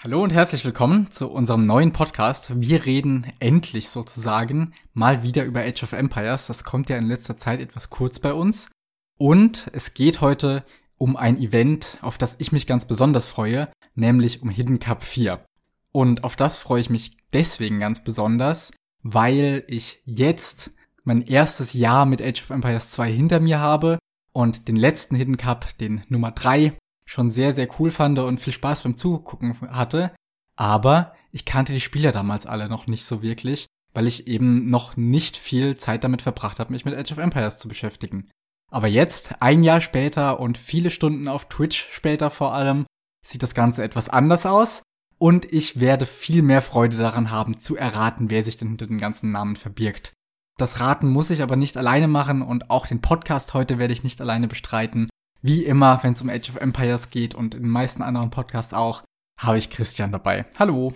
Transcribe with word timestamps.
Hallo 0.00 0.22
und 0.22 0.32
herzlich 0.32 0.64
willkommen 0.64 1.10
zu 1.10 1.28
unserem 1.28 1.66
neuen 1.66 1.92
Podcast. 1.92 2.52
Wir 2.60 2.84
reden 2.84 3.32
endlich 3.40 3.88
sozusagen 3.88 4.72
mal 4.94 5.24
wieder 5.24 5.44
über 5.44 5.62
Age 5.62 5.82
of 5.82 5.92
Empires. 5.92 6.46
Das 6.46 6.62
kommt 6.62 6.88
ja 6.88 6.96
in 6.96 7.08
letzter 7.08 7.36
Zeit 7.36 7.58
etwas 7.58 7.90
kurz 7.90 8.20
bei 8.20 8.32
uns. 8.32 8.70
Und 9.16 9.68
es 9.72 9.94
geht 9.94 10.20
heute 10.20 10.64
um 10.98 11.16
ein 11.16 11.36
Event, 11.40 11.98
auf 12.00 12.16
das 12.16 12.36
ich 12.38 12.52
mich 12.52 12.68
ganz 12.68 12.86
besonders 12.86 13.28
freue, 13.28 13.72
nämlich 13.96 14.40
um 14.40 14.50
Hidden 14.50 14.78
Cup 14.78 15.02
4. 15.02 15.44
Und 15.90 16.22
auf 16.22 16.36
das 16.36 16.58
freue 16.58 16.80
ich 16.80 16.90
mich 16.90 17.16
deswegen 17.32 17.80
ganz 17.80 18.04
besonders, 18.04 18.72
weil 19.02 19.64
ich 19.66 20.00
jetzt 20.04 20.70
mein 21.02 21.22
erstes 21.22 21.72
Jahr 21.72 22.06
mit 22.06 22.22
Age 22.22 22.44
of 22.44 22.50
Empires 22.50 22.92
2 22.92 23.10
hinter 23.10 23.40
mir 23.40 23.58
habe 23.58 23.98
und 24.32 24.68
den 24.68 24.76
letzten 24.76 25.16
Hidden 25.16 25.38
Cup, 25.38 25.76
den 25.78 26.04
Nummer 26.08 26.30
3, 26.30 26.78
schon 27.08 27.30
sehr, 27.30 27.52
sehr 27.52 27.68
cool 27.78 27.90
fand 27.90 28.18
und 28.18 28.40
viel 28.40 28.52
Spaß 28.52 28.82
beim 28.82 28.96
Zugucken 28.96 29.58
hatte. 29.70 30.12
Aber 30.56 31.14
ich 31.32 31.46
kannte 31.46 31.72
die 31.72 31.80
Spieler 31.80 32.12
damals 32.12 32.46
alle 32.46 32.68
noch 32.68 32.86
nicht 32.86 33.04
so 33.04 33.22
wirklich, 33.22 33.66
weil 33.94 34.06
ich 34.06 34.26
eben 34.26 34.68
noch 34.68 34.96
nicht 34.96 35.36
viel 35.38 35.76
Zeit 35.78 36.04
damit 36.04 36.20
verbracht 36.20 36.60
habe, 36.60 36.72
mich 36.72 36.84
mit 36.84 36.94
Age 36.94 37.12
of 37.12 37.18
Empires 37.18 37.58
zu 37.58 37.68
beschäftigen. 37.68 38.28
Aber 38.70 38.88
jetzt, 38.88 39.40
ein 39.40 39.64
Jahr 39.64 39.80
später 39.80 40.38
und 40.38 40.58
viele 40.58 40.90
Stunden 40.90 41.28
auf 41.28 41.48
Twitch 41.48 41.88
später 41.90 42.28
vor 42.28 42.52
allem, 42.52 42.84
sieht 43.26 43.42
das 43.42 43.54
Ganze 43.54 43.82
etwas 43.82 44.10
anders 44.10 44.44
aus. 44.44 44.82
Und 45.16 45.50
ich 45.50 45.80
werde 45.80 46.04
viel 46.04 46.42
mehr 46.42 46.62
Freude 46.62 46.96
daran 46.96 47.30
haben, 47.30 47.58
zu 47.58 47.74
erraten, 47.74 48.30
wer 48.30 48.42
sich 48.42 48.58
denn 48.58 48.68
hinter 48.68 48.86
den 48.86 48.98
ganzen 48.98 49.32
Namen 49.32 49.56
verbirgt. 49.56 50.12
Das 50.58 50.80
Raten 50.80 51.08
muss 51.08 51.30
ich 51.30 51.42
aber 51.42 51.56
nicht 51.56 51.76
alleine 51.76 52.08
machen 52.08 52.42
und 52.42 52.68
auch 52.68 52.86
den 52.86 53.00
Podcast 53.00 53.54
heute 53.54 53.78
werde 53.78 53.94
ich 53.94 54.04
nicht 54.04 54.20
alleine 54.20 54.46
bestreiten. 54.46 55.08
Wie 55.40 55.64
immer, 55.64 56.02
wenn 56.02 56.14
es 56.14 56.22
um 56.22 56.28
Age 56.28 56.50
of 56.50 56.60
Empires 56.60 57.10
geht 57.10 57.34
und 57.34 57.54
in 57.54 57.62
den 57.62 57.70
meisten 57.70 58.02
anderen 58.02 58.30
Podcasts 58.30 58.74
auch, 58.74 59.02
habe 59.38 59.58
ich 59.58 59.70
Christian 59.70 60.10
dabei. 60.10 60.46
Hallo. 60.58 60.94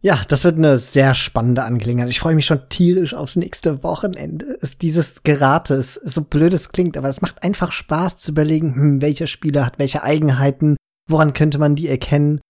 Ja, 0.00 0.22
das 0.28 0.44
wird 0.44 0.58
eine 0.58 0.76
sehr 0.76 1.14
spannende 1.14 1.64
Angelegenheit. 1.64 2.10
Ich 2.10 2.20
freue 2.20 2.34
mich 2.34 2.46
schon 2.46 2.68
tierisch 2.68 3.14
aufs 3.14 3.34
nächste 3.34 3.82
Wochenende. 3.82 4.58
Es, 4.60 4.78
dieses 4.78 5.24
Gerate 5.24 5.74
ist 5.74 5.94
so 5.94 6.22
blöd 6.22 6.52
es 6.52 6.68
klingt, 6.68 6.96
aber 6.96 7.08
es 7.08 7.20
macht 7.20 7.42
einfach 7.42 7.72
Spaß 7.72 8.18
zu 8.18 8.30
überlegen, 8.30 8.74
hm, 8.74 9.00
welcher 9.00 9.26
Spieler 9.26 9.66
hat 9.66 9.78
welche 9.78 10.02
Eigenheiten, 10.02 10.76
woran 11.08 11.32
könnte 11.32 11.58
man 11.58 11.74
die 11.74 11.88
erkennen. 11.88 12.40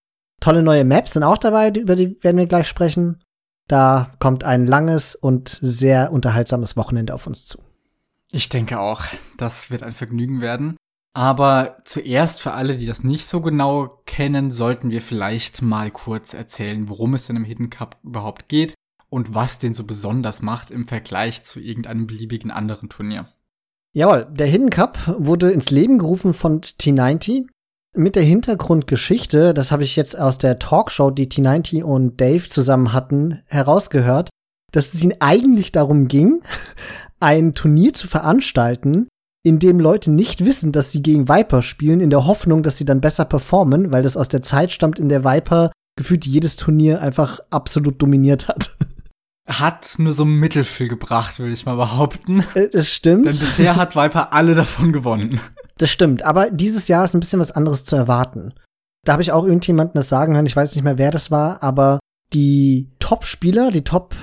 Tolle 0.40 0.62
neue 0.62 0.84
Maps 0.84 1.14
sind 1.14 1.22
auch 1.22 1.38
dabei, 1.38 1.70
über 1.70 1.96
die 1.96 2.22
werden 2.22 2.36
wir 2.36 2.46
gleich 2.46 2.68
sprechen. 2.68 3.22
Da 3.66 4.10
kommt 4.18 4.44
ein 4.44 4.66
langes 4.66 5.14
und 5.14 5.48
sehr 5.48 6.12
unterhaltsames 6.12 6.76
Wochenende 6.76 7.14
auf 7.14 7.26
uns 7.26 7.46
zu. 7.46 7.58
Ich 8.30 8.48
denke 8.50 8.78
auch, 8.78 9.04
das 9.38 9.70
wird 9.70 9.82
ein 9.82 9.92
Vergnügen 9.92 10.40
werden. 10.40 10.76
Aber 11.18 11.78
zuerst 11.84 12.40
für 12.40 12.52
alle, 12.52 12.76
die 12.76 12.86
das 12.86 13.02
nicht 13.02 13.26
so 13.26 13.40
genau 13.40 14.02
kennen, 14.06 14.52
sollten 14.52 14.90
wir 14.90 15.02
vielleicht 15.02 15.62
mal 15.62 15.90
kurz 15.90 16.32
erzählen, 16.32 16.88
worum 16.88 17.14
es 17.14 17.26
denn 17.26 17.34
im 17.34 17.42
Hidden 17.42 17.70
Cup 17.70 17.96
überhaupt 18.04 18.48
geht 18.48 18.74
und 19.10 19.34
was 19.34 19.58
den 19.58 19.74
so 19.74 19.82
besonders 19.82 20.42
macht 20.42 20.70
im 20.70 20.86
Vergleich 20.86 21.42
zu 21.42 21.58
irgendeinem 21.58 22.06
beliebigen 22.06 22.52
anderen 22.52 22.88
Turnier. 22.88 23.26
Jawohl, 23.96 24.28
der 24.30 24.46
Hidden 24.46 24.70
Cup 24.70 24.96
wurde 25.18 25.50
ins 25.50 25.72
Leben 25.72 25.98
gerufen 25.98 26.34
von 26.34 26.60
T90 26.60 27.48
mit 27.96 28.14
der 28.14 28.22
Hintergrundgeschichte, 28.22 29.54
das 29.54 29.72
habe 29.72 29.82
ich 29.82 29.96
jetzt 29.96 30.16
aus 30.16 30.38
der 30.38 30.60
Talkshow, 30.60 31.10
die 31.10 31.26
T90 31.26 31.82
und 31.82 32.20
Dave 32.20 32.48
zusammen 32.48 32.92
hatten, 32.92 33.42
herausgehört, 33.46 34.30
dass 34.70 34.94
es 34.94 35.02
ihnen 35.02 35.16
eigentlich 35.18 35.72
darum 35.72 36.06
ging, 36.06 36.42
ein 37.18 37.54
Turnier 37.54 37.92
zu 37.92 38.06
veranstalten, 38.06 39.08
in 39.48 39.58
dem 39.58 39.80
Leute 39.80 40.10
nicht 40.10 40.44
wissen, 40.44 40.72
dass 40.72 40.92
sie 40.92 41.02
gegen 41.02 41.28
Viper 41.28 41.62
spielen, 41.62 42.00
in 42.00 42.10
der 42.10 42.26
Hoffnung, 42.26 42.62
dass 42.62 42.76
sie 42.76 42.84
dann 42.84 43.00
besser 43.00 43.24
performen, 43.24 43.90
weil 43.90 44.02
das 44.02 44.16
aus 44.16 44.28
der 44.28 44.42
Zeit 44.42 44.70
stammt, 44.70 44.98
in 44.98 45.08
der 45.08 45.24
Viper 45.24 45.72
gefühlt 45.96 46.26
jedes 46.26 46.56
Turnier 46.56 47.02
einfach 47.02 47.40
absolut 47.50 48.00
dominiert 48.00 48.48
hat. 48.48 48.76
Hat 49.48 49.94
nur 49.96 50.12
so 50.12 50.26
Mittel 50.26 50.64
viel 50.64 50.88
gebracht, 50.88 51.38
würde 51.38 51.54
ich 51.54 51.64
mal 51.64 51.76
behaupten. 51.76 52.44
Äh, 52.54 52.68
es 52.72 52.92
stimmt. 52.92 53.24
Denn 53.24 53.38
bisher 53.38 53.76
hat 53.76 53.96
Viper 53.96 54.34
alle 54.34 54.54
davon 54.54 54.92
gewonnen. 54.92 55.40
Das 55.78 55.88
stimmt, 55.88 56.22
aber 56.22 56.50
dieses 56.50 56.86
Jahr 56.86 57.06
ist 57.06 57.14
ein 57.14 57.20
bisschen 57.20 57.40
was 57.40 57.52
anderes 57.52 57.86
zu 57.86 57.96
erwarten. 57.96 58.52
Da 59.06 59.12
habe 59.12 59.22
ich 59.22 59.32
auch 59.32 59.44
irgendjemanden 59.44 59.94
das 59.94 60.10
sagen 60.10 60.34
hören, 60.34 60.44
ich 60.44 60.54
weiß 60.54 60.74
nicht 60.74 60.84
mehr, 60.84 60.98
wer 60.98 61.10
das 61.10 61.30
war, 61.30 61.62
aber 61.62 61.98
die 62.34 62.90
Top-Spieler, 62.98 63.70
die 63.70 63.84
Top 63.84 64.14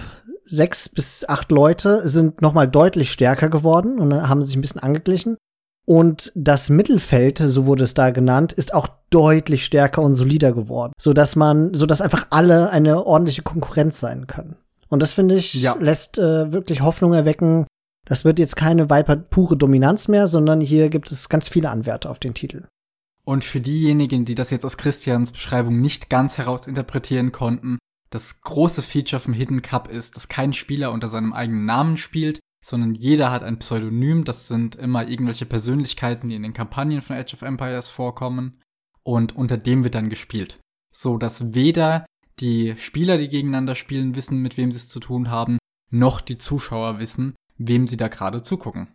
sechs 0.46 0.88
bis 0.88 1.28
acht 1.28 1.52
Leute 1.52 2.08
sind 2.08 2.42
noch 2.42 2.54
mal 2.54 2.68
deutlich 2.68 3.12
stärker 3.12 3.50
geworden 3.50 4.00
und 4.00 4.14
haben 4.14 4.44
sich 4.44 4.56
ein 4.56 4.62
bisschen 4.62 4.82
angeglichen. 4.82 5.38
Und 5.86 6.32
das 6.36 6.70
Mittelfeld, 6.70 7.38
so 7.38 7.66
wurde 7.66 7.84
es 7.84 7.94
da 7.94 8.10
genannt, 8.10 8.54
ist 8.54 8.74
auch 8.74 8.88
deutlich 9.12 9.66
stärker 9.66 10.02
und 10.02 10.16
solider 10.16 10.52
geworden, 10.52 10.94
so 11.00 11.14
dass 11.14 11.36
man, 11.36 11.74
so 11.74 11.86
dass 11.86 12.02
einfach 12.02 12.28
alle 12.32 12.70
eine 12.70 13.06
ordentliche 13.06 13.44
Konkurrenz 13.44 14.00
sein 14.00 14.26
können. 14.26 14.56
Und 14.90 15.02
das 15.02 15.14
finde 15.14 15.36
ich 15.36 15.54
ja. 15.56 15.76
lässt 15.80 16.18
äh, 16.18 16.52
wirklich 16.52 16.82
Hoffnung 16.82 17.14
erwecken. 17.14 17.68
Das 18.06 18.26
wird 18.26 18.40
jetzt 18.40 18.56
keine 18.56 18.90
Viper 18.90 19.16
pure 19.16 19.58
Dominanz 19.58 20.08
mehr, 20.08 20.28
sondern 20.28 20.62
hier 20.62 20.90
gibt 20.90 21.12
es 21.12 21.30
ganz 21.30 21.50
viele 21.50 21.70
Anwärter 21.70 22.10
auf 22.10 22.20
den 22.20 22.34
Titel. 22.34 22.66
Und 23.24 23.44
für 23.44 23.60
diejenigen, 23.60 24.26
die 24.26 24.36
das 24.36 24.52
jetzt 24.52 24.66
aus 24.66 24.78
Christians 24.78 25.32
Beschreibung 25.32 25.82
nicht 25.82 26.10
ganz 26.10 26.38
herausinterpretieren 26.38 27.32
konnten, 27.32 27.80
das 28.10 28.42
große 28.42 28.82
Feature 28.82 29.20
vom 29.20 29.34
Hidden 29.34 29.62
Cup 29.62 29.88
ist, 29.88 30.16
dass 30.16 30.28
kein 30.28 30.54
Spieler 30.54 30.92
unter 30.92 31.08
seinem 31.08 31.34
eigenen 31.34 31.66
Namen 31.66 31.98
spielt, 31.98 32.40
sondern 32.64 32.94
jeder 32.96 33.32
hat 33.32 33.44
ein 33.44 33.60
Pseudonym. 33.60 34.24
Das 34.24 34.48
sind 34.48 34.76
immer 34.76 35.08
irgendwelche 35.08 35.46
Persönlichkeiten, 35.46 36.30
die 36.30 36.36
in 36.36 36.44
den 36.44 36.54
Kampagnen 36.54 37.02
von 37.02 37.16
Age 37.16 37.34
of 37.34 37.42
Empires 37.42 37.88
vorkommen. 37.88 38.62
Und 39.04 39.36
unter 39.36 39.58
dem 39.58 39.84
wird 39.84 39.96
dann 39.96 40.10
gespielt. 40.10 40.60
So 40.92 41.18
dass 41.18 41.54
weder 41.54 42.06
die 42.40 42.76
Spieler, 42.78 43.18
die 43.18 43.30
gegeneinander 43.30 43.76
spielen, 43.76 44.16
wissen, 44.16 44.42
mit 44.42 44.58
wem 44.58 44.72
sie 44.72 44.78
es 44.78 44.88
zu 44.88 45.00
tun 45.00 45.30
haben, 45.30 45.58
noch 45.92 46.22
die 46.22 46.38
Zuschauer 46.38 47.00
wissen, 47.00 47.36
wem 47.58 47.88
sie 47.88 47.98
da 47.98 48.08
gerade 48.08 48.42
zugucken. 48.42 48.88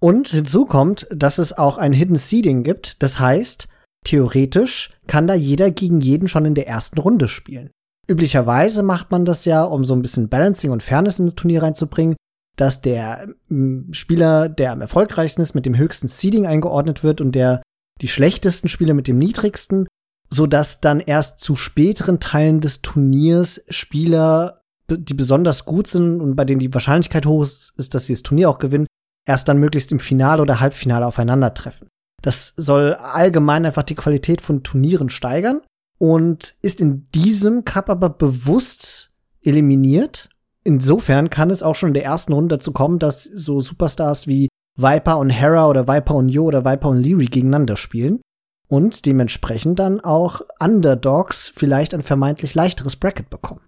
Und 0.00 0.28
hinzu 0.28 0.64
kommt, 0.64 1.06
dass 1.10 1.38
es 1.38 1.52
auch 1.52 1.78
ein 1.78 1.92
Hidden 1.92 2.16
Seeding 2.16 2.64
gibt. 2.64 3.00
Das 3.02 3.20
heißt, 3.20 3.68
theoretisch 4.04 4.98
kann 5.06 5.26
da 5.26 5.34
jeder 5.34 5.70
gegen 5.70 6.00
jeden 6.00 6.28
schon 6.28 6.44
in 6.44 6.54
der 6.54 6.66
ersten 6.66 6.98
Runde 6.98 7.28
spielen. 7.28 7.70
Üblicherweise 8.12 8.82
macht 8.82 9.10
man 9.10 9.24
das 9.24 9.46
ja, 9.46 9.64
um 9.64 9.86
so 9.86 9.94
ein 9.94 10.02
bisschen 10.02 10.28
Balancing 10.28 10.70
und 10.70 10.82
Fairness 10.82 11.18
ins 11.18 11.34
Turnier 11.34 11.62
reinzubringen, 11.62 12.14
dass 12.58 12.82
der 12.82 13.26
mm, 13.48 13.92
Spieler, 13.92 14.50
der 14.50 14.72
am 14.72 14.82
erfolgreichsten 14.82 15.40
ist, 15.40 15.54
mit 15.54 15.64
dem 15.64 15.78
höchsten 15.78 16.08
Seeding 16.08 16.46
eingeordnet 16.46 17.02
wird 17.02 17.22
und 17.22 17.32
der 17.32 17.62
die 18.02 18.08
schlechtesten 18.08 18.68
Spieler 18.68 18.92
mit 18.92 19.08
dem 19.08 19.16
niedrigsten, 19.16 19.88
so 20.28 20.46
dass 20.46 20.82
dann 20.82 21.00
erst 21.00 21.40
zu 21.40 21.56
späteren 21.56 22.20
Teilen 22.20 22.60
des 22.60 22.82
Turniers 22.82 23.64
Spieler, 23.70 24.60
die 24.90 25.14
besonders 25.14 25.64
gut 25.64 25.86
sind 25.86 26.20
und 26.20 26.36
bei 26.36 26.44
denen 26.44 26.60
die 26.60 26.74
Wahrscheinlichkeit 26.74 27.24
hoch 27.24 27.44
ist, 27.44 27.94
dass 27.94 28.04
sie 28.04 28.12
das 28.12 28.22
Turnier 28.22 28.50
auch 28.50 28.58
gewinnen, 28.58 28.88
erst 29.26 29.48
dann 29.48 29.56
möglichst 29.56 29.90
im 29.90 30.00
Finale 30.00 30.42
oder 30.42 30.60
Halbfinale 30.60 31.06
aufeinandertreffen. 31.06 31.88
Das 32.20 32.52
soll 32.58 32.92
allgemein 32.92 33.64
einfach 33.64 33.84
die 33.84 33.94
Qualität 33.94 34.42
von 34.42 34.62
Turnieren 34.62 35.08
steigern 35.08 35.62
und 36.02 36.56
ist 36.62 36.80
in 36.80 37.04
diesem 37.14 37.64
Cup 37.64 37.88
aber 37.88 38.10
bewusst 38.10 39.12
eliminiert. 39.40 40.30
Insofern 40.64 41.30
kann 41.30 41.48
es 41.48 41.62
auch 41.62 41.76
schon 41.76 41.90
in 41.90 41.94
der 41.94 42.04
ersten 42.04 42.32
Runde 42.32 42.56
dazu 42.56 42.72
kommen, 42.72 42.98
dass 42.98 43.22
so 43.22 43.60
Superstars 43.60 44.26
wie 44.26 44.48
Viper 44.76 45.18
und 45.18 45.30
Hera 45.30 45.68
oder 45.68 45.86
Viper 45.86 46.16
und 46.16 46.28
Yo 46.28 46.42
oder 46.42 46.64
Viper 46.64 46.88
und 46.88 46.98
Leary 46.98 47.26
gegeneinander 47.26 47.76
spielen 47.76 48.20
und 48.66 49.06
dementsprechend 49.06 49.78
dann 49.78 50.00
auch 50.00 50.40
Underdogs 50.58 51.52
vielleicht 51.54 51.94
ein 51.94 52.02
vermeintlich 52.02 52.56
leichteres 52.56 52.96
Bracket 52.96 53.30
bekommen. 53.30 53.60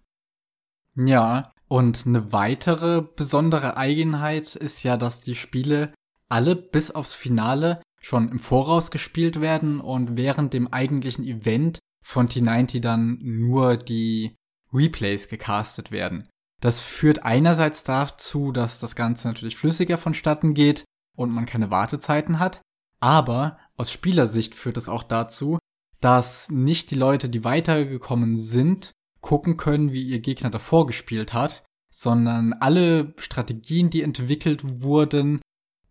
Ja, 0.96 1.52
und 1.68 2.04
eine 2.04 2.32
weitere 2.32 3.02
besondere 3.14 3.76
Eigenheit 3.76 4.56
ist 4.56 4.82
ja, 4.82 4.96
dass 4.96 5.20
die 5.20 5.36
Spiele 5.36 5.92
alle 6.28 6.56
bis 6.56 6.90
aufs 6.90 7.14
Finale 7.14 7.80
schon 8.00 8.28
im 8.28 8.40
Voraus 8.40 8.90
gespielt 8.90 9.40
werden 9.40 9.80
und 9.80 10.16
während 10.16 10.52
dem 10.52 10.72
eigentlichen 10.72 11.24
Event 11.24 11.78
von 12.04 12.28
T90 12.28 12.80
dann 12.80 13.18
nur 13.20 13.76
die 13.76 14.36
Replays 14.72 15.28
gecastet 15.28 15.90
werden. 15.90 16.28
Das 16.60 16.80
führt 16.80 17.24
einerseits 17.24 17.82
dazu, 17.84 18.52
dass 18.52 18.78
das 18.78 18.94
Ganze 18.94 19.28
natürlich 19.28 19.56
flüssiger 19.56 19.98
vonstatten 19.98 20.54
geht 20.54 20.84
und 21.16 21.30
man 21.30 21.46
keine 21.46 21.70
Wartezeiten 21.70 22.38
hat, 22.38 22.60
aber 23.00 23.58
aus 23.76 23.90
Spielersicht 23.90 24.54
führt 24.54 24.76
es 24.76 24.88
auch 24.88 25.02
dazu, 25.02 25.58
dass 26.00 26.50
nicht 26.50 26.90
die 26.90 26.96
Leute, 26.96 27.28
die 27.28 27.44
weitergekommen 27.44 28.36
sind, 28.36 28.92
gucken 29.20 29.56
können, 29.56 29.92
wie 29.92 30.02
ihr 30.02 30.20
Gegner 30.20 30.50
davor 30.50 30.86
gespielt 30.86 31.32
hat, 31.32 31.64
sondern 31.90 32.52
alle 32.52 33.14
Strategien, 33.18 33.90
die 33.90 34.02
entwickelt 34.02 34.82
wurden, 34.82 35.40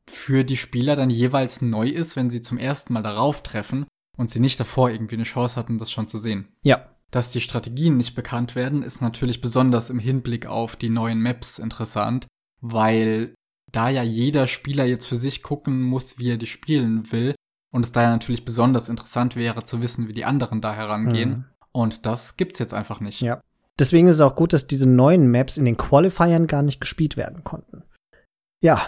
für 0.07 0.43
die 0.43 0.57
Spieler 0.57 0.95
dann 0.95 1.09
jeweils 1.09 1.61
neu 1.61 1.87
ist, 1.87 2.15
wenn 2.15 2.29
sie 2.29 2.41
zum 2.41 2.57
ersten 2.57 2.93
Mal 2.93 3.03
darauf 3.03 3.41
treffen 3.41 3.85
und 4.17 4.29
sie 4.31 4.39
nicht 4.39 4.59
davor 4.59 4.89
irgendwie 4.89 5.15
eine 5.15 5.23
Chance 5.23 5.55
hatten, 5.55 5.77
das 5.77 5.91
schon 5.91 6.07
zu 6.07 6.17
sehen. 6.17 6.47
Ja. 6.63 6.85
Dass 7.11 7.31
die 7.31 7.41
Strategien 7.41 7.97
nicht 7.97 8.15
bekannt 8.15 8.55
werden, 8.55 8.83
ist 8.83 9.01
natürlich 9.01 9.41
besonders 9.41 9.89
im 9.89 9.99
Hinblick 9.99 10.45
auf 10.45 10.75
die 10.75 10.89
neuen 10.89 11.21
Maps 11.21 11.59
interessant, 11.59 12.27
weil 12.61 13.35
da 13.71 13.89
ja 13.89 14.03
jeder 14.03 14.47
Spieler 14.47 14.85
jetzt 14.85 15.05
für 15.05 15.15
sich 15.15 15.43
gucken 15.43 15.81
muss, 15.81 16.17
wie 16.19 16.31
er 16.31 16.37
die 16.37 16.47
spielen 16.47 17.11
will 17.11 17.35
und 17.71 17.85
es 17.85 17.91
daher 17.91 18.11
natürlich 18.11 18.45
besonders 18.45 18.87
interessant 18.87 19.35
wäre 19.35 19.63
zu 19.63 19.81
wissen, 19.81 20.07
wie 20.07 20.13
die 20.13 20.25
anderen 20.25 20.61
da 20.61 20.73
herangehen. 20.73 21.29
Mhm. 21.29 21.45
Und 21.71 22.05
das 22.05 22.37
gibt's 22.37 22.59
jetzt 22.59 22.73
einfach 22.73 22.99
nicht. 22.99 23.21
Ja. 23.21 23.41
Deswegen 23.79 24.07
ist 24.07 24.15
es 24.15 24.21
auch 24.21 24.35
gut, 24.35 24.53
dass 24.53 24.67
diese 24.67 24.87
neuen 24.87 25.29
Maps 25.31 25.57
in 25.57 25.65
den 25.65 25.77
Qualifiern 25.77 26.45
gar 26.45 26.61
nicht 26.61 26.79
gespielt 26.79 27.17
werden 27.17 27.43
konnten. 27.43 27.83
Ja. 28.61 28.87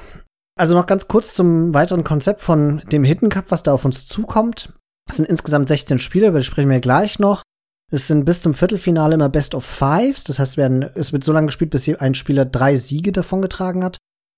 Also 0.56 0.76
noch 0.76 0.86
ganz 0.86 1.08
kurz 1.08 1.34
zum 1.34 1.74
weiteren 1.74 2.04
Konzept 2.04 2.42
von 2.42 2.82
dem 2.92 3.04
Hidden 3.04 3.30
Cup, 3.30 3.46
was 3.50 3.64
da 3.64 3.74
auf 3.74 3.84
uns 3.86 4.08
zukommt. 4.08 4.74
Es 5.10 5.18
sind 5.18 5.28
insgesamt 5.28 5.68
16 5.68 6.00
Spiele, 6.00 6.28
über 6.28 6.40
die 6.40 6.46
sprechen 6.46 6.70
wir 6.70 6.80
gleich 6.80 7.20
noch. 7.20 7.44
Es 7.92 8.08
sind 8.08 8.26
bis 8.26 8.42
zum 8.42 8.54
Viertelfinale 8.54 9.14
immer 9.16 9.30
Best 9.30 9.54
of 9.54 9.64
Fives. 9.64 10.24
Das 10.24 10.40
heißt, 10.40 10.58
werden, 10.58 10.90
es 10.96 11.14
wird 11.14 11.24
so 11.24 11.32
lange 11.32 11.48
gespielt, 11.48 11.70
bis 11.70 11.88
ein 11.88 12.16
Spieler 12.16 12.46
drei 12.46 12.76
Siege 12.76 13.12
davongetragen 13.12 13.84
hat. 13.84 13.98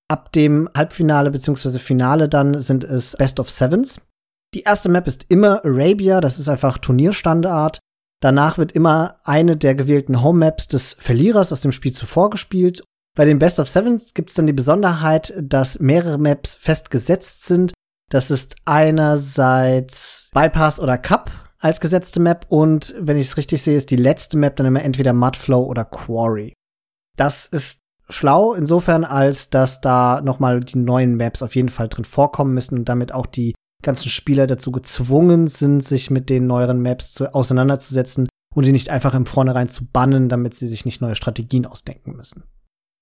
Ab 0.10 0.32
dem 0.34 0.70
Halbfinale 0.76 1.32
bzw. 1.32 1.80
Finale 1.80 2.30
dann 2.30 2.60
sind 2.60 2.84
es 2.84 3.16
Best 3.16 3.40
of 3.40 3.50
Sevens. 3.50 4.02
Die 4.54 4.62
erste 4.62 4.90
Map 4.90 5.08
ist 5.08 5.26
immer 5.30 5.64
Arabia, 5.66 6.22
das 6.22 6.40
ist 6.40 6.50
einfach 6.50 6.78
Turnierstandard. 6.78 7.80
Danach 8.22 8.58
wird 8.58 8.72
immer 8.72 9.18
eine 9.24 9.58
der 9.58 9.76
gewählten 9.76 10.24
Home 10.24 10.40
Maps 10.40 10.68
des 10.68 10.96
Verlierers 11.00 11.52
aus 11.54 11.62
dem 11.62 11.72
Spiel 11.72 11.94
zuvor 11.94 12.30
gespielt. 12.30 12.84
Bei 13.16 13.26
den 13.26 13.40
Best 13.40 13.60
of 13.60 13.70
Sevens 13.70 14.14
gibt 14.14 14.30
es 14.30 14.36
dann 14.36 14.48
die 14.48 14.54
Besonderheit, 14.54 15.34
dass 15.42 15.80
mehrere 15.80 16.18
Maps 16.18 16.56
festgesetzt 16.56 17.46
sind. 17.46 17.74
Das 18.10 18.32
ist 18.32 18.56
einerseits 18.66 20.30
Bypass 20.34 20.80
oder 20.80 20.98
Cup 20.98 21.32
als 21.60 21.80
gesetzte 21.80 22.20
Map 22.20 22.46
und 22.50 22.96
wenn 23.00 23.18
ich 23.18 23.28
es 23.28 23.38
richtig 23.38 23.62
sehe, 23.62 23.76
ist 23.76 23.92
die 23.92 23.98
letzte 23.98 24.38
Map 24.38 24.56
dann 24.56 24.68
immer 24.68 24.84
entweder 24.84 25.12
Mudflow 25.14 25.64
oder 25.64 25.84
Quarry. 25.84 26.54
Das 27.18 27.48
ist 27.48 27.82
schlau 28.10 28.54
insofern, 28.54 29.04
als 29.04 29.50
dass 29.50 29.82
da 29.82 30.22
nochmal 30.22 30.62
die 30.62 30.78
neuen 30.78 31.16
Maps 31.16 31.42
auf 31.42 31.56
jeden 31.56 31.70
Fall 31.70 31.90
drin 31.90 32.06
vorkommen 32.06 32.54
müssen 32.54 32.78
und 32.78 32.90
damit 32.90 33.12
auch 33.12 33.26
die 33.26 33.56
ganzen 33.84 34.10
Spieler 34.10 34.48
dazu 34.48 34.72
gezwungen 34.72 35.48
sind, 35.48 35.84
sich 35.84 36.10
mit 36.10 36.30
den 36.30 36.48
neueren 36.48 36.82
Maps 36.82 37.14
zu, 37.14 37.34
auseinanderzusetzen 37.34 38.30
und 38.56 38.66
die 38.66 38.72
nicht 38.72 38.90
einfach 38.90 39.14
im 39.14 39.26
Vornherein 39.26 39.70
zu 39.70 39.86
bannen, 39.86 40.30
damit 40.30 40.56
sie 40.56 40.68
sich 40.68 40.86
nicht 40.86 41.02
neue 41.02 41.16
Strategien 41.16 41.66
ausdenken 41.66 42.16
müssen. 42.16 42.44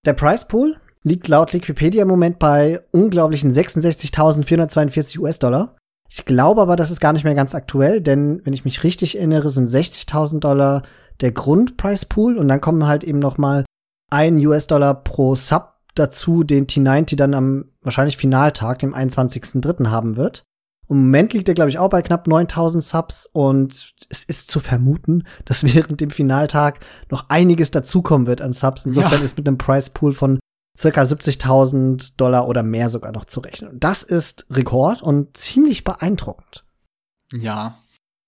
Der 0.06 0.14
Price 0.14 0.48
Pool 0.48 0.78
liegt 1.06 1.28
laut 1.28 1.54
Wikipedia 1.54 2.02
im 2.02 2.08
Moment 2.08 2.40
bei 2.40 2.82
unglaublichen 2.92 3.54
66.442 3.54 5.20
US-Dollar. 5.20 5.76
Ich 6.10 6.26
glaube 6.26 6.62
aber, 6.62 6.76
das 6.76 6.92
ist 6.92 7.00
gar 7.00 7.14
nicht 7.14 7.24
mehr 7.24 7.36
ganz 7.36 7.54
aktuell, 7.56 8.02
denn 8.02 8.42
wenn 8.44 8.54
ich 8.54 8.66
mich 8.66 8.84
richtig 8.84 9.18
erinnere, 9.18 9.50
sind 9.50 9.70
60.000 9.70 10.40
Dollar 10.40 10.84
der 11.22 11.32
Grundprice 11.32 12.08
Pool 12.08 12.38
und 12.38 12.48
dann 12.48 12.60
kommen 12.60 12.88
halt 12.88 13.04
eben 13.04 13.20
noch 13.20 13.38
mal 13.38 13.66
ein 14.12 14.38
US-Dollar 14.38 15.04
pro 15.04 15.36
Sub 15.36 15.76
dazu, 15.94 16.44
den 16.44 16.68
T90 16.68 17.16
dann 17.16 17.34
am 17.34 17.66
wahrscheinlich 17.82 18.18
Finaltag, 18.18 18.80
dem 18.80 18.94
21.03. 18.94 19.90
haben 19.90 20.18
wird. 20.18 20.44
Im 20.90 20.98
Moment 20.98 21.34
liegt 21.34 21.48
er, 21.48 21.56
glaube 21.56 21.70
ich, 21.70 21.80
auch 21.80 21.90
bei 21.90 22.02
knapp 22.02 22.28
9000 22.28 22.84
Subs 22.84 23.30
und 23.32 23.94
es 24.10 24.24
ist 24.24 24.52
zu 24.52 24.60
vermuten, 24.60 25.24
dass 25.46 25.64
während 25.76 26.02
dem 26.02 26.10
Finaltag 26.10 26.80
noch 27.12 27.30
einiges 27.30 27.72
dazukommen 27.72 28.28
wird 28.28 28.42
an 28.42 28.54
Subs. 28.54 28.86
Insofern 28.86 29.20
ja. 29.20 29.26
ist 29.26 29.38
mit 29.38 29.48
einem 29.48 29.58
Price 29.58 29.92
Pool 29.92 30.14
von 30.14 30.40
circa 30.78 31.04
70.000 31.04 32.14
Dollar 32.18 32.48
oder 32.48 32.64
mehr 32.64 32.90
sogar 32.90 33.12
noch 33.12 33.26
zu 33.26 33.40
rechnen. 33.40 33.80
Das 33.80 34.04
ist 34.04 34.46
Rekord 34.50 35.02
und 35.02 35.38
ziemlich 35.38 35.84
beeindruckend. 35.84 36.66
Ja, 37.34 37.80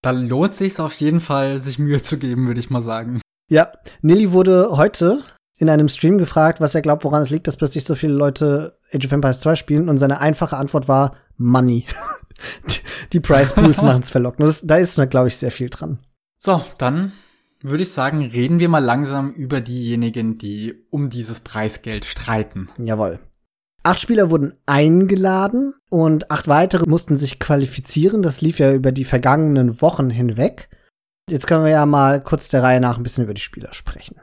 da 0.01 0.11
lohnt 0.11 0.55
sich 0.55 0.79
auf 0.79 0.94
jeden 0.95 1.19
Fall, 1.19 1.57
sich 1.59 1.79
Mühe 1.79 2.01
zu 2.01 2.17
geben, 2.17 2.47
würde 2.47 2.59
ich 2.59 2.69
mal 2.69 2.81
sagen. 2.81 3.21
Ja, 3.49 3.71
Nilly 4.01 4.31
wurde 4.31 4.77
heute 4.77 5.23
in 5.57 5.69
einem 5.69 5.89
Stream 5.89 6.17
gefragt, 6.17 6.61
was 6.61 6.75
er 6.75 6.81
glaubt, 6.81 7.03
woran 7.03 7.21
es 7.21 7.29
liegt, 7.29 7.47
dass 7.47 7.57
plötzlich 7.57 7.83
so 7.83 7.95
viele 7.95 8.13
Leute 8.13 8.77
Age 8.94 9.05
of 9.05 9.11
Empires 9.11 9.39
2 9.39 9.55
spielen 9.55 9.89
und 9.89 9.97
seine 9.97 10.19
einfache 10.19 10.57
Antwort 10.57 10.88
war 10.88 11.15
Money. 11.35 11.85
die 13.13 13.19
Price 13.19 13.53
Pools 13.53 13.81
machen 13.81 14.01
es 14.01 14.11
verlockend. 14.11 14.47
Das, 14.47 14.61
da 14.61 14.77
ist, 14.77 14.95
glaube 15.09 15.27
ich, 15.27 15.38
sehr 15.38 15.51
viel 15.51 15.69
dran. 15.69 15.99
So, 16.38 16.63
dann 16.77 17.13
würde 17.62 17.83
ich 17.83 17.92
sagen, 17.92 18.25
reden 18.25 18.59
wir 18.59 18.69
mal 18.69 18.83
langsam 18.83 19.31
über 19.31 19.62
diejenigen, 19.62 20.38
die 20.38 20.75
um 20.89 21.09
dieses 21.09 21.39
Preisgeld 21.39 22.06
streiten. 22.06 22.69
Jawohl. 22.77 23.19
Acht 23.83 24.01
Spieler 24.01 24.30
wurden 24.30 24.54
eingeladen 24.65 25.74
und 25.89 26.30
acht 26.30 26.48
weitere 26.48 26.89
mussten 26.89 27.18
sich 27.18 27.39
qualifizieren. 27.39 28.21
Das 28.21 28.42
lief 28.42 28.59
ja 28.59 28.74
über 28.74 28.92
die 28.92 29.06
vergangenen 29.06 29.81
Wochen 29.81 30.09
hinweg. 30.09 30.69
Jetzt 31.30 31.48
können 31.48 31.63
wir 31.63 31.71
ja 31.71 31.86
mal 31.86 32.21
kurz 32.21 32.50
der 32.50 32.63
Reihe 32.63 32.81
nach 32.81 32.98
ein 32.98 33.04
bisschen 33.04 33.24
über 33.24 33.33
die 33.33 33.42
Spieler 33.42 33.74
sprechen. 33.74 34.19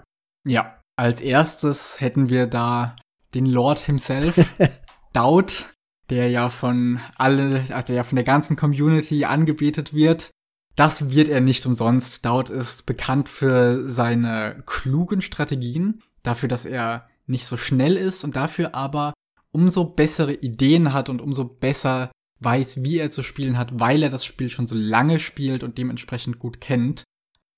Ja, 0.47 0.81
als 0.97 1.21
erstes 1.21 2.01
hätten 2.01 2.29
wir 2.29 2.47
da 2.47 2.97
den 3.35 3.47
Lord 3.47 3.79
himself, 3.79 4.35
Daud, 5.13 5.75
der 6.11 6.31
ja 6.31 6.51
von 6.51 7.01
alle, 7.17 7.65
also 7.71 7.87
der 7.87 7.97
ja 7.97 8.03
von 8.03 8.17
der 8.17 8.25
ganzen 8.25 8.57
Community 8.57 9.25
angebetet 9.25 9.95
wird. 9.95 10.31
Das 10.77 11.11
wird 11.11 11.29
er 11.29 11.41
nicht 11.41 11.65
umsonst. 11.67 12.25
Daud 12.25 12.51
ist 12.51 12.87
bekannt 12.87 13.29
für 13.29 13.89
seine 13.89 14.63
klugen 14.67 15.21
Strategien, 15.21 16.03
dafür, 16.23 16.49
dass 16.49 16.65
er 16.65 17.09
nicht 17.27 17.47
so 17.47 17.57
schnell 17.57 17.97
ist 17.97 18.25
und 18.25 18.37
dafür 18.37 18.75
aber 18.75 19.15
umso 19.53 19.85
bessere 19.85 20.35
Ideen 20.35 20.93
hat 20.93 21.09
und 21.09 21.23
umso 21.23 21.45
besser 21.45 22.11
weiß, 22.41 22.83
wie 22.83 22.99
er 22.99 23.11
zu 23.11 23.23
spielen 23.23 23.57
hat, 23.57 23.79
weil 23.79 24.03
er 24.03 24.11
das 24.11 24.25
Spiel 24.25 24.51
schon 24.51 24.67
so 24.67 24.75
lange 24.75 25.21
spielt 25.21 25.63
und 25.63 25.79
dementsprechend 25.79 26.39
gut 26.39 26.61
kennt. 26.61 27.05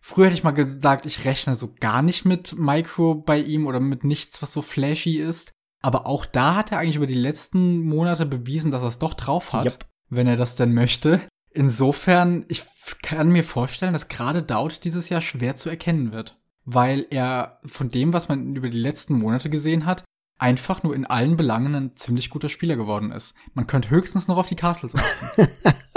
Früher 0.05 0.27
hätte 0.27 0.37
ich 0.37 0.45
mal 0.45 0.53
gesagt, 0.53 1.07
ich 1.07 1.25
rechne 1.25 1.57
so 1.57 1.75
gar 1.81 2.03
nicht 2.03 2.25
mit 2.25 2.57
Micro 2.57 3.15
bei 3.15 3.41
ihm 3.41 3.67
oder 3.67 3.81
mit 3.81 4.05
nichts, 4.05 4.41
was 4.43 4.53
so 4.53 4.63
flashy 4.63 5.17
ist. 5.17 5.53
Aber 5.83 6.07
auch 6.07 6.27
da 6.27 6.55
hat 6.55 6.71
er 6.71 6.79
eigentlich 6.79 6.97
über 6.97 7.07
die 7.07 7.15
letzten 7.15 7.83
Monate 7.83 8.27
bewiesen, 8.27 8.71
dass 8.71 8.83
er 8.83 8.89
es 8.89 8.99
doch 8.99 9.15
drauf 9.15 9.53
hat, 9.53 9.65
yep. 9.65 9.87
wenn 10.09 10.27
er 10.27 10.37
das 10.37 10.55
denn 10.55 10.75
möchte. 10.75 11.23
Insofern, 11.57 12.45
ich 12.49 12.65
kann 13.03 13.31
mir 13.31 13.43
vorstellen, 13.43 13.95
dass 13.95 14.09
gerade 14.09 14.43
Dowd 14.43 14.85
dieses 14.85 15.09
Jahr 15.09 15.23
schwer 15.23 15.57
zu 15.57 15.71
erkennen 15.71 16.13
wird. 16.13 16.37
Weil 16.67 17.07
er 17.09 17.61
von 17.65 17.89
dem, 17.89 18.13
was 18.13 18.29
man 18.29 18.55
über 18.55 18.69
die 18.69 18.79
letzten 18.79 19.15
Monate 19.15 19.49
gesehen 19.49 19.87
hat, 19.87 20.05
einfach 20.37 20.83
nur 20.83 20.95
in 20.95 21.07
allen 21.07 21.39
Belangen 21.39 21.75
ein 21.75 21.97
ziemlich 21.97 22.29
guter 22.29 22.51
Spieler 22.51 22.77
geworden 22.77 23.11
ist. 23.11 23.35
Man 23.55 23.67
könnte 23.67 23.89
höchstens 23.89 24.29
noch 24.29 24.37
auf 24.37 24.49
die 24.49 24.57
Castles 24.57 24.97
achten. 24.97 25.49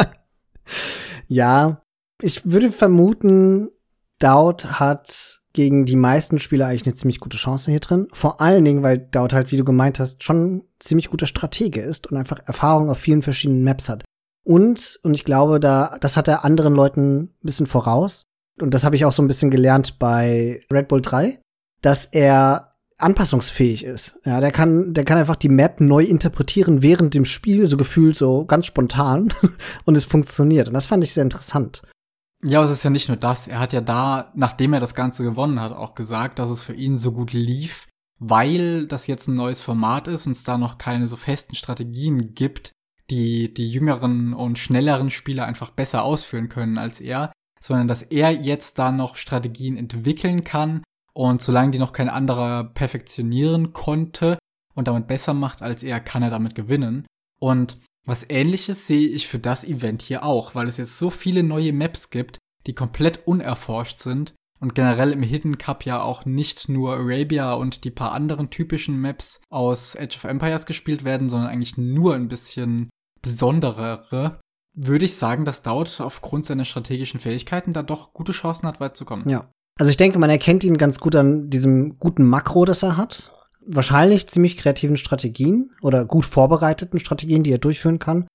ja, 1.28 1.82
ich 2.22 2.50
würde 2.50 2.72
vermuten, 2.72 3.70
Dowd 4.20 4.66
hat 4.66 5.42
gegen 5.52 5.86
die 5.86 5.98
meisten 5.98 6.40
Spieler 6.40 6.68
eigentlich 6.68 6.86
eine 6.86 6.96
ziemlich 6.96 7.20
gute 7.20 7.36
Chance 7.36 7.70
hier 7.70 7.82
drin. 7.82 8.08
Vor 8.14 8.40
allen 8.40 8.64
Dingen, 8.64 8.82
weil 8.82 8.98
Dowd 8.98 9.36
halt, 9.36 9.52
wie 9.52 9.58
du 9.58 9.66
gemeint 9.66 10.00
hast, 10.00 10.24
schon 10.24 10.64
ziemlich 10.80 11.10
guter 11.10 11.26
Stratege 11.26 11.82
ist 11.82 12.08
und 12.08 12.16
einfach 12.16 12.40
Erfahrung 12.46 12.90
auf 12.90 13.00
vielen 13.00 13.24
verschiedenen 13.24 13.66
Maps 13.66 13.90
hat. 13.90 14.06
Und, 14.44 15.00
und 15.04 15.14
ich 15.14 15.26
glaube, 15.26 15.60
da, 15.60 15.98
das 16.00 16.18
hat 16.18 16.28
er 16.28 16.46
anderen 16.46 16.74
Leuten 16.74 17.20
ein 17.22 17.34
bisschen 17.42 17.68
voraus. 17.68 18.24
Und 18.60 18.74
das 18.74 18.84
habe 18.84 18.96
ich 18.96 19.06
auch 19.06 19.14
so 19.14 19.22
ein 19.22 19.28
bisschen 19.28 19.52
gelernt 19.52 20.00
bei 20.00 20.62
Red 20.72 20.88
Bull 20.88 21.02
3, 21.02 21.40
dass 21.82 22.06
er 22.06 22.76
anpassungsfähig 22.98 23.86
ist. 23.86 24.20
Ja, 24.26 24.42
der 24.42 24.52
kann, 24.52 24.94
der 24.94 25.06
kann 25.06 25.18
einfach 25.18 25.38
die 25.38 25.50
Map 25.50 25.80
neu 25.80 26.04
interpretieren 26.04 26.82
während 26.82 27.14
dem 27.14 27.26
Spiel, 27.26 27.66
so 27.66 27.78
gefühlt 27.78 28.18
so 28.18 28.46
ganz 28.46 28.66
spontan. 28.66 29.34
und 29.86 29.96
es 29.96 30.06
funktioniert. 30.06 30.68
Und 30.68 30.74
das 30.74 30.88
fand 30.88 31.04
ich 31.04 31.14
sehr 31.14 31.24
interessant. 31.24 31.84
Ja, 32.44 32.60
aber 32.60 32.68
es 32.68 32.74
ist 32.74 32.84
ja 32.84 32.90
nicht 32.90 33.08
nur 33.08 33.18
das. 33.18 33.48
Er 33.48 33.60
hat 33.60 33.74
ja 33.74 33.82
da, 33.82 34.32
nachdem 34.36 34.74
er 34.74 34.80
das 34.80 34.96
Ganze 34.96 35.24
gewonnen 35.24 35.60
hat, 35.60 35.74
auch 35.74 35.96
gesagt, 35.96 36.40
dass 36.40 36.50
es 36.50 36.62
für 36.62 36.74
ihn 36.74 36.98
so 36.98 37.12
gut 37.12 37.34
lief, 37.34 37.88
weil 38.18 38.88
das 38.88 39.08
jetzt 39.08 39.28
ein 39.28 39.36
neues 39.36 39.62
Format 39.62 40.08
ist 40.08 40.26
und 40.26 40.34
es 40.34 40.44
da 40.44 40.58
noch 40.58 40.78
keine 40.78 41.08
so 41.08 41.16
festen 41.16 41.56
Strategien 41.56 42.34
gibt, 42.36 42.72
die 43.10 43.54
die 43.54 43.70
jüngeren 43.70 44.34
und 44.34 44.58
schnelleren 44.58 45.10
Spieler 45.10 45.46
einfach 45.46 45.72
besser 45.72 46.04
ausführen 46.04 46.50
können 46.50 46.78
als 46.78 47.02
er, 47.02 47.32
sondern 47.60 47.88
dass 47.88 48.02
er 48.02 48.32
jetzt 48.32 48.80
da 48.80 48.92
noch 48.92 49.16
Strategien 49.16 49.78
entwickeln 49.78 50.44
kann 50.44 50.84
und 51.14 51.42
solange 51.42 51.72
die 51.72 51.80
noch 51.80 51.92
kein 51.92 52.10
anderer 52.10 52.64
perfektionieren 52.64 53.74
konnte 53.74 54.38
und 54.74 54.88
damit 54.88 55.08
besser 55.08 55.34
macht 55.34 55.62
als 55.62 55.84
er, 55.84 56.00
kann 56.00 56.24
er 56.24 56.30
damit 56.30 56.56
gewinnen. 56.56 57.06
Und 57.40 57.78
was 58.06 58.30
ähnliches 58.30 58.88
sehe 58.88 59.08
ich 59.08 59.28
für 59.28 59.40
das 59.40 59.64
Event 59.64 60.02
hier 60.02 60.24
auch, 60.24 60.56
weil 60.56 60.68
es 60.68 60.78
jetzt 60.78 60.98
so 60.98 61.10
viele 61.10 61.44
neue 61.44 61.74
Maps 61.74 62.10
gibt, 62.10 62.38
die 62.66 62.74
komplett 62.74 63.28
unerforscht 63.28 64.00
sind 64.00 64.34
und 64.60 64.76
generell 64.76 65.12
im 65.12 65.24
Hidden 65.24 65.58
Cup 65.58 65.86
ja 65.86 66.02
auch 66.02 66.26
nicht 66.26 66.70
nur 66.70 66.94
Arabia 66.96 67.54
und 67.54 67.84
die 67.84 67.92
paar 67.92 68.12
anderen 68.12 68.50
typischen 68.50 69.00
Maps 69.00 69.42
aus 69.50 69.96
Age 69.96 70.18
of 70.18 70.24
Empires 70.26 70.66
gespielt 70.66 71.04
werden, 71.04 71.30
sondern 71.30 71.50
eigentlich 71.50 71.78
nur 71.78 72.16
ein 72.16 72.28
bisschen 72.28 72.90
besonderere, 73.22 74.40
würde 74.74 75.06
ich 75.06 75.16
sagen, 75.16 75.46
dass 75.46 75.62
Daud 75.62 76.00
aufgrund 76.00 76.46
seiner 76.46 76.66
strategischen 76.66 77.20
Fähigkeiten 77.20 77.74
da 77.74 77.84
doch 77.84 78.14
gute 78.14 78.32
Chancen 78.32 78.68
hat, 78.68 78.80
weit 78.80 78.96
zu 78.96 79.06
kommen. 79.06 79.28
Ja. 79.30 79.50
Also 79.80 79.90
ich 79.90 79.98
denke, 79.98 80.20
man 80.20 80.30
erkennt 80.30 80.64
ihn 80.64 80.78
ganz 80.78 81.00
gut 81.00 81.16
an 81.16 81.50
diesem 81.50 82.00
guten 82.00 82.26
Makro, 82.26 82.66
das 82.66 82.84
er 82.84 82.98
hat. 82.98 83.32
Wahrscheinlich 83.66 84.28
ziemlich 84.28 84.58
kreativen 84.58 84.98
Strategien 84.98 85.72
oder 85.82 86.06
gut 86.06 86.26
vorbereiteten 86.26 87.00
Strategien, 87.00 87.44
die 87.44 87.52
er 87.52 87.60
durchführen 87.60 88.00
kann. 88.00 88.28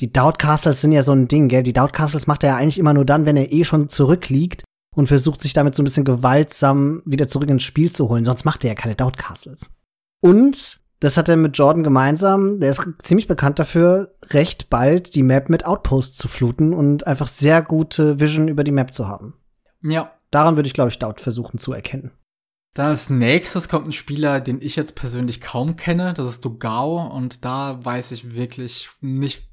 Die 0.00 0.12
Doubt 0.12 0.38
Castles 0.38 0.80
sind 0.80 0.92
ja 0.92 1.02
so 1.02 1.12
ein 1.12 1.28
Ding, 1.28 1.48
gell? 1.48 1.62
Die 1.62 1.72
Doubt 1.72 1.92
Castles 1.92 2.26
macht 2.26 2.42
er 2.42 2.50
ja 2.50 2.56
eigentlich 2.56 2.78
immer 2.78 2.94
nur 2.94 3.04
dann, 3.04 3.26
wenn 3.26 3.36
er 3.36 3.52
eh 3.52 3.64
schon 3.64 3.88
zurückliegt 3.88 4.64
und 4.94 5.06
versucht 5.06 5.40
sich 5.40 5.52
damit 5.52 5.74
so 5.74 5.82
ein 5.82 5.84
bisschen 5.84 6.04
gewaltsam 6.04 7.02
wieder 7.04 7.28
zurück 7.28 7.48
ins 7.48 7.62
Spiel 7.62 7.92
zu 7.92 8.08
holen. 8.08 8.24
Sonst 8.24 8.44
macht 8.44 8.64
er 8.64 8.70
ja 8.70 8.74
keine 8.74 8.96
Doubt 8.96 9.16
Castles. 9.16 9.70
Und 10.20 10.79
das 11.00 11.16
hat 11.16 11.28
er 11.28 11.36
mit 11.36 11.58
Jordan 11.58 11.82
gemeinsam. 11.82 12.60
Der 12.60 12.70
ist 12.70 12.86
ziemlich 12.98 13.26
bekannt 13.26 13.58
dafür, 13.58 14.14
recht 14.30 14.70
bald 14.70 15.14
die 15.14 15.22
Map 15.22 15.48
mit 15.48 15.66
Outposts 15.66 16.16
zu 16.16 16.28
fluten 16.28 16.72
und 16.72 17.06
einfach 17.06 17.28
sehr 17.28 17.62
gute 17.62 18.20
Vision 18.20 18.48
über 18.48 18.64
die 18.64 18.72
Map 18.72 18.94
zu 18.94 19.08
haben. 19.08 19.34
Ja, 19.82 20.12
Daran 20.30 20.56
würde 20.56 20.68
ich, 20.68 20.74
glaube 20.74 20.90
ich, 20.90 20.98
dort 20.98 21.20
versuchen 21.20 21.58
zu 21.58 21.72
erkennen. 21.72 22.12
Dann 22.74 22.86
als 22.86 23.10
nächstes 23.10 23.68
kommt 23.68 23.88
ein 23.88 23.92
Spieler, 23.92 24.40
den 24.40 24.62
ich 24.62 24.76
jetzt 24.76 24.94
persönlich 24.94 25.40
kaum 25.40 25.74
kenne. 25.74 26.14
Das 26.14 26.26
ist 26.26 26.44
Dogao. 26.44 27.08
Und 27.08 27.44
da 27.44 27.84
weiß 27.84 28.12
ich 28.12 28.34
wirklich 28.34 28.90
nicht, 29.00 29.48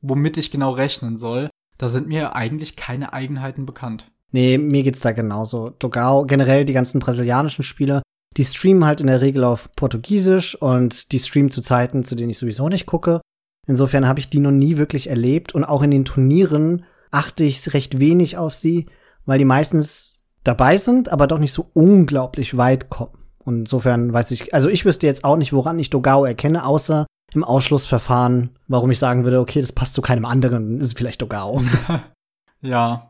womit 0.00 0.38
ich 0.38 0.50
genau 0.50 0.70
rechnen 0.70 1.18
soll. 1.18 1.50
Da 1.76 1.88
sind 1.88 2.08
mir 2.08 2.34
eigentlich 2.34 2.76
keine 2.76 3.12
Eigenheiten 3.12 3.66
bekannt. 3.66 4.10
Nee, 4.30 4.56
mir 4.56 4.82
geht's 4.82 5.00
da 5.00 5.12
genauso. 5.12 5.70
Dogao, 5.70 6.24
generell 6.24 6.64
die 6.64 6.72
ganzen 6.72 7.00
brasilianischen 7.00 7.64
Spieler, 7.64 8.00
die 8.36 8.44
streamen 8.44 8.84
halt 8.84 9.00
in 9.00 9.06
der 9.06 9.20
Regel 9.20 9.44
auf 9.44 9.70
Portugiesisch 9.76 10.54
und 10.54 11.12
die 11.12 11.18
streamen 11.18 11.50
zu 11.50 11.60
Zeiten, 11.60 12.04
zu 12.04 12.14
denen 12.14 12.30
ich 12.30 12.38
sowieso 12.38 12.68
nicht 12.68 12.86
gucke. 12.86 13.20
Insofern 13.66 14.08
habe 14.08 14.18
ich 14.18 14.30
die 14.30 14.40
noch 14.40 14.50
nie 14.50 14.76
wirklich 14.76 15.08
erlebt 15.08 15.54
und 15.54 15.64
auch 15.64 15.82
in 15.82 15.90
den 15.90 16.04
Turnieren 16.04 16.84
achte 17.10 17.44
ich 17.44 17.72
recht 17.74 17.98
wenig 17.98 18.36
auf 18.36 18.54
sie, 18.54 18.86
weil 19.24 19.38
die 19.38 19.44
meistens 19.44 20.26
dabei 20.44 20.78
sind, 20.78 21.10
aber 21.10 21.26
doch 21.26 21.38
nicht 21.38 21.52
so 21.52 21.70
unglaublich 21.74 22.56
weit 22.56 22.90
kommen. 22.90 23.18
Und 23.38 23.60
insofern 23.60 24.12
weiß 24.12 24.30
ich, 24.32 24.54
also 24.54 24.68
ich 24.68 24.84
wüsste 24.84 25.06
jetzt 25.06 25.24
auch 25.24 25.36
nicht, 25.36 25.52
woran 25.52 25.78
ich 25.78 25.90
Dogao 25.90 26.24
erkenne, 26.24 26.64
außer 26.64 27.06
im 27.32 27.44
Ausschlussverfahren, 27.44 28.50
warum 28.68 28.90
ich 28.90 28.98
sagen 28.98 29.24
würde, 29.24 29.40
okay, 29.40 29.60
das 29.60 29.72
passt 29.72 29.94
zu 29.94 30.02
keinem 30.02 30.24
anderen, 30.24 30.80
ist 30.80 30.96
vielleicht 30.96 31.22
Dogao. 31.22 31.62
ja. 32.60 33.08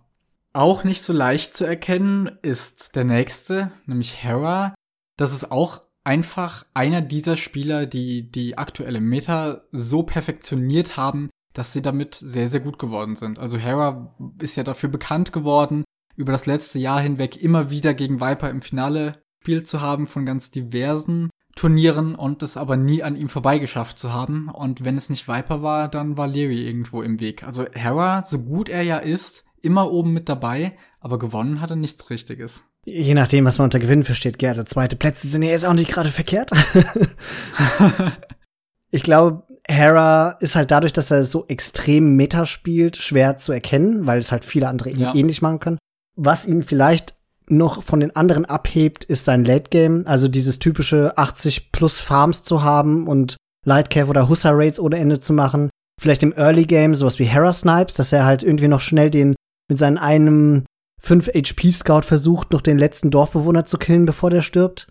Auch 0.55 0.85
nicht 0.85 1.03
so 1.03 1.15
leicht 1.15 1.55
zu 1.55 1.65
erkennen 1.65 2.31
ist 2.43 2.95
der 2.95 3.05
nächste, 3.05 3.73
nämlich 3.87 4.23
Hera. 4.23 4.75
Das 5.17 5.33
ist 5.33 5.51
auch 5.51 5.83
einfach 6.05 6.67
einer 6.75 7.01
dieser 7.01 7.37
Spieler, 7.37 7.87
die 7.87 8.31
die 8.31 8.59
aktuelle 8.59 9.01
Meta 9.01 9.63
so 9.71 10.03
perfektioniert 10.03 10.97
haben, 10.97 11.31
dass 11.53 11.73
sie 11.73 11.83
damit 11.83 12.15
sehr, 12.15 12.49
sehr 12.49 12.61
gut 12.61 12.79
geworden 12.79 13.15
sind. 13.15 13.39
Also 13.39 13.59
Hera 13.59 14.15
ist 14.41 14.57
ja 14.57 14.65
dafür 14.65 14.89
bekannt 14.89 15.33
geworden, 15.33 15.85
über 16.17 16.33
das 16.33 16.47
letzte 16.47 16.79
Jahr 16.79 17.01
hinweg 17.01 17.37
immer 17.37 17.71
wieder 17.71 17.95
gegen 17.95 18.21
Viper 18.21 18.51
im 18.51 18.63
Finale 18.63 19.23
gespielt 19.41 19.69
zu 19.69 19.81
haben 19.81 20.07
von 20.07 20.25
ganz 20.25 20.51
diversen 20.51 21.31
Turnieren 21.55 22.15
und 22.15 22.43
es 22.43 22.57
aber 22.57 22.77
nie 22.77 23.03
an 23.03 23.15
ihm 23.15 23.29
vorbeigeschafft 23.29 23.99
zu 23.99 24.13
haben. 24.13 24.49
Und 24.49 24.85
wenn 24.85 24.97
es 24.97 25.11
nicht 25.11 25.29
Viper 25.29 25.63
war, 25.63 25.89
dann 25.89 26.17
war 26.17 26.27
Leary 26.27 26.67
irgendwo 26.67 27.03
im 27.03 27.21
Weg. 27.21 27.43
Also 27.43 27.67
Hera, 27.73 28.23
so 28.23 28.43
gut 28.43 28.69
er 28.69 28.83
ja 28.83 28.99
ist, 28.99 29.45
immer 29.61 29.91
oben 29.91 30.13
mit 30.13 30.29
dabei, 30.29 30.79
aber 31.01 31.19
gewonnen 31.19 31.61
hat 31.61 31.71
er 31.71 31.77
nichts 31.77 32.09
Richtiges. 32.09 32.65
Je 32.85 33.15
nachdem, 33.15 33.45
was 33.45 33.59
man 33.59 33.67
unter 33.67 33.79
Gewinnen 33.79 34.05
versteht, 34.05 34.39
gell? 34.39 34.49
Also 34.49 34.65
zweite 34.65 34.97
Plätze 34.97 35.29
sind 35.29 35.43
ja 35.43 35.51
jetzt 35.51 35.65
auch 35.65 35.73
nicht 35.73 35.91
gerade 35.91 36.09
verkehrt. 36.09 36.51
ich 38.91 39.03
glaube, 39.03 39.45
Hera 39.69 40.33
ist 40.41 40.57
halt 40.57 40.73
dadurch, 40.73 40.93
dass 40.93 41.11
er 41.11 41.25
so 41.25 41.47
extrem 41.47 42.17
Meta 42.17 42.45
spielt, 42.45 42.97
schwer 42.97 43.37
zu 43.37 43.53
erkennen, 43.53 44.07
weil 44.07 44.19
es 44.19 44.33
halt 44.33 44.45
viele 44.45 44.69
andere 44.69 44.91
ja. 44.91 45.15
ähnlich 45.15 45.43
machen 45.43 45.61
können. 45.61 45.79
Was 46.17 46.45
ihn 46.45 46.65
vielleicht 46.65 47.15
noch 47.49 47.83
von 47.83 48.01
den 48.01 48.17
anderen 48.17 48.45
abhebt, 48.45 49.05
ist 49.05 49.25
sein 49.25 49.45
Late 49.45 49.71
Game, 49.71 50.05
also 50.07 50.27
dieses 50.27 50.59
typische 50.59 51.17
80 51.17 51.71
plus 51.71 52.01
Farms 52.01 52.43
zu 52.43 52.63
haben 52.63 53.07
und 53.07 53.37
Lightcave 53.65 54.09
oder 54.09 54.29
Hussa 54.29 54.51
Raids 54.51 54.81
ohne 54.81 54.99
Ende 54.99 55.21
zu 55.21 55.33
machen. 55.33 55.71
Vielleicht 56.01 56.23
im 56.23 56.33
Early 56.33 56.65
Game 56.65 56.97
sowas 56.97 57.19
wie 57.19 57.25
Hera 57.25 57.53
Snipes, 57.53 57.95
dass 57.95 58.13
er 58.13 58.25
halt 58.25 58.43
irgendwie 58.43 58.69
noch 58.69 58.81
schnell 58.81 59.11
den 59.11 59.37
mit 59.69 59.79
seinem 59.79 59.99
einem 59.99 60.65
5 61.03 61.29
HP 61.29 61.73
Scout 61.73 62.03
versucht, 62.03 62.53
noch 62.53 62.61
den 62.61 62.79
letzten 62.79 63.11
Dorfbewohner 63.11 63.65
zu 63.65 63.77
killen, 63.77 64.07
bevor 64.07 64.31
der 64.31 64.43
stirbt. 64.43 64.89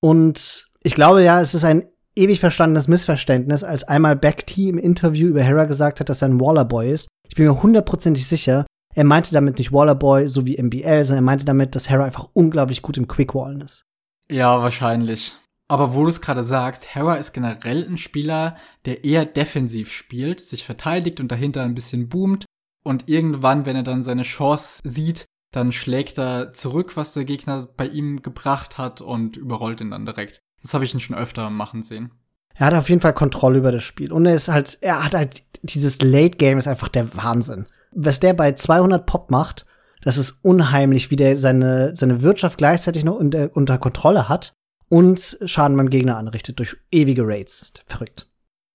Und 0.00 0.66
ich 0.82 0.94
glaube 0.94 1.22
ja, 1.22 1.40
es 1.40 1.54
ist 1.54 1.64
ein 1.64 1.88
ewig 2.14 2.40
verstandenes 2.40 2.86
Missverständnis, 2.86 3.64
als 3.64 3.84
einmal 3.84 4.16
Backty 4.16 4.68
im 4.68 4.78
Interview 4.78 5.28
über 5.28 5.42
Hera 5.42 5.64
gesagt 5.64 6.00
hat, 6.00 6.08
dass 6.08 6.22
er 6.22 6.28
ein 6.28 6.40
Wallerboy 6.40 6.90
ist. 6.90 7.08
Ich 7.28 7.34
bin 7.34 7.46
mir 7.46 7.62
hundertprozentig 7.62 8.26
sicher, 8.26 8.66
er 8.94 9.04
meinte 9.04 9.32
damit 9.32 9.58
nicht 9.58 9.72
Wallerboy, 9.72 10.28
so 10.28 10.46
wie 10.46 10.62
MBL, 10.62 11.04
sondern 11.04 11.24
er 11.24 11.26
meinte 11.26 11.44
damit, 11.44 11.74
dass 11.74 11.90
Hera 11.90 12.04
einfach 12.04 12.28
unglaublich 12.32 12.82
gut 12.82 12.96
im 12.96 13.08
Quickwallen 13.08 13.60
ist. 13.60 13.84
Ja, 14.30 14.62
wahrscheinlich. 14.62 15.36
Aber 15.66 15.94
wo 15.94 16.02
du 16.02 16.10
es 16.10 16.20
gerade 16.20 16.44
sagst, 16.44 16.94
Hera 16.94 17.14
ist 17.14 17.32
generell 17.32 17.84
ein 17.88 17.96
Spieler, 17.96 18.56
der 18.84 19.04
eher 19.04 19.24
defensiv 19.24 19.90
spielt, 19.90 20.40
sich 20.40 20.64
verteidigt 20.64 21.20
und 21.20 21.32
dahinter 21.32 21.62
ein 21.62 21.74
bisschen 21.74 22.08
boomt. 22.08 22.44
Und 22.84 23.08
irgendwann, 23.08 23.64
wenn 23.64 23.76
er 23.76 23.82
dann 23.82 24.02
seine 24.02 24.22
Chance 24.22 24.80
sieht, 24.84 25.24
dann 25.54 25.72
schlägt 25.72 26.18
er 26.18 26.52
zurück, 26.52 26.96
was 26.96 27.12
der 27.12 27.24
Gegner 27.24 27.68
bei 27.76 27.86
ihm 27.86 28.22
gebracht 28.22 28.76
hat 28.76 29.00
und 29.00 29.36
überrollt 29.36 29.80
ihn 29.80 29.90
dann 29.90 30.06
direkt. 30.06 30.40
Das 30.62 30.74
habe 30.74 30.84
ich 30.84 30.94
ihn 30.94 31.00
schon 31.00 31.16
öfter 31.16 31.48
machen 31.50 31.82
sehen. 31.82 32.10
Er 32.54 32.66
hat 32.66 32.74
auf 32.74 32.88
jeden 32.88 33.00
Fall 33.00 33.12
Kontrolle 33.12 33.58
über 33.58 33.72
das 33.72 33.84
Spiel. 33.84 34.12
Und 34.12 34.26
er 34.26 34.34
ist 34.34 34.48
halt, 34.48 34.78
er 34.80 35.04
hat 35.04 35.14
halt, 35.14 35.42
dieses 35.62 36.00
Late 36.02 36.36
Game 36.36 36.58
ist 36.58 36.68
einfach 36.68 36.88
der 36.88 37.14
Wahnsinn. 37.16 37.66
Was 37.92 38.20
der 38.20 38.34
bei 38.34 38.52
200 38.52 39.06
Pop 39.06 39.30
macht, 39.30 39.66
das 40.02 40.16
ist 40.16 40.38
unheimlich, 40.42 41.10
wie 41.10 41.16
der 41.16 41.38
seine, 41.38 41.94
seine 41.96 42.22
Wirtschaft 42.22 42.58
gleichzeitig 42.58 43.04
noch 43.04 43.16
unter, 43.16 43.50
unter 43.54 43.78
Kontrolle 43.78 44.28
hat 44.28 44.54
und 44.88 45.38
Schaden 45.44 45.76
beim 45.76 45.90
Gegner 45.90 46.16
anrichtet 46.16 46.58
durch 46.58 46.76
ewige 46.90 47.26
Raids. 47.26 47.60
Das 47.60 47.68
ist 47.68 47.84
verrückt. 47.86 48.28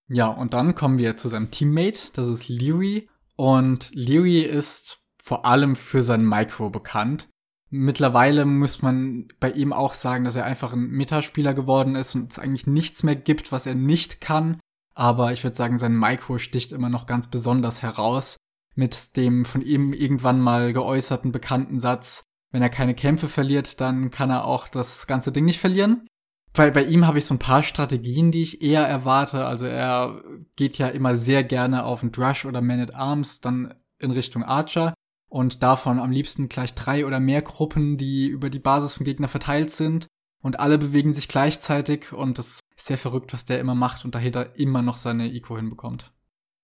Ja, 0.07 0.27
und 0.27 0.53
dann 0.53 0.75
kommen 0.75 0.97
wir 0.97 1.17
zu 1.17 1.27
seinem 1.27 1.51
Teammate, 1.51 2.11
das 2.13 2.27
ist 2.27 2.47
Leary. 2.47 3.09
Und 3.35 3.91
Leary 3.93 4.41
ist 4.41 4.98
vor 5.29 5.45
allem 5.45 5.75
für 5.75 6.01
sein 6.01 6.27
Micro 6.27 6.71
bekannt. 6.71 7.29
Mittlerweile 7.69 8.45
muss 8.45 8.81
man 8.81 9.27
bei 9.39 9.51
ihm 9.51 9.73
auch 9.73 9.93
sagen, 9.93 10.23
dass 10.23 10.35
er 10.35 10.45
einfach 10.45 10.73
ein 10.73 10.89
Metaspieler 10.89 11.53
geworden 11.53 11.95
ist 11.95 12.15
und 12.15 12.31
es 12.31 12.39
eigentlich 12.39 12.65
nichts 12.65 13.03
mehr 13.03 13.15
gibt, 13.15 13.51
was 13.51 13.67
er 13.67 13.75
nicht 13.75 14.21
kann. 14.21 14.59
Aber 14.95 15.31
ich 15.31 15.43
würde 15.43 15.55
sagen, 15.55 15.77
sein 15.77 15.95
Micro 15.95 16.39
sticht 16.39 16.71
immer 16.71 16.89
noch 16.89 17.05
ganz 17.05 17.27
besonders 17.27 17.83
heraus 17.83 18.37
mit 18.73 19.17
dem 19.17 19.45
von 19.45 19.61
ihm 19.61 19.93
irgendwann 19.93 20.41
mal 20.41 20.73
geäußerten 20.73 21.31
bekannten 21.31 21.79
Satz, 21.79 22.23
wenn 22.51 22.63
er 22.63 22.69
keine 22.71 22.95
Kämpfe 22.95 23.27
verliert, 23.27 23.79
dann 23.81 24.09
kann 24.09 24.31
er 24.31 24.45
auch 24.45 24.67
das 24.67 25.05
ganze 25.05 25.31
Ding 25.31 25.45
nicht 25.45 25.59
verlieren. 25.59 26.07
Weil 26.55 26.71
bei 26.71 26.85
ihm 26.85 27.05
habe 27.05 27.19
ich 27.19 27.25
so 27.25 27.35
ein 27.35 27.39
paar 27.39 27.61
Strategien, 27.61 28.31
die 28.31 28.41
ich 28.41 28.63
eher 28.63 28.87
erwarte. 28.87 29.45
Also 29.45 29.67
er 29.67 30.23
geht 30.55 30.79
ja 30.79 30.87
immer 30.87 31.17
sehr 31.17 31.43
gerne 31.43 31.85
auf 31.85 32.01
einen 32.01 32.11
Drush 32.11 32.45
oder 32.45 32.61
Man 32.61 32.79
at 32.79 32.95
Arms, 32.95 33.41
dann 33.41 33.75
in 33.99 34.09
Richtung 34.09 34.43
Archer 34.43 34.95
und 35.29 35.63
davon 35.63 35.99
am 35.99 36.11
liebsten 36.11 36.49
gleich 36.49 36.73
drei 36.73 37.05
oder 37.05 37.19
mehr 37.19 37.41
Gruppen, 37.41 37.97
die 37.97 38.27
über 38.27 38.49
die 38.49 38.59
Basis 38.59 38.95
vom 38.95 39.05
Gegner 39.05 39.27
verteilt 39.27 39.71
sind 39.71 40.07
und 40.41 40.59
alle 40.59 40.77
bewegen 40.77 41.13
sich 41.13 41.27
gleichzeitig 41.27 42.11
und 42.11 42.37
das 42.37 42.59
ist 42.77 42.87
sehr 42.87 42.97
verrückt, 42.97 43.33
was 43.33 43.45
der 43.45 43.59
immer 43.59 43.75
macht 43.75 44.05
und 44.05 44.15
dahinter 44.15 44.55
immer 44.57 44.81
noch 44.81 44.97
seine 44.97 45.31
Eco 45.31 45.55
hinbekommt. 45.55 46.11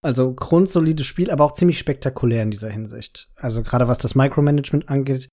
Also 0.01 0.33
grundsolides 0.33 1.05
Spiel, 1.05 1.31
aber 1.31 1.43
auch 1.43 1.53
ziemlich 1.53 1.79
spektakulär 1.79 2.43
in 2.43 2.51
dieser 2.51 2.69
Hinsicht. 2.69 3.29
Also 3.35 3.63
gerade 3.63 3.87
was 3.87 3.97
das 3.97 4.13
Micromanagement 4.13 4.89
angeht. 4.89 5.29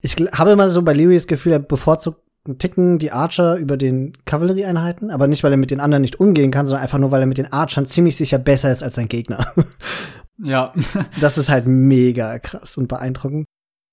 Ich 0.00 0.16
habe 0.16 0.52
immer 0.52 0.68
so 0.68 0.82
bei 0.82 0.92
Leary 0.92 1.14
das 1.14 1.26
Gefühl, 1.26 1.52
er 1.52 1.58
bevorzugt 1.58 2.20
einen 2.44 2.58
Ticken 2.58 2.98
die 2.98 3.12
Archer 3.12 3.56
über 3.56 3.76
den 3.76 4.16
Kavallerieeinheiten, 4.24 5.10
aber 5.10 5.28
nicht, 5.28 5.44
weil 5.44 5.52
er 5.52 5.58
mit 5.58 5.70
den 5.70 5.80
anderen 5.80 6.02
nicht 6.02 6.18
umgehen 6.18 6.50
kann, 6.50 6.66
sondern 6.66 6.82
einfach 6.82 6.98
nur, 6.98 7.10
weil 7.10 7.20
er 7.20 7.26
mit 7.26 7.38
den 7.38 7.52
Archern 7.52 7.86
ziemlich 7.86 8.16
sicher 8.16 8.38
besser 8.38 8.72
ist 8.72 8.82
als 8.82 8.94
sein 8.94 9.08
Gegner. 9.08 9.46
Ja. 10.38 10.72
das 11.20 11.38
ist 11.38 11.48
halt 11.48 11.66
mega 11.66 12.38
krass 12.38 12.76
und 12.76 12.88
beeindruckend. 12.88 13.46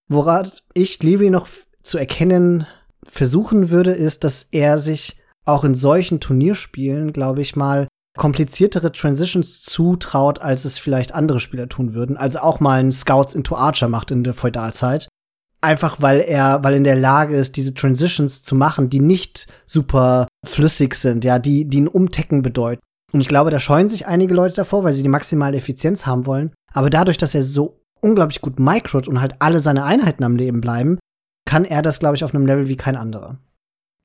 Woran 0.07 0.49
ich 0.73 1.01
Leary 1.03 1.29
noch 1.29 1.47
zu 1.83 1.97
erkennen 1.97 2.65
versuchen 3.03 3.69
würde, 3.69 3.91
ist, 3.91 4.23
dass 4.23 4.47
er 4.51 4.79
sich 4.79 5.19
auch 5.45 5.63
in 5.63 5.75
solchen 5.75 6.19
Turnierspielen, 6.19 7.13
glaube 7.13 7.41
ich 7.41 7.55
mal, 7.55 7.87
kompliziertere 8.17 8.91
Transitions 8.91 9.63
zutraut, 9.63 10.41
als 10.41 10.65
es 10.65 10.77
vielleicht 10.77 11.13
andere 11.13 11.39
Spieler 11.39 11.69
tun 11.69 11.93
würden. 11.93 12.17
Also 12.17 12.39
auch 12.39 12.59
mal 12.59 12.79
einen 12.79 12.91
Scouts 12.91 13.33
into 13.33 13.55
Archer 13.55 13.87
macht 13.87 14.11
in 14.11 14.23
der 14.23 14.33
Feudalzeit. 14.33 15.07
Einfach 15.61 16.01
weil 16.01 16.21
er, 16.21 16.63
weil 16.63 16.73
er 16.73 16.77
in 16.77 16.83
der 16.83 16.95
Lage 16.95 17.35
ist, 17.35 17.55
diese 17.55 17.73
Transitions 17.73 18.43
zu 18.43 18.55
machen, 18.55 18.89
die 18.89 18.99
nicht 18.99 19.47
super 19.65 20.27
flüssig 20.45 20.95
sind, 20.95 21.23
ja, 21.23 21.37
die, 21.39 21.65
die 21.65 21.81
ein 21.81 21.87
Umtecken 21.87 22.41
bedeuten. 22.41 22.81
Und 23.11 23.21
ich 23.21 23.27
glaube, 23.27 23.49
da 23.49 23.59
scheuen 23.59 23.89
sich 23.89 24.07
einige 24.07 24.33
Leute 24.33 24.55
davor, 24.55 24.83
weil 24.83 24.93
sie 24.93 25.03
die 25.03 25.09
maximale 25.09 25.57
Effizienz 25.57 26.05
haben 26.05 26.25
wollen. 26.25 26.53
Aber 26.71 26.89
dadurch, 26.89 27.17
dass 27.17 27.35
er 27.35 27.43
so 27.43 27.81
unglaublich 28.01 28.41
gut 28.41 28.59
microt 28.59 29.07
und 29.07 29.19
halt 29.19 29.35
alle 29.39 29.59
seine 29.59 29.83
Einheiten 29.83 30.23
am 30.23 30.35
Leben 30.35 30.61
bleiben, 30.61 30.99
kann 31.45 31.65
er 31.65 31.81
das, 31.81 31.99
glaube 31.99 32.15
ich, 32.15 32.23
auf 32.23 32.33
einem 32.33 32.45
Level 32.45 32.67
wie 32.67 32.77
kein 32.77 32.95
anderer. 32.95 33.39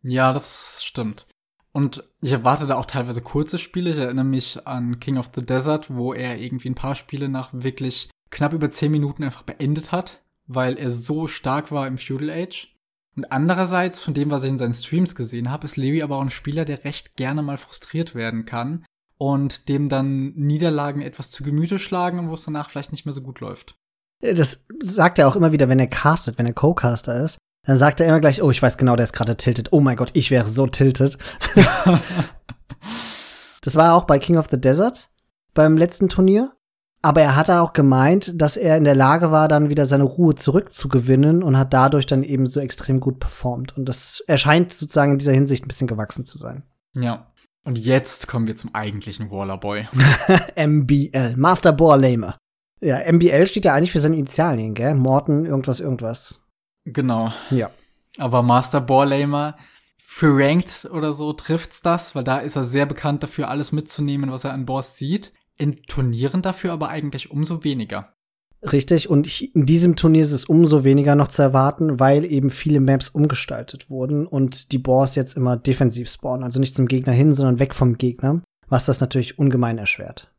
Ja, 0.03 0.33
das 0.33 0.83
stimmt. 0.83 1.27
Und 1.73 2.05
ich 2.21 2.33
erwarte 2.33 2.67
da 2.67 2.77
auch 2.77 2.87
teilweise 2.87 3.21
kurze 3.21 3.59
Spiele. 3.59 3.91
Ich 3.91 3.99
erinnere 3.99 4.25
mich 4.25 4.67
an 4.67 5.01
King 5.01 5.19
of 5.19 5.33
the 5.35 5.45
Desert, 5.45 5.95
wo 5.95 6.15
er 6.15 6.39
irgendwie 6.39 6.71
ein 6.71 6.77
paar 6.77 6.95
Spiele 6.95 7.29
nach 7.29 7.51
wirklich 7.53 8.11
knapp 8.31 8.53
über 8.53 8.71
zehn 8.71 8.93
Minuten 8.93 9.25
einfach 9.25 9.43
beendet 9.43 9.93
hat, 9.93 10.23
weil 10.47 10.79
er 10.79 10.91
so 10.91 11.27
stark 11.27 11.73
war 11.73 11.87
im 11.87 11.99
Feudal 11.99 12.31
Age. 12.31 12.75
Und 13.17 13.31
andererseits, 13.31 14.01
von 14.01 14.15
dem, 14.15 14.31
was 14.31 14.45
ich 14.45 14.51
in 14.51 14.59
seinen 14.59 14.73
Streams 14.73 15.15
gesehen 15.15 15.51
habe, 15.51 15.67
ist 15.67 15.77
Lewy 15.77 16.03
aber 16.03 16.17
auch 16.17 16.23
ein 16.23 16.31
Spieler, 16.31 16.65
der 16.65 16.85
recht 16.85 17.17
gerne 17.17 17.43
mal 17.43 17.57
frustriert 17.57 18.15
werden 18.15 18.45
kann 18.45 18.85
und 19.19 19.69
dem 19.69 19.89
dann 19.89 20.35
Niederlagen 20.35 21.03
etwas 21.03 21.31
zu 21.31 21.43
Gemüte 21.45 21.79
schlagen 21.79 22.19
und 22.19 22.29
wo 22.29 22.35
es 22.35 22.45
danach 22.45 22.71
vielleicht 22.71 22.93
nicht 22.93 23.07
mehr 23.07 23.13
so 23.13 23.23
gut 23.23 23.41
läuft. 23.41 23.77
Das 24.21 24.67
sagt 24.83 25.19
er 25.19 25.29
auch 25.29 25.37
immer 25.37 25.53
wieder, 25.53 25.69
wenn 25.69 25.79
er 25.79 25.87
castet, 25.87 26.39
wenn 26.39 26.47
er 26.47 26.55
Co-Caster 26.55 27.25
ist. 27.25 27.39
Dann 27.67 27.79
sagt 27.79 28.01
er 28.01 28.07
immer 28.07 28.21
gleich, 28.21 28.43
oh, 28.43 28.51
ich 28.51 28.63
weiß 28.63 28.77
genau, 28.77 28.97
der 28.97 29.05
ist 29.05 29.13
gerade 29.13 29.37
tilted. 29.37 29.73
Oh 29.73 29.81
mein 29.81 29.97
Gott, 29.97 30.11
ich 30.15 30.31
wäre 30.31 30.47
so 30.47 30.67
tilted. 30.67 31.19
das 33.63 33.75
war 33.75 33.95
auch 33.95 34.05
bei 34.05 34.19
King 34.19 34.37
of 34.37 34.49
the 34.51 34.61
Desert 34.61 35.09
beim 35.55 35.77
letzten 35.77 36.09
Turnier. 36.09 36.53
Aber 37.01 37.21
er 37.21 37.37
hat 37.37 37.51
auch 37.51 37.75
gemeint, 37.75 38.33
dass 38.41 38.57
er 38.57 38.79
in 38.79 38.85
der 38.85 38.95
Lage 38.95 39.31
war, 39.31 39.47
dann 39.47 39.69
wieder 39.69 39.85
seine 39.85 40.05
Ruhe 40.05 40.37
zurückzugewinnen 40.37 41.43
und 41.43 41.59
hat 41.59 41.75
dadurch 41.75 42.07
dann 42.07 42.23
eben 42.23 42.47
so 42.47 42.61
extrem 42.61 42.99
gut 42.99 43.19
performt. 43.19 43.77
Und 43.77 43.87
das 43.87 44.25
erscheint 44.27 44.73
sozusagen 44.73 45.13
in 45.13 45.19
dieser 45.19 45.33
Hinsicht 45.33 45.65
ein 45.65 45.69
bisschen 45.69 45.87
gewachsen 45.87 46.25
zu 46.25 46.39
sein. 46.39 46.65
Ja. 46.97 47.27
Und 47.65 47.79
jetzt 47.79 48.29
kommen 48.29 48.47
wir 48.47 48.57
zum 48.57 48.75
eigentlichen 48.75 49.31
Waller 49.31 49.57
Boy. 49.57 49.89
MBL, 50.57 51.35
Master 51.37 51.73
Boar 51.73 51.97
Lame. 51.97 52.35
Ja, 52.81 53.01
MBL 53.11 53.47
steht 53.47 53.65
ja 53.65 53.73
eigentlich 53.73 53.93
für 53.93 54.01
seine 54.01 54.17
Initialien, 54.17 54.75
gell? 54.75 54.95
Morton, 54.95 55.47
irgendwas, 55.47 55.81
irgendwas. 55.81 56.43
Genau. 56.85 57.33
Ja. 57.51 57.71
Aber 58.19 58.43
Master 58.43 58.81
Borlamer 58.81 59.57
für 59.99 60.37
Ranked 60.37 60.89
oder 60.93 61.13
so 61.13 61.33
trifft's 61.33 61.81
das, 61.81 62.15
weil 62.15 62.25
da 62.25 62.39
ist 62.39 62.57
er 62.57 62.65
sehr 62.65 62.87
bekannt 62.87 63.23
dafür, 63.23 63.49
alles 63.49 63.73
mitzunehmen, 63.73 64.31
was 64.31 64.45
er 64.45 64.53
an 64.53 64.67
Boss 64.67 64.97
sieht. 64.97 65.33
In 65.57 65.83
Turnieren 65.85 66.43
dafür 66.43 66.73
aber 66.73 66.89
eigentlich 66.89 67.31
umso 67.31 67.65
weniger. 67.65 68.14
Richtig, 68.73 69.11
und 69.11 69.43
in 69.43 69.67
diesem 69.67 69.95
Turnier 69.95 70.23
ist 70.23 70.33
es 70.33 70.47
umso 70.47 70.85
weniger 70.85 71.15
noch 71.15 71.29
zu 71.29 71.43
erwarten, 71.43 72.01
weil 72.01 72.25
eben 72.25 72.51
viele 72.51 72.81
Maps 72.81 73.11
umgestaltet 73.11 73.91
wurden 73.91 74.27
und 74.27 74.73
die 74.73 74.79
Boss 74.79 75.15
jetzt 75.17 75.37
immer 75.37 75.57
defensiv 75.57 76.11
spawnen. 76.11 76.45
Also 76.45 76.61
nicht 76.61 76.75
zum 76.75 76.87
Gegner 76.87 77.13
hin, 77.13 77.35
sondern 77.35 77.59
weg 77.59 77.75
vom 77.75 77.99
Gegner, 77.99 78.43
was 78.69 78.87
das 78.87 79.01
natürlich 79.01 79.39
ungemein 79.39 79.79
erschwert. 79.79 80.31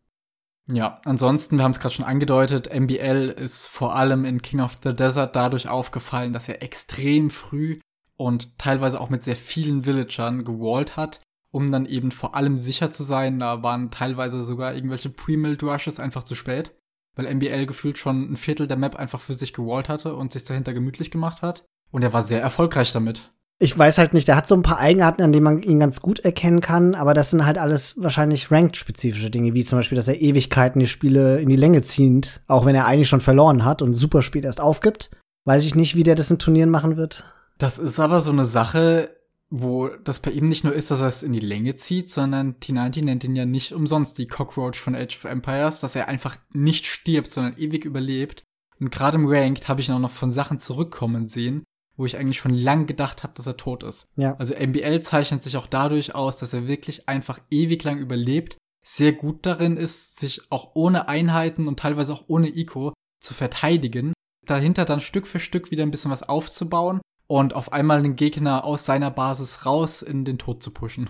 Ja, 0.67 0.99
ansonsten, 1.05 1.57
wir 1.57 1.63
haben 1.63 1.71
es 1.71 1.79
gerade 1.79 1.93
schon 1.93 2.05
angedeutet, 2.05 2.73
MBL 2.73 3.35
ist 3.37 3.67
vor 3.67 3.95
allem 3.95 4.25
in 4.25 4.41
King 4.41 4.61
of 4.61 4.79
the 4.83 4.95
Desert 4.95 5.35
dadurch 5.35 5.67
aufgefallen, 5.67 6.33
dass 6.33 6.49
er 6.49 6.63
extrem 6.63 7.29
früh 7.29 7.79
und 8.17 8.57
teilweise 8.57 8.99
auch 8.99 9.11
mit 9.11 9.23
sehr 9.23 9.35
vielen 9.35 9.85
Villagern 9.85 10.43
gewallt 10.43 10.97
hat, 10.97 11.21
um 11.51 11.71
dann 11.71 11.85
eben 11.85 12.09
vor 12.09 12.33
allem 12.33 12.57
sicher 12.57 12.91
zu 12.91 13.03
sein. 13.03 13.39
Da 13.39 13.61
waren 13.61 13.91
teilweise 13.91 14.43
sogar 14.43 14.73
irgendwelche 14.73 15.11
Pre-Milled 15.11 15.61
Rushes 15.61 15.99
einfach 15.99 16.23
zu 16.23 16.33
spät, 16.33 16.75
weil 17.15 17.33
MBL 17.33 17.65
gefühlt 17.65 17.97
schon 17.97 18.31
ein 18.31 18.37
Viertel 18.37 18.67
der 18.67 18.77
Map 18.77 18.95
einfach 18.95 19.19
für 19.19 19.33
sich 19.33 19.53
gewallt 19.53 19.89
hatte 19.89 20.15
und 20.15 20.33
sich 20.33 20.43
dahinter 20.45 20.73
gemütlich 20.73 21.11
gemacht 21.11 21.41
hat. 21.41 21.65
Und 21.91 22.01
er 22.01 22.13
war 22.13 22.23
sehr 22.23 22.41
erfolgreich 22.41 22.91
damit. 22.91 23.31
Ich 23.57 23.77
weiß 23.77 23.97
halt 23.97 24.13
nicht, 24.13 24.27
der 24.27 24.35
hat 24.35 24.49
so 24.49 24.55
ein 24.55 24.63
paar 24.63 24.79
Eigenarten, 24.79 25.21
an 25.21 25.31
denen 25.31 25.45
man 25.45 25.63
ihn 25.63 25.79
ganz 25.79 26.01
gut 26.01 26.19
erkennen 26.19 26.59
kann, 26.59 26.93
aber 26.93 27.13
das 27.13 27.29
sind 27.29 27.45
halt 27.45 27.57
alles 27.57 27.95
wahrscheinlich 28.01 28.51
ranked-spezifische 28.51 29.29
Dinge, 29.29 29.53
wie 29.53 29.63
zum 29.63 29.79
Beispiel, 29.79 29.95
dass 29.95 30.09
er 30.09 30.19
Ewigkeiten 30.19 30.81
die 30.81 30.87
Spiele 30.87 31.39
in 31.39 31.47
die 31.47 31.55
Länge 31.55 31.81
zieht, 31.81 32.41
auch 32.47 32.65
wenn 32.65 32.75
er 32.75 32.85
eigentlich 32.85 33.07
schon 33.07 33.21
verloren 33.21 33.63
hat 33.63 33.81
und 33.81 33.93
super 33.93 34.21
spät 34.21 34.43
erst 34.43 34.59
aufgibt. 34.59 35.11
Weiß 35.45 35.63
ich 35.63 35.73
nicht, 35.73 35.95
wie 35.95 36.03
der 36.03 36.15
das 36.15 36.31
in 36.31 36.39
Turnieren 36.39 36.69
machen 36.69 36.97
wird. 36.97 37.23
Das 37.57 37.79
ist 37.79 37.99
aber 37.99 38.19
so 38.19 38.31
eine 38.31 38.43
Sache, 38.43 39.15
wo 39.49 39.89
das 39.89 40.19
bei 40.19 40.31
ihm 40.31 40.45
nicht 40.45 40.63
nur 40.63 40.73
ist, 40.73 40.91
dass 40.91 41.01
er 41.01 41.07
es 41.07 41.23
in 41.23 41.33
die 41.33 41.39
Länge 41.39 41.75
zieht, 41.75 42.09
sondern 42.09 42.55
T90 42.55 43.05
nennt 43.05 43.23
ihn 43.23 43.35
ja 43.35 43.45
nicht 43.45 43.73
umsonst 43.73 44.17
die 44.17 44.27
Cockroach 44.27 44.75
von 44.75 44.95
Age 44.95 45.17
of 45.17 45.25
Empires, 45.25 45.79
dass 45.79 45.95
er 45.95 46.07
einfach 46.07 46.37
nicht 46.51 46.85
stirbt, 46.85 47.31
sondern 47.31 47.57
ewig 47.57 47.85
überlebt. 47.85 48.43
Und 48.79 48.91
gerade 48.91 49.17
im 49.17 49.27
Ranked 49.27 49.67
habe 49.67 49.81
ich 49.81 49.89
ihn 49.89 49.95
auch 49.95 49.99
noch 49.99 50.11
von 50.11 50.31
Sachen 50.31 50.59
zurückkommen 50.59 51.27
sehen, 51.27 51.63
wo 51.95 52.05
ich 52.05 52.17
eigentlich 52.17 52.39
schon 52.39 52.53
lang 52.53 52.87
gedacht 52.87 53.23
habe, 53.23 53.33
dass 53.35 53.47
er 53.47 53.57
tot 53.57 53.83
ist. 53.83 54.07
Ja. 54.15 54.35
Also 54.37 54.55
MBL 54.55 55.01
zeichnet 55.01 55.43
sich 55.43 55.57
auch 55.57 55.67
dadurch 55.67 56.15
aus, 56.15 56.37
dass 56.37 56.53
er 56.53 56.67
wirklich 56.67 57.07
einfach 57.07 57.39
ewig 57.49 57.83
lang 57.83 57.99
überlebt, 57.99 58.57
sehr 58.85 59.13
gut 59.13 59.45
darin 59.45 59.77
ist, 59.77 60.19
sich 60.19 60.51
auch 60.51 60.71
ohne 60.75 61.07
Einheiten 61.07 61.67
und 61.67 61.79
teilweise 61.79 62.13
auch 62.13 62.25
ohne 62.27 62.49
Eco 62.49 62.93
zu 63.21 63.33
verteidigen, 63.33 64.13
dahinter 64.45 64.85
dann 64.85 64.99
Stück 64.99 65.27
für 65.27 65.39
Stück 65.39 65.71
wieder 65.71 65.83
ein 65.83 65.91
bisschen 65.91 66.11
was 66.11 66.23
aufzubauen 66.23 66.99
und 67.27 67.53
auf 67.53 67.73
einmal 67.73 68.01
den 68.01 68.15
Gegner 68.15 68.63
aus 68.63 68.85
seiner 68.85 69.11
Basis 69.11 69.65
raus 69.65 70.01
in 70.01 70.25
den 70.25 70.37
Tod 70.37 70.61
zu 70.61 70.71
pushen. 70.71 71.09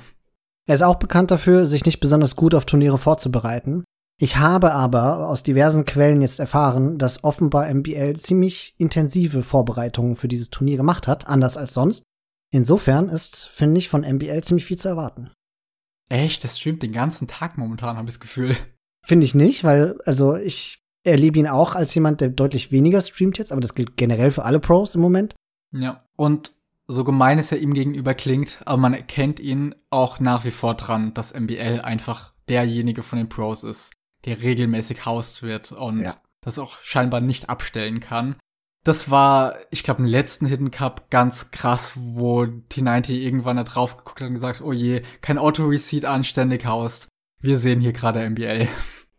Er 0.68 0.76
ist 0.76 0.82
auch 0.82 0.96
bekannt 0.96 1.32
dafür, 1.32 1.68
sich 1.68 1.86
nicht 1.86 2.00
besonders 2.00 2.36
gut 2.36 2.56
auf 2.56 2.66
Turniere 2.66 2.98
vorzubereiten. 2.98 3.84
Ich 4.18 4.38
habe 4.38 4.72
aber 4.72 5.28
aus 5.28 5.44
diversen 5.44 5.86
Quellen 5.86 6.22
jetzt 6.22 6.40
erfahren, 6.40 6.98
dass 6.98 7.24
offenbar 7.24 7.72
MBL 7.74 8.16
ziemlich 8.16 8.74
intensive 8.78 9.44
Vorbereitungen 9.44 10.16
für 10.16 10.30
dieses 10.30 10.50
Turnier 10.50 10.78
gemacht 10.78 11.08
hat, 11.08 11.28
anders 11.28 11.58
als 11.58 11.74
sonst. 11.74 12.04
Insofern 12.52 13.10
ist, 13.10 13.48
finde 13.48 13.80
ich, 13.80 13.90
von 13.90 14.02
MBL 14.02 14.42
ziemlich 14.42 14.66
viel 14.66 14.78
zu 14.78 14.88
erwarten. 14.88 15.32
Echt? 16.10 16.44
Das 16.44 16.58
streamt 16.58 16.84
den 16.84 16.94
ganzen 16.94 17.28
Tag 17.28 17.58
momentan, 17.58 17.98
habe 17.98 18.08
ich 18.08 18.16
das 18.16 18.20
Gefühl. 18.22 18.56
Finde 19.06 19.26
ich 19.26 19.36
nicht, 19.36 19.64
weil, 19.64 20.00
also 20.06 20.36
ich 20.36 20.80
erlebe 21.04 21.38
ihn 21.38 21.48
auch 21.48 21.76
als 21.76 21.94
jemand, 21.94 22.22
der 22.22 22.30
deutlich 22.30 22.72
weniger 22.72 23.02
streamt 23.02 23.38
jetzt, 23.38 23.52
aber 23.52 23.62
das 23.62 23.76
gilt 23.76 23.98
generell 23.98 24.32
für 24.32 24.46
alle 24.46 24.60
Pros 24.60 24.96
im 24.96 25.02
Moment. 25.02 25.36
Ja. 25.76 26.04
Und 26.16 26.52
so 26.88 27.04
gemein 27.04 27.40
es 27.40 27.50
ja 27.50 27.58
ihm 27.58 27.74
gegenüber 27.74 28.14
klingt, 28.14 28.62
aber 28.66 28.78
man 28.78 28.94
erkennt 28.94 29.40
ihn 29.40 29.76
auch 29.90 30.20
nach 30.20 30.46
wie 30.46 30.52
vor 30.52 30.76
dran, 30.76 31.14
dass 31.14 31.34
MBL 31.34 31.82
einfach 31.84 32.34
derjenige 32.48 33.02
von 33.04 33.18
den 33.18 33.30
Pros 33.30 33.64
ist, 33.64 33.92
der 34.26 34.42
regelmäßig 34.42 35.06
haust 35.06 35.42
wird 35.42 35.72
und 35.72 36.02
Ja. 36.02 36.16
das 36.42 36.60
auch 36.60 36.78
scheinbar 36.84 37.22
nicht 37.22 37.50
abstellen 37.50 38.00
kann. 38.00 38.36
Das 38.84 39.10
war, 39.10 39.56
ich 39.72 39.82
glaube, 39.84 40.04
im 40.04 40.08
letzten 40.08 40.46
Hidden 40.46 40.70
Cup 40.70 41.10
ganz 41.10 41.50
krass, 41.50 41.94
wo 41.96 42.44
T90 42.44 43.14
irgendwann 43.14 43.58
da 43.58 43.64
drauf 43.64 43.98
geguckt 43.98 44.22
hat 44.22 44.28
und 44.28 44.36
gesagt, 44.36 44.62
oh 44.62 44.72
je, 44.72 45.02
kein 45.22 45.40
Auto-Receipt 45.40 46.06
anständig 46.06 46.68
haust. 46.68 47.08
Wir 47.42 47.58
sehen 47.58 47.82
hier 47.82 47.94
gerade 47.94 48.28
MBL. 48.30 48.68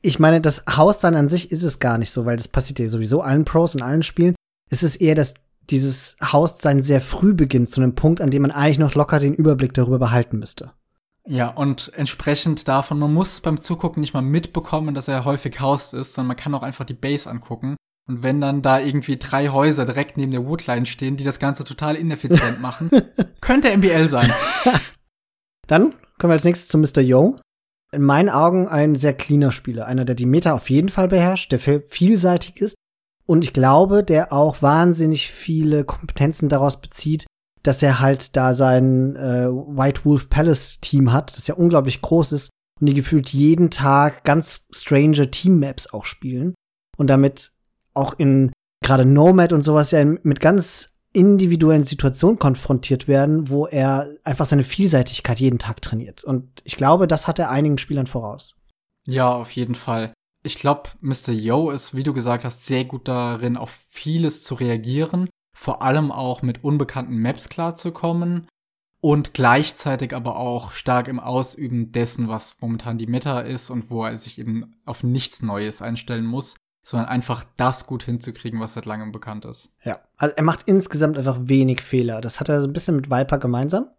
Ich 0.02 0.20
meine, 0.20 0.40
das 0.40 0.62
Haus 0.76 1.00
dann 1.00 1.16
an 1.16 1.28
sich 1.28 1.50
ist 1.50 1.64
es 1.64 1.80
gar 1.80 1.98
nicht 1.98 2.12
so, 2.12 2.26
weil 2.26 2.36
das 2.36 2.46
passiert 2.46 2.78
ja 2.78 2.86
sowieso 2.86 3.22
allen 3.22 3.44
Pros 3.44 3.74
in 3.74 3.82
allen 3.82 4.04
Spielen. 4.04 4.36
Es 4.70 4.84
ist 4.84 4.96
eher, 4.96 5.16
dass 5.16 5.34
dieses 5.70 6.16
Haus 6.22 6.58
sein 6.58 6.82
sehr 6.82 7.00
früh 7.00 7.34
beginnt, 7.34 7.68
zu 7.68 7.80
einem 7.80 7.94
Punkt, 7.94 8.20
an 8.20 8.30
dem 8.30 8.42
man 8.42 8.50
eigentlich 8.50 8.78
noch 8.78 8.94
locker 8.94 9.18
den 9.18 9.34
Überblick 9.34 9.74
darüber 9.74 9.98
behalten 9.98 10.38
müsste. 10.38 10.72
Ja, 11.28 11.48
und 11.48 11.92
entsprechend 11.96 12.68
davon, 12.68 12.98
man 13.00 13.12
muss 13.12 13.40
beim 13.40 13.60
Zugucken 13.60 14.00
nicht 14.00 14.14
mal 14.14 14.22
mitbekommen, 14.22 14.94
dass 14.94 15.08
er 15.08 15.24
häufig 15.24 15.58
haust 15.60 15.92
ist, 15.92 16.14
sondern 16.14 16.28
man 16.28 16.36
kann 16.36 16.54
auch 16.54 16.62
einfach 16.62 16.84
die 16.84 16.94
Base 16.94 17.28
angucken. 17.28 17.74
Und 18.08 18.22
wenn 18.22 18.40
dann 18.40 18.62
da 18.62 18.78
irgendwie 18.78 19.16
drei 19.16 19.48
Häuser 19.48 19.84
direkt 19.84 20.16
neben 20.16 20.30
der 20.30 20.46
Woodline 20.46 20.86
stehen, 20.86 21.16
die 21.16 21.24
das 21.24 21.40
Ganze 21.40 21.64
total 21.64 21.96
ineffizient 21.96 22.60
machen, 22.60 22.90
könnte 23.40 23.76
MBL 23.76 24.06
sein. 24.06 24.32
Dann 25.66 25.90
kommen 26.18 26.30
wir 26.30 26.34
als 26.34 26.44
nächstes 26.44 26.68
zu 26.68 26.78
Mr. 26.78 27.00
Yo. 27.02 27.34
In 27.92 28.02
meinen 28.02 28.28
Augen 28.28 28.68
ein 28.68 28.94
sehr 28.94 29.12
cleaner 29.14 29.50
Spieler. 29.50 29.86
Einer, 29.86 30.04
der 30.04 30.14
die 30.14 30.26
Meta 30.26 30.52
auf 30.52 30.70
jeden 30.70 30.88
Fall 30.88 31.08
beherrscht, 31.08 31.50
der 31.50 31.58
viel- 31.58 31.84
vielseitig 31.88 32.60
ist. 32.60 32.76
Und 33.26 33.42
ich 33.42 33.52
glaube, 33.52 34.04
der 34.04 34.32
auch 34.32 34.62
wahnsinnig 34.62 35.30
viele 35.30 35.84
Kompetenzen 35.84 36.48
daraus 36.48 36.80
bezieht, 36.80 37.26
dass 37.62 37.82
er 37.82 38.00
halt 38.00 38.36
da 38.36 38.54
sein 38.54 39.16
äh, 39.16 39.48
White 39.48 40.04
Wolf 40.04 40.30
Palace 40.30 40.80
Team 40.80 41.12
hat, 41.12 41.36
das 41.36 41.48
ja 41.48 41.56
unglaublich 41.56 42.00
groß 42.00 42.32
ist 42.32 42.50
und 42.80 42.86
die 42.86 42.94
gefühlt 42.94 43.30
jeden 43.30 43.70
Tag 43.70 44.24
ganz 44.24 44.68
strange 44.70 45.30
Team-Maps 45.30 45.92
auch 45.92 46.04
spielen 46.04 46.54
und 46.96 47.08
damit 47.08 47.52
auch 47.94 48.14
in 48.18 48.52
gerade 48.84 49.04
Nomad 49.04 49.52
und 49.52 49.62
sowas 49.62 49.90
ja 49.90 50.04
mit 50.04 50.40
ganz 50.40 50.96
individuellen 51.12 51.82
Situationen 51.82 52.38
konfrontiert 52.38 53.08
werden, 53.08 53.48
wo 53.48 53.66
er 53.66 54.10
einfach 54.22 54.44
seine 54.44 54.64
Vielseitigkeit 54.64 55.40
jeden 55.40 55.58
Tag 55.58 55.80
trainiert. 55.80 56.22
Und 56.22 56.60
ich 56.64 56.76
glaube, 56.76 57.08
das 57.08 57.26
hat 57.26 57.38
er 57.38 57.50
einigen 57.50 57.78
Spielern 57.78 58.06
voraus. 58.06 58.54
Ja, 59.06 59.32
auf 59.32 59.50
jeden 59.52 59.74
Fall. 59.74 60.12
Ich 60.46 60.54
glaube, 60.54 60.90
Mr. 61.00 61.32
Yo 61.32 61.70
ist, 61.70 61.96
wie 61.96 62.04
du 62.04 62.12
gesagt 62.12 62.44
hast, 62.44 62.66
sehr 62.66 62.84
gut 62.84 63.08
darin, 63.08 63.56
auf 63.56 63.84
vieles 63.88 64.44
zu 64.44 64.54
reagieren, 64.54 65.28
vor 65.52 65.82
allem 65.82 66.12
auch 66.12 66.40
mit 66.42 66.62
unbekannten 66.62 67.18
Maps 67.18 67.48
klarzukommen 67.48 68.46
und 69.00 69.34
gleichzeitig 69.34 70.14
aber 70.14 70.36
auch 70.36 70.70
stark 70.70 71.08
im 71.08 71.18
Ausüben 71.18 71.90
dessen, 71.90 72.28
was 72.28 72.60
momentan 72.60 72.96
die 72.96 73.08
Meta 73.08 73.40
ist 73.40 73.70
und 73.70 73.90
wo 73.90 74.04
er 74.04 74.16
sich 74.16 74.38
eben 74.38 74.76
auf 74.84 75.02
nichts 75.02 75.42
Neues 75.42 75.82
einstellen 75.82 76.24
muss, 76.24 76.54
sondern 76.84 77.08
einfach 77.08 77.42
das 77.56 77.88
gut 77.88 78.04
hinzukriegen, 78.04 78.60
was 78.60 78.74
seit 78.74 78.86
langem 78.86 79.10
bekannt 79.10 79.44
ist. 79.46 79.74
Ja. 79.82 79.98
Also 80.16 80.36
er 80.36 80.44
macht 80.44 80.62
insgesamt 80.66 81.18
einfach 81.18 81.38
wenig 81.40 81.80
Fehler. 81.80 82.20
Das 82.20 82.38
hat 82.38 82.48
er 82.48 82.60
so 82.60 82.68
ein 82.68 82.72
bisschen 82.72 82.94
mit 82.94 83.10
Viper 83.10 83.38
gemeinsam. 83.38 83.90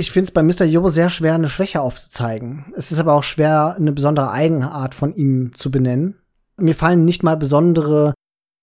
Ich 0.00 0.12
finde 0.12 0.28
es 0.28 0.30
bei 0.30 0.42
Mr. 0.42 0.64
Yo 0.64 0.88
sehr 0.88 1.10
schwer, 1.10 1.34
eine 1.34 1.50
Schwäche 1.50 1.82
aufzuzeigen. 1.82 2.72
Es 2.74 2.90
ist 2.90 2.98
aber 3.00 3.12
auch 3.12 3.22
schwer, 3.22 3.74
eine 3.76 3.92
besondere 3.92 4.30
Eigenart 4.30 4.94
von 4.94 5.14
ihm 5.14 5.54
zu 5.54 5.70
benennen. 5.70 6.18
Mir 6.56 6.74
fallen 6.74 7.04
nicht 7.04 7.22
mal 7.22 7.36
besondere, 7.36 8.14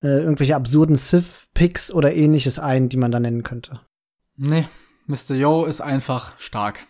äh, 0.03 0.07
irgendwelche 0.07 0.55
absurden 0.55 0.95
Sith-Picks 0.95 1.91
oder 1.91 2.15
ähnliches 2.15 2.57
ein, 2.57 2.89
die 2.89 2.97
man 2.97 3.11
da 3.11 3.19
nennen 3.19 3.43
könnte. 3.43 3.81
Nee, 4.35 4.67
Mr. 5.05 5.35
Yo 5.35 5.65
ist 5.65 5.79
einfach 5.79 6.33
stark. 6.39 6.87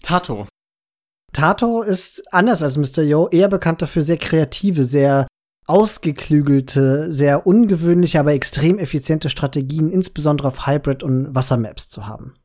Tato. 0.00 0.46
Tato 1.32 1.82
ist 1.82 2.32
anders 2.32 2.62
als 2.62 2.76
Mr. 2.76 3.02
Yo 3.02 3.26
eher 3.30 3.48
bekannt 3.48 3.82
dafür, 3.82 4.02
sehr 4.02 4.18
kreative, 4.18 4.84
sehr 4.84 5.26
ausgeklügelte, 5.66 7.10
sehr 7.10 7.48
ungewöhnliche, 7.48 8.20
aber 8.20 8.32
extrem 8.32 8.78
effiziente 8.78 9.28
Strategien, 9.28 9.90
insbesondere 9.90 10.46
auf 10.46 10.68
Hybrid- 10.68 11.02
und 11.02 11.34
Wassermaps 11.34 11.88
zu 11.88 12.06
haben. 12.06 12.36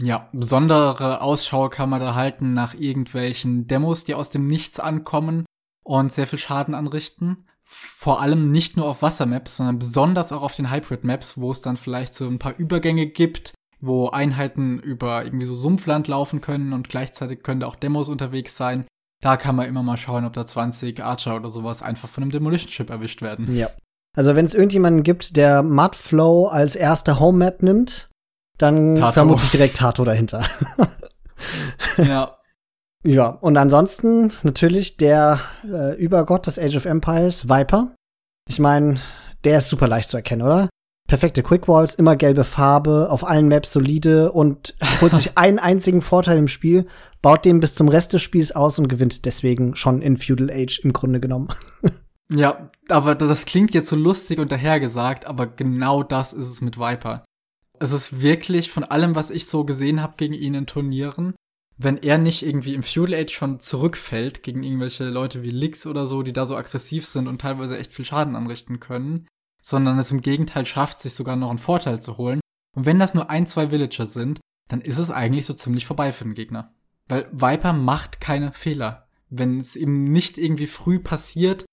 Ja, 0.00 0.28
besondere 0.32 1.20
Ausschau 1.20 1.68
kann 1.68 1.90
man 1.90 2.00
da 2.00 2.14
halten 2.14 2.54
nach 2.54 2.74
irgendwelchen 2.74 3.66
Demos, 3.66 4.04
die 4.04 4.14
aus 4.14 4.30
dem 4.30 4.44
Nichts 4.44 4.78
ankommen 4.78 5.44
und 5.84 6.12
sehr 6.12 6.26
viel 6.26 6.38
Schaden 6.38 6.74
anrichten. 6.74 7.48
Vor 7.64 8.22
allem 8.22 8.50
nicht 8.50 8.76
nur 8.76 8.86
auf 8.86 9.02
Wassermaps, 9.02 9.56
sondern 9.56 9.78
besonders 9.78 10.32
auch 10.32 10.42
auf 10.42 10.54
den 10.54 10.70
Hybrid-Maps, 10.70 11.38
wo 11.38 11.50
es 11.50 11.60
dann 11.60 11.76
vielleicht 11.76 12.14
so 12.14 12.26
ein 12.26 12.38
paar 12.38 12.56
Übergänge 12.56 13.06
gibt, 13.06 13.52
wo 13.80 14.08
Einheiten 14.08 14.78
über 14.78 15.24
irgendwie 15.24 15.46
so 15.46 15.54
Sumpfland 15.54 16.08
laufen 16.08 16.40
können 16.40 16.72
und 16.72 16.88
gleichzeitig 16.88 17.42
können 17.42 17.60
da 17.60 17.66
auch 17.66 17.76
Demos 17.76 18.08
unterwegs 18.08 18.56
sein. 18.56 18.86
Da 19.20 19.36
kann 19.36 19.56
man 19.56 19.66
immer 19.66 19.82
mal 19.82 19.96
schauen, 19.96 20.24
ob 20.24 20.32
da 20.32 20.46
20 20.46 21.02
Archer 21.02 21.36
oder 21.36 21.48
sowas 21.48 21.82
einfach 21.82 22.08
von 22.08 22.22
einem 22.22 22.30
Demolition 22.30 22.70
Ship 22.70 22.88
erwischt 22.88 23.20
werden. 23.20 23.54
Ja. 23.54 23.68
Also 24.16 24.34
wenn 24.34 24.46
es 24.46 24.54
irgendjemanden 24.54 25.02
gibt, 25.02 25.36
der 25.36 25.62
Mudflow 25.62 26.46
als 26.46 26.76
erste 26.76 27.20
Home 27.20 27.38
Map 27.38 27.62
nimmt, 27.62 28.08
dann 28.58 28.96
Tato. 28.96 29.12
vermute 29.12 29.44
ich 29.44 29.50
direkt 29.50 29.76
Tato 29.76 30.04
dahinter. 30.04 30.44
ja. 31.96 32.34
Ja, 33.04 33.28
und 33.28 33.56
ansonsten 33.56 34.32
natürlich 34.42 34.96
der 34.96 35.38
äh, 35.64 35.94
Übergott 35.96 36.46
des 36.46 36.58
Age 36.58 36.76
of 36.76 36.84
Empires, 36.84 37.48
Viper. 37.48 37.94
Ich 38.48 38.58
meine, 38.58 38.96
der 39.44 39.58
ist 39.58 39.68
super 39.68 39.86
leicht 39.86 40.08
zu 40.08 40.16
erkennen, 40.16 40.42
oder? 40.42 40.68
Perfekte 41.08 41.42
Quickwalls, 41.42 41.94
immer 41.94 42.16
gelbe 42.16 42.44
Farbe, 42.44 43.08
auf 43.10 43.24
allen 43.24 43.48
Maps 43.48 43.72
solide 43.72 44.32
und 44.32 44.74
holt 45.00 45.14
sich 45.14 45.38
einen 45.38 45.58
einzigen 45.58 46.02
Vorteil 46.02 46.38
im 46.38 46.48
Spiel, 46.48 46.86
baut 47.22 47.44
den 47.44 47.60
bis 47.60 47.74
zum 47.74 47.88
Rest 47.88 48.12
des 48.12 48.22
Spiels 48.22 48.52
aus 48.52 48.78
und 48.78 48.88
gewinnt 48.88 49.24
deswegen 49.24 49.76
schon 49.76 50.02
in 50.02 50.16
Feudal 50.16 50.50
Age 50.50 50.80
im 50.80 50.92
Grunde 50.92 51.20
genommen. 51.20 51.48
Ja, 52.30 52.68
aber 52.90 53.14
das, 53.14 53.28
das 53.28 53.46
klingt 53.46 53.72
jetzt 53.72 53.88
so 53.88 53.96
lustig 53.96 54.38
und 54.38 54.52
dahergesagt, 54.52 55.26
aber 55.26 55.46
genau 55.46 56.02
das 56.02 56.34
ist 56.34 56.50
es 56.50 56.60
mit 56.60 56.78
Viper. 56.78 57.24
Es 57.80 57.92
ist 57.92 58.20
wirklich 58.20 58.70
von 58.70 58.84
allem, 58.84 59.14
was 59.14 59.30
ich 59.30 59.46
so 59.46 59.64
gesehen 59.64 60.02
habe 60.02 60.16
gegen 60.16 60.34
ihn 60.34 60.54
in 60.54 60.66
Turnieren, 60.66 61.34
wenn 61.76 61.96
er 61.96 62.18
nicht 62.18 62.42
irgendwie 62.42 62.74
im 62.74 62.82
Feudal 62.82 63.20
Age 63.20 63.32
schon 63.32 63.60
zurückfällt 63.60 64.42
gegen 64.42 64.64
irgendwelche 64.64 65.04
Leute 65.04 65.42
wie 65.42 65.50
Lix 65.50 65.86
oder 65.86 66.06
so, 66.06 66.22
die 66.22 66.32
da 66.32 66.44
so 66.44 66.56
aggressiv 66.56 67.06
sind 67.06 67.28
und 67.28 67.40
teilweise 67.40 67.78
echt 67.78 67.92
viel 67.92 68.04
Schaden 68.04 68.34
anrichten 68.34 68.80
können, 68.80 69.28
sondern 69.62 69.98
es 69.98 70.10
im 70.10 70.22
Gegenteil 70.22 70.66
schafft, 70.66 70.98
sich 70.98 71.14
sogar 71.14 71.36
noch 71.36 71.50
einen 71.50 71.58
Vorteil 71.58 72.02
zu 72.02 72.18
holen. 72.18 72.40
Und 72.76 72.84
wenn 72.84 72.98
das 72.98 73.14
nur 73.14 73.30
ein, 73.30 73.46
zwei 73.46 73.70
Villager 73.70 74.06
sind, 74.06 74.40
dann 74.68 74.80
ist 74.80 74.98
es 74.98 75.10
eigentlich 75.10 75.46
so 75.46 75.54
ziemlich 75.54 75.86
vorbei 75.86 76.12
für 76.12 76.24
den 76.24 76.34
Gegner. 76.34 76.74
Weil 77.06 77.28
Viper 77.32 77.72
macht 77.72 78.20
keine 78.20 78.52
Fehler. 78.52 79.08
Wenn 79.30 79.58
es 79.58 79.76
ihm 79.76 80.04
nicht 80.04 80.36
irgendwie 80.36 80.66
früh 80.66 80.98
passiert, 80.98 81.64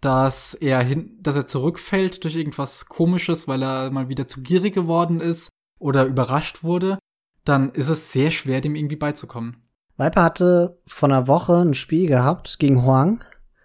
dass 0.00 0.54
er 0.54 0.82
hin, 0.82 1.18
dass 1.20 1.36
er 1.36 1.46
zurückfällt 1.46 2.24
durch 2.24 2.36
irgendwas 2.36 2.86
komisches, 2.86 3.46
weil 3.48 3.62
er 3.62 3.90
mal 3.90 4.08
wieder 4.08 4.26
zu 4.26 4.42
gierig 4.42 4.74
geworden 4.74 5.20
ist 5.20 5.50
oder 5.78 6.04
überrascht 6.04 6.62
wurde, 6.62 6.98
dann 7.44 7.70
ist 7.70 7.88
es 7.88 8.12
sehr 8.12 8.30
schwer, 8.30 8.60
dem 8.60 8.74
irgendwie 8.74 8.96
beizukommen. 8.96 9.56
Viper 9.96 10.22
hatte 10.22 10.78
vor 10.86 11.08
einer 11.08 11.28
Woche 11.28 11.56
ein 11.56 11.74
Spiel 11.74 12.08
gehabt 12.08 12.58
gegen 12.58 12.84
Huang, 12.84 13.22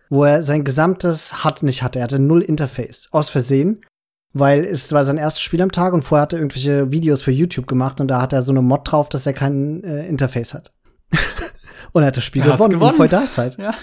wo 0.09 0.25
er 0.25 0.43
sein 0.43 0.63
gesamtes 0.65 1.45
HUD 1.45 1.63
nicht 1.63 1.81
hatte. 1.81 1.99
Er 1.99 2.03
hatte 2.03 2.19
null 2.19 2.41
Interface. 2.41 3.07
Aus 3.11 3.29
Versehen. 3.29 3.81
Weil 4.37 4.65
es 4.65 4.91
war 4.91 5.05
sein 5.05 5.17
erstes 5.17 5.41
Spiel 5.41 5.61
am 5.61 5.71
Tag 5.71 5.93
und 5.93 6.03
vorher 6.03 6.23
hat 6.23 6.33
er 6.33 6.39
irgendwelche 6.39 6.91
Videos 6.91 7.21
für 7.21 7.31
YouTube 7.31 7.67
gemacht 7.67 8.01
und 8.01 8.09
da 8.09 8.21
hat 8.21 8.33
er 8.33 8.41
so 8.41 8.51
eine 8.51 8.61
Mod 8.61 8.91
drauf, 8.91 9.07
dass 9.07 9.25
er 9.25 9.31
kein 9.31 9.81
äh, 9.85 10.05
Interface 10.07 10.53
hat. 10.53 10.73
und 11.93 12.03
er 12.03 12.07
hat 12.07 12.17
das 12.17 12.25
Spiel 12.25 12.41
Er 12.41 12.51
gewonnen, 12.51 12.73
gewonnen. 12.73 12.91
in 12.91 12.97
Feudalzeit. 12.97 13.57
Ja. 13.57 13.73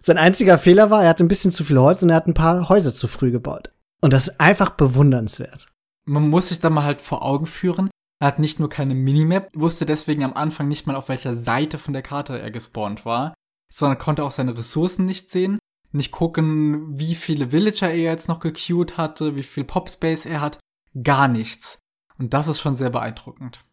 Sein 0.00 0.18
einziger 0.18 0.58
Fehler 0.58 0.90
war, 0.90 1.02
er 1.02 1.10
hatte 1.10 1.24
ein 1.24 1.28
bisschen 1.28 1.52
zu 1.52 1.64
viel 1.64 1.78
Holz 1.78 2.02
und 2.02 2.10
er 2.10 2.16
hat 2.16 2.26
ein 2.26 2.34
paar 2.34 2.68
Häuser 2.68 2.92
zu 2.92 3.08
früh 3.08 3.30
gebaut. 3.30 3.72
Und 4.00 4.12
das 4.12 4.28
ist 4.28 4.40
einfach 4.40 4.70
bewundernswert. 4.70 5.68
Man 6.04 6.28
muss 6.28 6.48
sich 6.48 6.60
da 6.60 6.70
mal 6.70 6.84
halt 6.84 7.00
vor 7.00 7.22
Augen 7.22 7.46
führen. 7.46 7.90
Er 8.20 8.28
hat 8.28 8.38
nicht 8.38 8.60
nur 8.60 8.68
keine 8.68 8.94
Minimap, 8.94 9.50
wusste 9.54 9.84
deswegen 9.84 10.24
am 10.24 10.34
Anfang 10.34 10.68
nicht 10.68 10.86
mal, 10.86 10.96
auf 10.96 11.08
welcher 11.08 11.34
Seite 11.34 11.78
von 11.78 11.92
der 11.92 12.02
Karte 12.02 12.38
er 12.38 12.50
gespawnt 12.50 13.04
war, 13.04 13.34
sondern 13.72 13.98
konnte 13.98 14.24
auch 14.24 14.30
seine 14.30 14.56
Ressourcen 14.56 15.04
nicht 15.04 15.30
sehen, 15.30 15.58
nicht 15.92 16.12
gucken, 16.12 16.98
wie 16.98 17.14
viele 17.14 17.52
Villager 17.52 17.90
er 17.90 18.12
jetzt 18.12 18.28
noch 18.28 18.40
gequeued 18.40 18.96
hatte, 18.96 19.36
wie 19.36 19.42
viel 19.42 19.64
Popspace 19.64 20.26
er 20.26 20.40
hat, 20.40 20.58
gar 21.02 21.28
nichts. 21.28 21.78
Und 22.18 22.32
das 22.32 22.48
ist 22.48 22.60
schon 22.60 22.76
sehr 22.76 22.90
beeindruckend. 22.90 23.64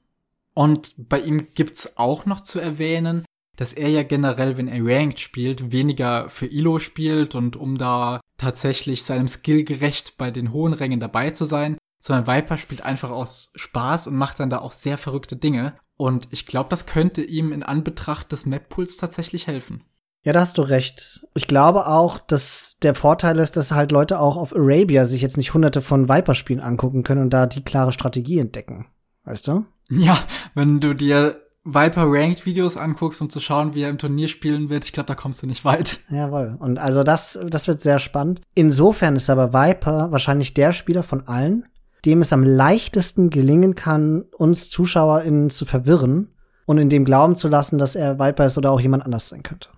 Und 0.54 0.94
bei 0.98 1.20
ihm 1.20 1.54
gibt's 1.54 1.98
auch 1.98 2.26
noch 2.26 2.42
zu 2.42 2.60
erwähnen, 2.60 3.26
dass 3.56 3.74
er 3.74 3.90
ja 3.90 4.04
generell, 4.04 4.58
wenn 4.58 4.68
er 4.68 4.84
Ranked 4.84 5.20
spielt, 5.20 5.72
weniger 5.72 6.30
für 6.30 6.50
Elo 6.50 6.80
spielt 6.80 7.36
und 7.36 7.56
um 7.56 7.78
da 7.78 8.20
tatsächlich 8.38 9.04
seinem 9.04 9.28
Skill 9.28 9.64
gerecht 9.64 10.18
bei 10.18 10.32
den 10.32 10.52
hohen 10.52 10.74
Rängen 10.74 11.00
dabei 11.00 11.30
zu 11.30 11.46
sein, 11.46 11.78
sondern 12.00 12.28
Viper 12.28 12.58
spielt 12.58 12.84
einfach 12.84 13.12
aus 13.12 13.52
Spaß 13.56 14.08
und 14.08 14.16
macht 14.16 14.40
dann 14.40 14.50
da 14.50 14.60
auch 14.60 14.72
sehr 14.72 14.98
verrückte 14.98 15.36
Dinge. 15.36 15.76
Und 15.96 16.28
ich 16.32 16.46
glaube, 16.48 16.70
das 16.70 16.86
könnte 16.86 17.22
ihm 17.22 17.54
in 17.54 17.64
Anbetracht 17.64 18.32
des 18.32 18.46
Map-Pools 18.46 18.98
tatsächlich 18.98 19.48
helfen. 19.48 19.84
Ja, 20.24 20.32
da 20.32 20.40
hast 20.40 20.58
du 20.58 20.62
recht. 20.62 21.28
Ich 21.36 21.48
glaube 21.48 21.86
auch, 21.86 22.18
dass 22.18 22.78
der 22.82 22.96
Vorteil 22.96 23.40
ist, 23.40 23.58
dass 23.58 23.72
halt 23.72 23.92
Leute 23.92 24.20
auch 24.20 24.38
auf 24.38 24.56
Arabia 24.56 25.06
sich 25.06 25.22
jetzt 25.22 25.38
nicht 25.38 25.54
hunderte 25.54 25.82
von 25.82 26.08
Viper-Spielen 26.08 26.62
angucken 26.62 27.04
können 27.04 27.24
und 27.24 27.30
da 27.30 27.46
die 27.46 27.64
klare 27.64 27.92
Strategie 27.92 28.40
entdecken. 28.40 28.88
Weißt 29.26 29.48
du? 29.48 29.66
Ja, 29.90 30.18
wenn 30.56 30.80
du 30.80 30.94
dir 30.94 31.43
Viper 31.66 32.04
Ranked 32.08 32.46
Videos 32.46 32.76
anguckst, 32.76 33.22
um 33.22 33.30
zu 33.30 33.40
schauen, 33.40 33.74
wie 33.74 33.84
er 33.84 33.90
im 33.90 33.98
Turnier 33.98 34.28
spielen 34.28 34.70
wird, 34.70 34.84
ich 34.84 34.92
glaube, 34.92 35.08
da 35.08 35.16
kommst 35.16 35.42
du 35.42 35.48
nicht 35.48 35.64
weit. 35.64 36.02
Jawohl. 36.10 36.58
Und 36.60 36.78
also 36.78 37.04
das, 37.04 37.40
das 37.48 37.68
wird 37.68 37.82
sehr 37.82 38.00
spannend. 38.00 38.42
Insofern 38.54 39.16
ist 39.16 39.30
aber 39.30 39.54
Viper 39.54 40.12
wahrscheinlich 40.12 40.54
der 40.54 40.74
Spieler 40.74 41.04
von 41.04 41.28
allen, 41.28 41.66
dem 42.04 42.22
es 42.22 42.34
am 42.34 42.44
leichtesten 42.44 43.30
gelingen 43.30 43.76
kann, 43.76 44.26
uns 44.38 44.70
ZuschauerInnen 44.70 45.50
zu 45.50 45.66
verwirren 45.66 46.34
und 46.66 46.78
in 46.80 46.90
dem 46.90 47.06
glauben 47.06 47.38
zu 47.38 47.48
lassen, 47.48 47.78
dass 47.78 47.96
er 47.96 48.20
Viper 48.20 48.46
ist 48.46 48.58
oder 48.58 48.72
auch 48.72 48.82
jemand 48.82 49.06
anders 49.06 49.30
sein 49.30 49.44
könnte. 49.44 49.70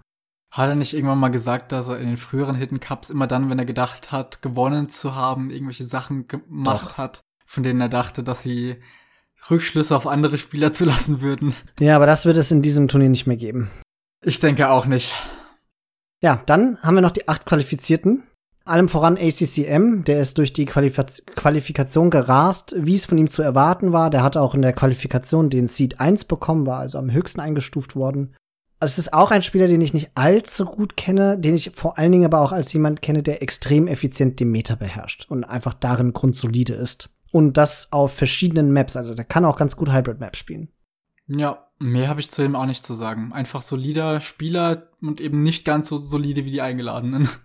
Hat 0.52 0.70
er 0.70 0.76
nicht 0.76 0.94
irgendwann 0.94 1.20
mal 1.20 1.30
gesagt, 1.30 1.72
dass 1.72 1.90
er 1.90 2.00
in 2.00 2.08
den 2.08 2.18
früheren 2.18 2.56
Hidden 2.56 2.80
Cups 2.80 3.10
immer 3.12 3.28
dann, 3.28 3.50
wenn 3.50 3.60
er 3.60 3.66
gedacht 3.66 4.12
hat, 4.12 4.42
gewonnen 4.42 4.90
zu 4.90 5.14
haben, 5.14 5.52
irgendwelche 5.52 5.84
Sachen 5.84 6.28
gemacht 6.28 6.92
Doch. 6.92 6.98
hat, 6.98 7.22
von 7.46 7.62
denen 7.62 7.82
er 7.82 7.90
dachte, 7.90 8.24
dass 8.24 8.42
sie 8.42 8.78
Rückschlüsse 9.50 9.96
auf 9.96 10.08
andere 10.08 10.38
Spieler 10.38 10.74
zulassen 10.74 11.22
würden? 11.22 11.54
Ja, 11.80 11.96
aber 11.96 12.06
das 12.06 12.26
wird 12.26 12.38
es 12.38 12.52
in 12.52 12.62
diesem 12.62 12.88
Turnier 12.88 13.10
nicht 13.10 13.28
mehr 13.28 13.38
geben. 13.38 13.70
Ich 14.24 14.40
denke 14.40 14.70
auch 14.70 14.86
nicht. 14.86 15.14
Ja, 16.22 16.42
dann 16.46 16.78
haben 16.82 16.96
wir 16.96 17.02
noch 17.02 17.12
die 17.12 17.28
acht 17.28 17.46
Qualifizierten. 17.46 18.24
Allem 18.64 18.90
voran 18.90 19.16
ACCM, 19.16 20.04
der 20.06 20.20
ist 20.22 20.40
durch 20.40 20.52
die 20.52 20.66
Qualifaz 20.66 21.22
Qualifikation 21.36 22.10
gerast, 22.10 22.74
wie 22.80 22.96
es 22.96 23.06
von 23.06 23.20
ihm 23.20 23.30
zu 23.30 23.44
erwarten 23.44 23.94
war. 23.94 24.10
Der 24.10 24.24
hatte 24.24 24.42
auch 24.42 24.56
in 24.56 24.64
der 24.64 24.74
Qualifikation 24.74 25.52
den 25.52 25.68
Seed 25.68 26.00
1 26.00 26.26
bekommen, 26.26 26.66
war 26.66 26.80
also 26.80 26.98
am 26.98 27.12
höchsten 27.12 27.42
eingestuft 27.42 27.96
worden. 27.96 28.36
Es 28.80 28.98
ist 28.98 29.14
auch 29.14 29.30
ein 29.30 29.44
Spieler, 29.44 29.68
den 29.68 29.82
ich 29.82 29.94
nicht 29.94 30.10
allzu 30.16 30.66
gut 30.66 30.98
kenne, 30.98 31.38
den 31.38 31.56
ich 31.56 31.72
vor 31.76 32.00
allen 32.00 32.12
Dingen 32.12 32.26
aber 32.26 32.42
auch 32.42 32.52
als 32.52 32.74
jemand 32.74 33.04
kenne, 33.04 33.22
der 33.22 33.44
extrem 33.44 33.88
effizient 33.88 34.40
den 34.40 34.50
Meta 34.50 34.74
beherrscht 34.76 35.28
und 35.30 35.44
einfach 35.44 35.76
darin 35.76 36.14
grundsolide 36.14 36.74
ist. 36.74 37.10
Und 37.36 37.58
das 37.58 37.92
auf 37.92 38.14
verschiedenen 38.14 38.72
Maps. 38.72 38.96
Also 38.96 39.14
der 39.14 39.26
kann 39.26 39.44
auch 39.44 39.58
ganz 39.58 39.76
gut 39.76 39.92
Hybrid-Maps 39.92 40.40
spielen. 40.40 40.70
Ja, 41.28 41.68
mehr 41.80 42.08
habe 42.08 42.22
ich 42.22 42.32
zu 42.32 42.46
ihm 42.46 42.56
auch 42.56 42.66
nicht 42.66 42.86
zu 42.86 42.94
sagen. 42.94 43.34
Einfach 43.34 43.62
solider 43.62 44.22
Spieler 44.22 44.88
und 45.02 45.20
eben 45.20 45.44
nicht 45.44 45.66
ganz 45.66 45.90
so 45.90 45.98
solide 45.98 46.46
wie 46.46 46.52
die 46.52 46.62
Eingeladenen. 46.62 47.28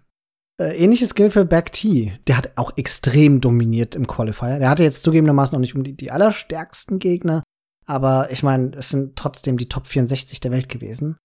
Äh, 0.61 0.77
ähnliches 0.77 1.15
gilt 1.15 1.33
für 1.33 1.47
Back 1.47 1.73
T. 1.73 2.21
Der 2.29 2.37
hat 2.37 2.53
auch 2.57 2.77
extrem 2.77 3.41
dominiert 3.41 3.97
im 3.97 4.07
Qualifier. 4.07 4.59
Der 4.59 4.69
hatte 4.69 4.83
jetzt 4.83 5.03
zugegebenermaßen 5.03 5.57
noch 5.57 5.61
nicht 5.61 5.75
um 5.75 5.85
die, 5.85 5.97
die 5.97 6.11
allerstärksten 6.11 6.99
Gegner, 6.99 7.43
aber 7.87 8.31
ich 8.31 8.43
meine, 8.43 8.73
es 8.77 8.91
sind 8.91 9.17
trotzdem 9.17 9.57
die 9.57 9.71
Top 9.71 9.87
64 9.87 10.39
der 10.39 10.51
Welt 10.51 10.69
gewesen. 10.69 11.17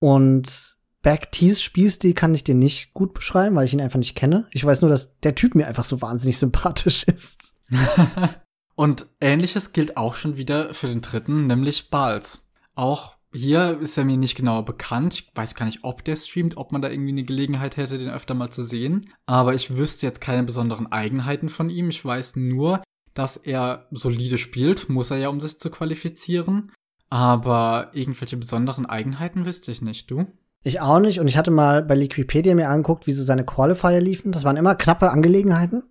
Und 0.00 0.78
Back 1.00 1.30
T's 1.30 1.62
Spielstil 1.62 2.12
kann 2.14 2.34
ich 2.34 2.42
dir 2.42 2.56
nicht 2.56 2.92
gut 2.92 3.14
beschreiben, 3.14 3.54
weil 3.54 3.66
ich 3.66 3.72
ihn 3.72 3.80
einfach 3.80 4.00
nicht 4.00 4.16
kenne. 4.16 4.48
Ich 4.50 4.64
weiß 4.64 4.80
nur, 4.80 4.90
dass 4.90 5.16
der 5.20 5.36
Typ 5.36 5.54
mir 5.54 5.68
einfach 5.68 5.84
so 5.84 6.02
wahnsinnig 6.02 6.38
sympathisch 6.38 7.04
ist. 7.06 7.51
Und 8.74 9.06
ähnliches 9.20 9.72
gilt 9.72 9.96
auch 9.96 10.14
schon 10.14 10.36
wieder 10.36 10.74
für 10.74 10.88
den 10.88 11.02
dritten, 11.02 11.46
nämlich 11.46 11.90
Bals. 11.90 12.48
Auch 12.74 13.16
hier 13.34 13.78
ist 13.80 13.96
er 13.96 14.04
mir 14.04 14.16
nicht 14.16 14.36
genauer 14.36 14.64
bekannt. 14.64 15.14
Ich 15.14 15.30
weiß 15.34 15.54
gar 15.54 15.66
nicht, 15.66 15.80
ob 15.82 16.04
der 16.04 16.16
streamt, 16.16 16.56
ob 16.56 16.72
man 16.72 16.82
da 16.82 16.90
irgendwie 16.90 17.12
eine 17.12 17.24
Gelegenheit 17.24 17.76
hätte, 17.76 17.98
den 17.98 18.10
öfter 18.10 18.34
mal 18.34 18.50
zu 18.50 18.62
sehen. 18.62 19.02
Aber 19.26 19.54
ich 19.54 19.76
wüsste 19.76 20.06
jetzt 20.06 20.20
keine 20.20 20.42
besonderen 20.42 20.90
Eigenheiten 20.90 21.48
von 21.48 21.70
ihm. 21.70 21.88
Ich 21.88 22.04
weiß 22.04 22.36
nur, 22.36 22.82
dass 23.14 23.36
er 23.36 23.88
solide 23.90 24.38
spielt, 24.38 24.88
muss 24.88 25.10
er 25.10 25.18
ja, 25.18 25.28
um 25.28 25.40
sich 25.40 25.58
zu 25.60 25.70
qualifizieren. 25.70 26.72
Aber 27.08 27.90
irgendwelche 27.92 28.36
besonderen 28.36 28.86
Eigenheiten 28.86 29.44
wüsste 29.44 29.70
ich 29.70 29.82
nicht, 29.82 30.10
du? 30.10 30.26
Ich 30.64 30.80
auch 30.80 31.00
nicht. 31.00 31.20
Und 31.20 31.28
ich 31.28 31.36
hatte 31.36 31.50
mal 31.50 31.82
bei 31.82 31.94
Liquipedia 31.94 32.54
mir 32.54 32.68
angeguckt, 32.68 33.06
wie 33.06 33.12
so 33.12 33.24
seine 33.24 33.44
Qualifier 33.44 34.00
liefen. 34.00 34.32
Das 34.32 34.44
waren 34.44 34.56
immer 34.56 34.74
knappe 34.74 35.10
Angelegenheiten. 35.10 35.82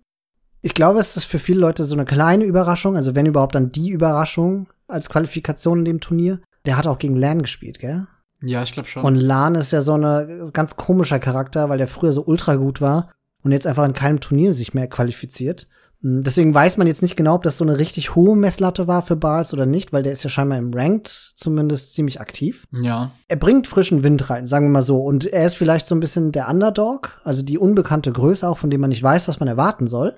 Ich 0.62 0.74
glaube, 0.74 1.00
es 1.00 1.16
ist 1.16 1.24
für 1.24 1.40
viele 1.40 1.60
Leute 1.60 1.84
so 1.84 1.94
eine 1.94 2.04
kleine 2.04 2.44
Überraschung, 2.44 2.96
also 2.96 3.14
wenn 3.14 3.26
überhaupt 3.26 3.54
dann 3.56 3.72
die 3.72 3.90
Überraschung 3.90 4.68
als 4.86 5.08
Qualifikation 5.08 5.80
in 5.80 5.84
dem 5.84 6.00
Turnier. 6.00 6.40
Der 6.66 6.76
hat 6.76 6.86
auch 6.86 6.98
gegen 6.98 7.16
Lan 7.16 7.42
gespielt, 7.42 7.80
gell? 7.80 8.06
Ja, 8.42 8.62
ich 8.62 8.72
glaube 8.72 8.88
schon. 8.88 9.04
Und 9.04 9.16
Lan 9.16 9.56
ist 9.56 9.72
ja 9.72 9.82
so 9.82 9.94
eine 9.94 10.48
ganz 10.52 10.76
komischer 10.76 11.18
Charakter, 11.18 11.68
weil 11.68 11.78
der 11.78 11.88
früher 11.88 12.12
so 12.12 12.24
ultra 12.24 12.54
gut 12.54 12.80
war 12.80 13.10
und 13.42 13.52
jetzt 13.52 13.66
einfach 13.66 13.84
in 13.84 13.94
keinem 13.94 14.20
Turnier 14.20 14.54
sich 14.54 14.72
mehr 14.74 14.86
qualifiziert. 14.88 15.68
Hm, 16.02 16.22
Deswegen 16.22 16.54
weiß 16.54 16.76
man 16.76 16.86
jetzt 16.86 17.02
nicht 17.02 17.16
genau, 17.16 17.34
ob 17.34 17.42
das 17.42 17.58
so 17.58 17.64
eine 17.64 17.78
richtig 17.78 18.14
hohe 18.14 18.36
Messlatte 18.36 18.86
war 18.86 19.02
für 19.02 19.16
Bals 19.16 19.52
oder 19.52 19.66
nicht, 19.66 19.92
weil 19.92 20.04
der 20.04 20.12
ist 20.12 20.22
ja 20.22 20.30
scheinbar 20.30 20.58
im 20.58 20.72
Ranked 20.72 21.08
zumindest 21.08 21.94
ziemlich 21.94 22.20
aktiv. 22.20 22.66
ja. 22.70 23.10
Er 23.28 23.36
bringt 23.36 23.66
frischen 23.66 24.02
Wind 24.04 24.30
rein, 24.30 24.46
sagen 24.46 24.66
wir 24.66 24.72
mal 24.72 24.82
so. 24.82 25.00
Und 25.00 25.24
er 25.24 25.46
ist 25.46 25.56
vielleicht 25.56 25.86
so 25.86 25.96
ein 25.96 26.00
bisschen 26.00 26.30
der 26.30 26.48
Underdog, 26.48 27.20
also 27.24 27.42
die 27.42 27.58
unbekannte 27.58 28.12
Größe 28.12 28.48
auch, 28.48 28.58
von 28.58 28.70
dem 28.70 28.80
man 28.80 28.90
nicht 28.90 29.02
weiß, 29.02 29.26
was 29.26 29.40
man 29.40 29.48
erwarten 29.48 29.88
soll. 29.88 30.14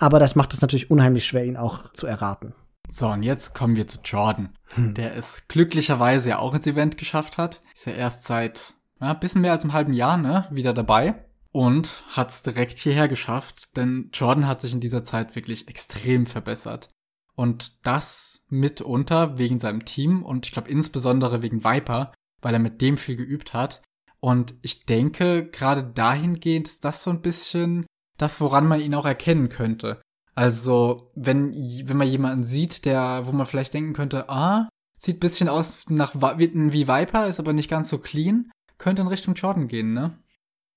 Aber 0.00 0.18
das 0.18 0.34
macht 0.34 0.54
es 0.54 0.62
natürlich 0.62 0.90
unheimlich 0.90 1.26
schwer, 1.26 1.44
ihn 1.44 1.58
auch 1.58 1.92
zu 1.92 2.06
erraten. 2.06 2.54
So, 2.88 3.08
und 3.08 3.22
jetzt 3.22 3.54
kommen 3.54 3.76
wir 3.76 3.86
zu 3.86 4.00
Jordan, 4.02 4.48
Hm. 4.74 4.94
der 4.94 5.14
es 5.14 5.42
glücklicherweise 5.46 6.30
ja 6.30 6.38
auch 6.38 6.54
ins 6.54 6.66
Event 6.66 6.96
geschafft 6.98 7.38
hat. 7.38 7.60
Ist 7.74 7.86
ja 7.86 7.92
erst 7.92 8.24
seit 8.24 8.74
ja, 9.00 9.12
bisschen 9.14 9.42
mehr 9.42 9.52
als 9.52 9.62
im 9.62 9.72
halben 9.72 9.92
Jahr, 9.92 10.16
ne, 10.16 10.46
wieder 10.50 10.72
dabei 10.72 11.14
und 11.52 12.04
hat's 12.08 12.42
direkt 12.42 12.78
hierher 12.78 13.08
geschafft, 13.08 13.76
denn 13.76 14.10
Jordan 14.12 14.46
hat 14.46 14.60
sich 14.60 14.72
in 14.72 14.80
dieser 14.80 15.04
Zeit 15.04 15.36
wirklich 15.36 15.68
extrem 15.68 16.26
verbessert. 16.26 16.90
Und 17.34 17.86
das 17.86 18.44
mitunter 18.48 19.38
wegen 19.38 19.58
seinem 19.58 19.84
Team 19.84 20.24
und 20.24 20.46
ich 20.46 20.52
glaube 20.52 20.70
insbesondere 20.70 21.42
wegen 21.42 21.62
Viper, 21.62 22.12
weil 22.40 22.54
er 22.54 22.60
mit 22.60 22.80
dem 22.80 22.96
viel 22.96 23.16
geübt 23.16 23.54
hat. 23.54 23.82
Und 24.20 24.54
ich 24.62 24.84
denke, 24.84 25.46
gerade 25.46 25.84
dahingehend 25.84 26.68
ist 26.68 26.84
das 26.84 27.02
so 27.02 27.10
ein 27.10 27.22
bisschen 27.22 27.86
das, 28.20 28.40
woran 28.40 28.66
man 28.66 28.80
ihn 28.80 28.94
auch 28.94 29.06
erkennen 29.06 29.48
könnte. 29.48 30.00
Also, 30.34 31.10
wenn, 31.14 31.52
wenn 31.52 31.96
man 31.96 32.08
jemanden 32.08 32.44
sieht, 32.44 32.84
der, 32.84 33.22
wo 33.26 33.32
man 33.32 33.46
vielleicht 33.46 33.74
denken 33.74 33.92
könnte, 33.92 34.28
ah, 34.28 34.68
sieht 34.96 35.20
bisschen 35.20 35.48
aus 35.48 35.78
nach 35.88 36.14
wie 36.14 36.88
Viper, 36.88 37.26
ist 37.26 37.40
aber 37.40 37.52
nicht 37.52 37.70
ganz 37.70 37.88
so 37.88 37.98
clean, 37.98 38.50
könnte 38.78 39.02
in 39.02 39.08
Richtung 39.08 39.34
Jordan 39.34 39.68
gehen, 39.68 39.92
ne? 39.92 40.18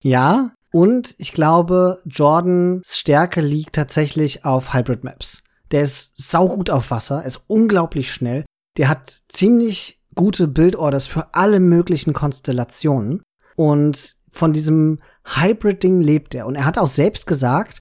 Ja, 0.03 0.51
und 0.71 1.15
ich 1.17 1.33
glaube, 1.33 2.01
Jordans 2.05 2.97
Stärke 2.97 3.41
liegt 3.41 3.75
tatsächlich 3.75 4.43
auf 4.43 4.73
Hybrid 4.73 5.03
Maps. 5.03 5.43
Der 5.71 5.83
ist 5.83 6.17
saugut 6.17 6.69
auf 6.69 6.91
Wasser, 6.91 7.23
ist 7.23 7.43
unglaublich 7.47 8.11
schnell. 8.11 8.43
Der 8.77 8.89
hat 8.89 9.21
ziemlich 9.29 9.99
gute 10.15 10.47
Bildorders 10.47 11.07
für 11.07 11.33
alle 11.33 11.59
möglichen 11.59 12.13
Konstellationen. 12.13 13.21
Und 13.55 14.15
von 14.31 14.51
diesem 14.51 14.99
Hybrid-Ding 15.25 16.01
lebt 16.01 16.35
er. 16.35 16.45
Und 16.45 16.55
er 16.55 16.65
hat 16.65 16.77
auch 16.77 16.87
selbst 16.87 17.27
gesagt, 17.27 17.79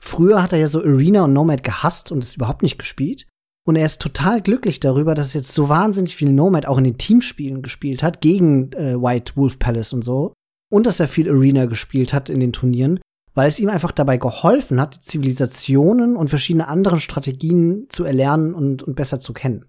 früher 0.00 0.42
hat 0.42 0.52
er 0.52 0.58
ja 0.58 0.68
so 0.68 0.80
Arena 0.80 1.24
und 1.24 1.32
Nomad 1.32 1.62
gehasst 1.62 2.12
und 2.12 2.22
es 2.22 2.36
überhaupt 2.36 2.62
nicht 2.62 2.78
gespielt. 2.78 3.26
Und 3.64 3.76
er 3.76 3.86
ist 3.86 4.00
total 4.00 4.40
glücklich 4.42 4.80
darüber, 4.80 5.14
dass 5.14 5.34
er 5.34 5.40
jetzt 5.40 5.52
so 5.52 5.68
wahnsinnig 5.68 6.16
viel 6.16 6.32
Nomad 6.32 6.66
auch 6.66 6.78
in 6.78 6.84
den 6.84 6.98
Teamspielen 6.98 7.62
gespielt 7.62 8.02
hat, 8.02 8.20
gegen 8.20 8.72
äh, 8.72 9.00
White 9.00 9.34
Wolf 9.36 9.58
Palace 9.58 9.92
und 9.92 10.02
so. 10.02 10.32
Und 10.70 10.86
dass 10.86 10.98
er 11.00 11.06
viel 11.06 11.30
Arena 11.30 11.66
gespielt 11.66 12.12
hat 12.12 12.28
in 12.28 12.40
den 12.40 12.52
Turnieren, 12.52 12.98
weil 13.34 13.48
es 13.48 13.60
ihm 13.60 13.68
einfach 13.68 13.92
dabei 13.92 14.16
geholfen 14.16 14.80
hat, 14.80 14.94
Zivilisationen 15.04 16.16
und 16.16 16.28
verschiedene 16.28 16.66
andere 16.66 16.98
Strategien 16.98 17.86
zu 17.88 18.04
erlernen 18.04 18.54
und, 18.54 18.82
und 18.82 18.96
besser 18.96 19.20
zu 19.20 19.32
kennen. 19.32 19.66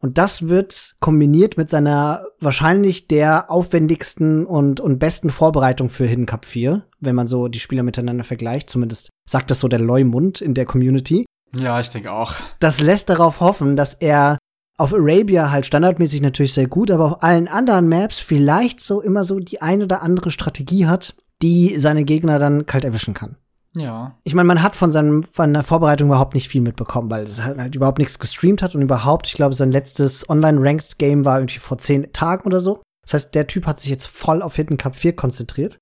Und 0.00 0.16
das 0.16 0.48
wird 0.48 0.96
kombiniert 0.98 1.58
mit 1.58 1.68
seiner 1.68 2.26
wahrscheinlich 2.40 3.06
der 3.06 3.50
aufwendigsten 3.50 4.46
und, 4.46 4.80
und 4.80 4.98
besten 4.98 5.30
Vorbereitung 5.30 5.90
für 5.90 6.06
Hidden 6.06 6.26
Cup 6.26 6.46
4, 6.46 6.82
wenn 7.00 7.14
man 7.14 7.26
so 7.26 7.48
die 7.48 7.60
Spieler 7.60 7.82
miteinander 7.82 8.24
vergleicht. 8.24 8.70
Zumindest 8.70 9.10
sagt 9.28 9.50
das 9.50 9.60
so 9.60 9.68
der 9.68 9.78
Leumund 9.78 10.40
in 10.40 10.54
der 10.54 10.64
Community. 10.64 11.26
Ja, 11.54 11.78
ich 11.80 11.90
denke 11.90 12.12
auch. 12.12 12.34
Das 12.60 12.80
lässt 12.80 13.10
darauf 13.10 13.40
hoffen, 13.40 13.76
dass 13.76 13.94
er 13.94 14.38
auf 14.78 14.94
Arabia 14.94 15.50
halt 15.50 15.66
standardmäßig 15.66 16.22
natürlich 16.22 16.54
sehr 16.54 16.66
gut, 16.66 16.90
aber 16.90 17.04
auf 17.04 17.22
allen 17.22 17.48
anderen 17.48 17.88
Maps 17.88 18.18
vielleicht 18.18 18.80
so 18.80 19.02
immer 19.02 19.24
so 19.24 19.38
die 19.38 19.60
eine 19.60 19.84
oder 19.84 20.00
andere 20.00 20.30
Strategie 20.30 20.86
hat, 20.86 21.14
die 21.42 21.78
seine 21.78 22.04
Gegner 22.04 22.38
dann 22.38 22.64
kalt 22.64 22.84
erwischen 22.84 23.12
kann. 23.12 23.36
Ja. 23.74 24.18
Ich 24.24 24.34
meine, 24.34 24.46
man 24.48 24.62
hat 24.62 24.74
von, 24.74 24.90
seinem, 24.90 25.22
von 25.22 25.52
der 25.52 25.62
Vorbereitung 25.62 26.08
überhaupt 26.08 26.34
nicht 26.34 26.48
viel 26.48 26.60
mitbekommen, 26.60 27.10
weil 27.10 27.24
es 27.24 27.42
halt, 27.42 27.58
halt 27.58 27.74
überhaupt 27.74 27.98
nichts 27.98 28.18
gestreamt 28.18 28.62
hat 28.62 28.74
und 28.74 28.82
überhaupt, 28.82 29.28
ich 29.28 29.34
glaube, 29.34 29.54
sein 29.54 29.70
letztes 29.70 30.28
Online-Ranked-Game 30.28 31.24
war 31.24 31.38
irgendwie 31.38 31.58
vor 31.58 31.78
zehn 31.78 32.12
Tagen 32.12 32.46
oder 32.46 32.60
so. 32.60 32.82
Das 33.02 33.14
heißt, 33.14 33.34
der 33.34 33.46
Typ 33.46 33.66
hat 33.66 33.80
sich 33.80 33.90
jetzt 33.90 34.06
voll 34.06 34.42
auf 34.42 34.56
Hidden 34.56 34.76
Cup 34.76 34.96
4 34.96 35.14
konzentriert. 35.14 35.78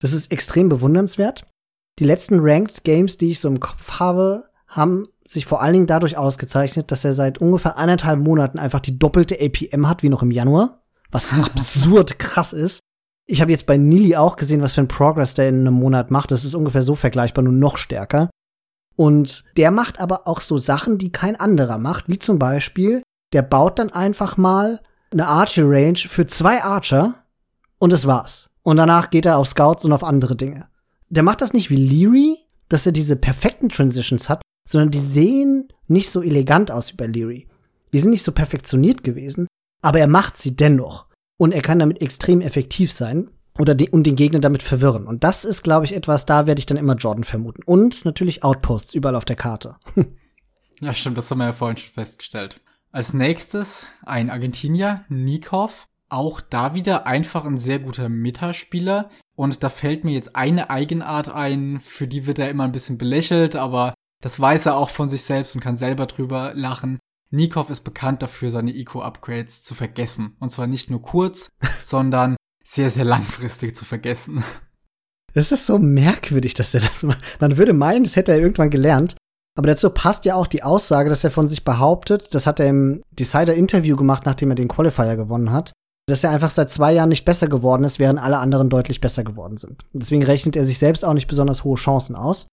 Das 0.00 0.12
ist 0.12 0.32
extrem 0.32 0.68
bewundernswert. 0.68 1.46
Die 1.98 2.04
letzten 2.04 2.40
Ranked 2.40 2.84
Games, 2.84 3.16
die 3.18 3.30
ich 3.30 3.40
so 3.40 3.48
im 3.48 3.60
Kopf 3.60 3.98
habe, 3.98 4.44
haben 4.66 5.06
sich 5.24 5.46
vor 5.46 5.62
allen 5.62 5.72
Dingen 5.72 5.86
dadurch 5.86 6.16
ausgezeichnet, 6.16 6.90
dass 6.90 7.04
er 7.04 7.12
seit 7.12 7.38
ungefähr 7.38 7.76
eineinhalb 7.76 8.20
Monaten 8.20 8.58
einfach 8.58 8.80
die 8.80 8.98
doppelte 8.98 9.38
APM 9.40 9.88
hat 9.88 10.02
wie 10.02 10.08
noch 10.08 10.22
im 10.22 10.30
Januar, 10.30 10.82
was 11.10 11.32
absurd 11.42 12.18
krass 12.18 12.52
ist. 12.52 12.80
Ich 13.26 13.40
habe 13.40 13.50
jetzt 13.50 13.66
bei 13.66 13.76
Nili 13.76 14.16
auch 14.16 14.36
gesehen, 14.36 14.62
was 14.62 14.74
für 14.74 14.82
ein 14.82 14.88
Progress 14.88 15.34
der 15.34 15.48
in 15.48 15.60
einem 15.60 15.74
Monat 15.74 16.10
macht. 16.10 16.30
Das 16.30 16.44
ist 16.44 16.54
ungefähr 16.54 16.82
so 16.82 16.94
vergleichbar, 16.94 17.42
nur 17.42 17.52
noch 17.52 17.76
stärker. 17.76 18.30
Und 18.94 19.44
der 19.56 19.70
macht 19.70 20.00
aber 20.00 20.26
auch 20.26 20.40
so 20.40 20.58
Sachen, 20.58 20.96
die 20.96 21.12
kein 21.12 21.38
anderer 21.38 21.78
macht, 21.78 22.08
wie 22.08 22.18
zum 22.18 22.38
Beispiel, 22.38 23.02
der 23.32 23.42
baut 23.42 23.78
dann 23.78 23.90
einfach 23.90 24.36
mal 24.36 24.80
eine 25.10 25.26
Archer 25.26 25.64
Range 25.66 25.98
für 25.98 26.26
zwei 26.26 26.62
Archer 26.62 27.14
und 27.78 27.92
das 27.92 28.06
war's. 28.06 28.48
Und 28.62 28.78
danach 28.78 29.10
geht 29.10 29.26
er 29.26 29.38
auf 29.38 29.48
Scouts 29.48 29.84
und 29.84 29.92
auf 29.92 30.04
andere 30.04 30.36
Dinge. 30.36 30.68
Der 31.08 31.22
macht 31.22 31.40
das 31.40 31.52
nicht 31.52 31.70
wie 31.70 31.76
Leary, 31.76 32.38
dass 32.68 32.86
er 32.86 32.92
diese 32.92 33.16
perfekten 33.16 33.68
Transitions 33.68 34.28
hat, 34.28 34.42
sondern 34.68 34.90
die 34.90 34.98
sehen 34.98 35.68
nicht 35.88 36.10
so 36.10 36.22
elegant 36.22 36.70
aus 36.70 36.92
wie 36.92 36.96
bei 36.96 37.06
Leary. 37.06 37.48
Die 37.92 37.98
sind 37.98 38.10
nicht 38.10 38.24
so 38.24 38.32
perfektioniert 38.32 39.04
gewesen, 39.04 39.46
aber 39.82 40.00
er 40.00 40.08
macht 40.08 40.36
sie 40.36 40.56
dennoch. 40.56 41.05
Und 41.38 41.52
er 41.52 41.62
kann 41.62 41.78
damit 41.78 42.00
extrem 42.00 42.40
effektiv 42.40 42.92
sein 42.92 43.30
oder 43.58 43.74
den, 43.74 43.88
und 43.88 44.04
den 44.04 44.16
Gegner 44.16 44.40
damit 44.40 44.62
verwirren. 44.62 45.06
Und 45.06 45.24
das 45.24 45.44
ist, 45.44 45.62
glaube 45.62 45.84
ich, 45.84 45.94
etwas, 45.94 46.26
da 46.26 46.46
werde 46.46 46.58
ich 46.58 46.66
dann 46.66 46.76
immer 46.76 46.94
Jordan 46.94 47.24
vermuten. 47.24 47.62
Und 47.64 48.04
natürlich 48.04 48.42
Outposts 48.42 48.94
überall 48.94 49.16
auf 49.16 49.24
der 49.24 49.36
Karte. 49.36 49.76
ja, 50.80 50.94
stimmt, 50.94 51.18
das 51.18 51.30
haben 51.30 51.38
wir 51.38 51.46
ja 51.46 51.52
vorhin 51.52 51.76
schon 51.76 51.92
festgestellt. 51.92 52.60
Als 52.92 53.12
nächstes 53.12 53.86
ein 54.04 54.30
Argentinier, 54.30 55.04
Nikov. 55.08 55.88
Auch 56.08 56.40
da 56.40 56.74
wieder 56.74 57.06
einfach 57.06 57.44
ein 57.44 57.58
sehr 57.58 57.80
guter 57.80 58.08
Metaspieler. 58.08 59.10
Und 59.34 59.62
da 59.62 59.68
fällt 59.68 60.04
mir 60.04 60.12
jetzt 60.12 60.36
eine 60.36 60.70
Eigenart 60.70 61.28
ein, 61.28 61.80
für 61.80 62.06
die 62.06 62.26
wird 62.26 62.38
er 62.38 62.48
immer 62.48 62.64
ein 62.64 62.72
bisschen 62.72 62.96
belächelt, 62.96 63.56
aber 63.56 63.92
das 64.22 64.40
weiß 64.40 64.66
er 64.66 64.76
auch 64.76 64.88
von 64.88 65.10
sich 65.10 65.24
selbst 65.24 65.54
und 65.54 65.60
kann 65.60 65.76
selber 65.76 66.06
drüber 66.06 66.52
lachen. 66.54 66.98
Nikov 67.36 67.70
ist 67.70 67.82
bekannt 67.82 68.22
dafür, 68.22 68.50
seine 68.50 68.74
Eco-Upgrades 68.74 69.62
zu 69.62 69.74
vergessen. 69.74 70.36
Und 70.40 70.50
zwar 70.50 70.66
nicht 70.66 70.90
nur 70.90 71.02
kurz, 71.02 71.50
sondern 71.82 72.36
sehr, 72.64 72.90
sehr 72.90 73.04
langfristig 73.04 73.76
zu 73.76 73.84
vergessen. 73.84 74.42
Das 75.34 75.52
ist 75.52 75.66
so 75.66 75.78
merkwürdig, 75.78 76.54
dass 76.54 76.74
er 76.74 76.80
das 76.80 77.02
macht. 77.02 77.22
Man 77.40 77.58
würde 77.58 77.74
meinen, 77.74 78.04
das 78.04 78.16
hätte 78.16 78.32
er 78.32 78.38
irgendwann 78.38 78.70
gelernt. 78.70 79.16
Aber 79.56 79.68
dazu 79.68 79.88
passt 79.90 80.24
ja 80.24 80.34
auch 80.34 80.46
die 80.46 80.62
Aussage, 80.62 81.08
dass 81.08 81.24
er 81.24 81.30
von 81.30 81.48
sich 81.48 81.64
behauptet, 81.64 82.34
das 82.34 82.46
hat 82.46 82.60
er 82.60 82.68
im 82.68 83.02
Decider-Interview 83.12 83.96
gemacht, 83.96 84.24
nachdem 84.26 84.50
er 84.50 84.54
den 84.54 84.68
Qualifier 84.68 85.16
gewonnen 85.16 85.50
hat, 85.50 85.72
dass 86.08 86.24
er 86.24 86.30
einfach 86.30 86.50
seit 86.50 86.70
zwei 86.70 86.92
Jahren 86.92 87.08
nicht 87.08 87.24
besser 87.24 87.48
geworden 87.48 87.84
ist, 87.84 87.98
während 87.98 88.20
alle 88.20 88.38
anderen 88.38 88.68
deutlich 88.68 89.00
besser 89.00 89.24
geworden 89.24 89.56
sind. 89.56 89.82
Deswegen 89.92 90.22
rechnet 90.22 90.56
er 90.56 90.64
sich 90.64 90.78
selbst 90.78 91.04
auch 91.04 91.14
nicht 91.14 91.26
besonders 91.26 91.64
hohe 91.64 91.76
Chancen 91.76 92.16
aus. 92.16 92.46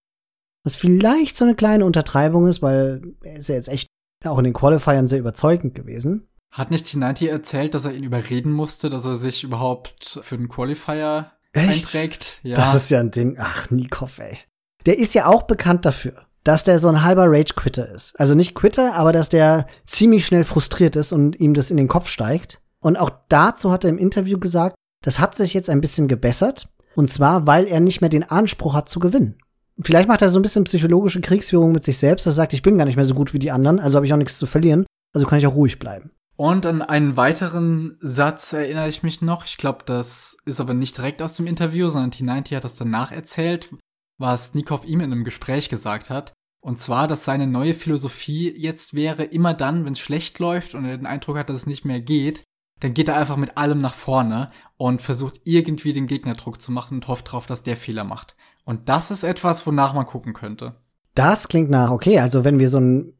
Was 0.64 0.76
vielleicht 0.76 1.36
so 1.36 1.44
eine 1.44 1.54
kleine 1.54 1.84
Untertreibung 1.84 2.48
ist, 2.48 2.62
weil 2.62 3.02
er 3.22 3.36
ist 3.36 3.48
ja 3.48 3.54
jetzt 3.54 3.68
echt 3.68 3.88
auch 4.26 4.38
in 4.38 4.44
den 4.44 4.52
Qualifiern 4.52 5.08
sehr 5.08 5.18
überzeugend 5.18 5.74
gewesen. 5.74 6.28
Hat 6.50 6.70
nicht 6.70 6.86
T90 6.86 7.28
erzählt, 7.28 7.74
dass 7.74 7.84
er 7.84 7.94
ihn 7.94 8.04
überreden 8.04 8.52
musste, 8.52 8.88
dass 8.88 9.04
er 9.04 9.16
sich 9.16 9.42
überhaupt 9.42 10.20
für 10.22 10.36
den 10.36 10.48
Qualifier 10.48 11.32
Echt? 11.52 11.68
einträgt? 11.68 12.38
Ja. 12.42 12.56
Das 12.56 12.74
ist 12.74 12.90
ja 12.90 13.00
ein 13.00 13.10
Ding. 13.10 13.36
Ach, 13.40 13.70
Nikov, 13.70 14.18
ey. 14.18 14.38
Der 14.86 14.98
ist 14.98 15.14
ja 15.14 15.26
auch 15.26 15.42
bekannt 15.44 15.84
dafür, 15.84 16.26
dass 16.44 16.62
der 16.62 16.78
so 16.78 16.88
ein 16.88 17.02
halber 17.02 17.24
Rage-Quitter 17.26 17.88
ist. 17.90 18.18
Also 18.20 18.34
nicht 18.34 18.54
Quitter, 18.54 18.94
aber 18.94 19.12
dass 19.12 19.30
der 19.30 19.66
ziemlich 19.86 20.26
schnell 20.26 20.44
frustriert 20.44 20.94
ist 20.94 21.12
und 21.12 21.40
ihm 21.40 21.54
das 21.54 21.70
in 21.70 21.76
den 21.76 21.88
Kopf 21.88 22.08
steigt. 22.08 22.60
Und 22.80 22.96
auch 22.96 23.10
dazu 23.28 23.72
hat 23.72 23.82
er 23.84 23.90
im 23.90 23.98
Interview 23.98 24.38
gesagt, 24.38 24.76
das 25.02 25.18
hat 25.18 25.34
sich 25.34 25.54
jetzt 25.54 25.70
ein 25.70 25.80
bisschen 25.80 26.06
gebessert. 26.06 26.68
Und 26.94 27.10
zwar, 27.10 27.46
weil 27.46 27.66
er 27.66 27.80
nicht 27.80 28.00
mehr 28.00 28.10
den 28.10 28.22
Anspruch 28.22 28.74
hat 28.74 28.88
zu 28.88 29.00
gewinnen. 29.00 29.38
Vielleicht 29.80 30.08
macht 30.08 30.22
er 30.22 30.30
so 30.30 30.38
ein 30.38 30.42
bisschen 30.42 30.64
psychologische 30.64 31.20
Kriegsführung 31.20 31.72
mit 31.72 31.84
sich 31.84 31.98
selbst, 31.98 32.26
dass 32.26 32.34
er 32.34 32.36
sagt, 32.36 32.52
ich 32.52 32.62
bin 32.62 32.78
gar 32.78 32.84
nicht 32.84 32.96
mehr 32.96 33.04
so 33.04 33.14
gut 33.14 33.34
wie 33.34 33.38
die 33.38 33.50
anderen, 33.50 33.80
also 33.80 33.96
habe 33.96 34.06
ich 34.06 34.12
auch 34.12 34.18
nichts 34.18 34.38
zu 34.38 34.46
verlieren, 34.46 34.86
also 35.12 35.26
kann 35.26 35.38
ich 35.38 35.46
auch 35.46 35.56
ruhig 35.56 35.78
bleiben. 35.78 36.12
Und 36.36 36.66
an 36.66 36.82
einen 36.82 37.16
weiteren 37.16 37.96
Satz 38.00 38.52
erinnere 38.52 38.88
ich 38.88 39.04
mich 39.04 39.22
noch. 39.22 39.44
Ich 39.44 39.56
glaube, 39.56 39.84
das 39.86 40.36
ist 40.44 40.60
aber 40.60 40.74
nicht 40.74 40.96
direkt 40.96 41.22
aus 41.22 41.36
dem 41.36 41.46
Interview, 41.46 41.88
sondern 41.88 42.10
T90 42.10 42.56
hat 42.56 42.64
das 42.64 42.74
danach 42.74 43.12
erzählt, 43.12 43.70
was 44.18 44.54
Nikov 44.54 44.84
ihm 44.84 45.00
in 45.00 45.12
einem 45.12 45.24
Gespräch 45.24 45.68
gesagt 45.68 46.10
hat. 46.10 46.32
Und 46.60 46.80
zwar, 46.80 47.06
dass 47.06 47.24
seine 47.24 47.46
neue 47.46 47.74
Philosophie 47.74 48.52
jetzt 48.56 48.94
wäre, 48.94 49.22
immer 49.24 49.54
dann, 49.54 49.84
wenn 49.84 49.92
es 49.92 50.00
schlecht 50.00 50.38
läuft 50.38 50.74
und 50.74 50.84
er 50.86 50.96
den 50.96 51.06
Eindruck 51.06 51.36
hat, 51.36 51.50
dass 51.50 51.58
es 51.58 51.66
nicht 51.66 51.84
mehr 51.84 52.00
geht, 52.00 52.42
dann 52.80 52.94
geht 52.94 53.08
er 53.08 53.16
einfach 53.16 53.36
mit 53.36 53.56
allem 53.56 53.80
nach 53.80 53.94
vorne 53.94 54.50
und 54.76 55.02
versucht 55.02 55.40
irgendwie 55.44 55.92
den 55.92 56.06
Gegnerdruck 56.06 56.60
zu 56.60 56.72
machen 56.72 56.96
und 56.96 57.08
hofft 57.08 57.28
darauf, 57.28 57.46
dass 57.46 57.62
der 57.62 57.76
Fehler 57.76 58.04
macht. 58.04 58.34
Und 58.64 58.88
das 58.88 59.10
ist 59.10 59.24
etwas, 59.24 59.66
wonach 59.66 59.94
man 59.94 60.06
gucken 60.06 60.32
könnte. 60.32 60.74
Das 61.14 61.48
klingt 61.48 61.70
nach, 61.70 61.90
okay, 61.90 62.18
also 62.18 62.44
wenn 62.44 62.58
wir 62.58 62.68
so 62.68 62.78
einen 62.78 63.12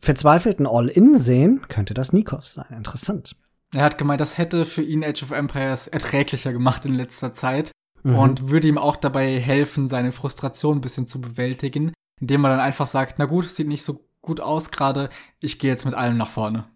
verzweifelten 0.00 0.66
All-In 0.66 1.18
sehen, 1.18 1.62
könnte 1.68 1.94
das 1.94 2.12
Nikov 2.12 2.46
sein. 2.46 2.66
Interessant. 2.76 3.36
Er 3.74 3.84
hat 3.84 3.98
gemeint, 3.98 4.20
das 4.20 4.38
hätte 4.38 4.64
für 4.64 4.82
ihn 4.82 5.04
Age 5.04 5.22
of 5.22 5.30
Empires 5.30 5.88
erträglicher 5.88 6.52
gemacht 6.52 6.84
in 6.84 6.94
letzter 6.94 7.34
Zeit 7.34 7.72
mhm. 8.02 8.16
und 8.16 8.48
würde 8.50 8.68
ihm 8.68 8.78
auch 8.78 8.96
dabei 8.96 9.38
helfen, 9.38 9.88
seine 9.88 10.12
Frustration 10.12 10.78
ein 10.78 10.80
bisschen 10.80 11.06
zu 11.06 11.20
bewältigen, 11.20 11.92
indem 12.20 12.44
er 12.44 12.50
dann 12.50 12.60
einfach 12.60 12.86
sagt, 12.86 13.16
na 13.18 13.26
gut, 13.26 13.50
sieht 13.50 13.68
nicht 13.68 13.84
so 13.84 14.04
gut 14.22 14.40
aus 14.40 14.70
gerade, 14.70 15.08
ich 15.40 15.58
gehe 15.58 15.70
jetzt 15.70 15.84
mit 15.84 15.94
allem 15.94 16.16
nach 16.16 16.30
vorne. 16.30 16.66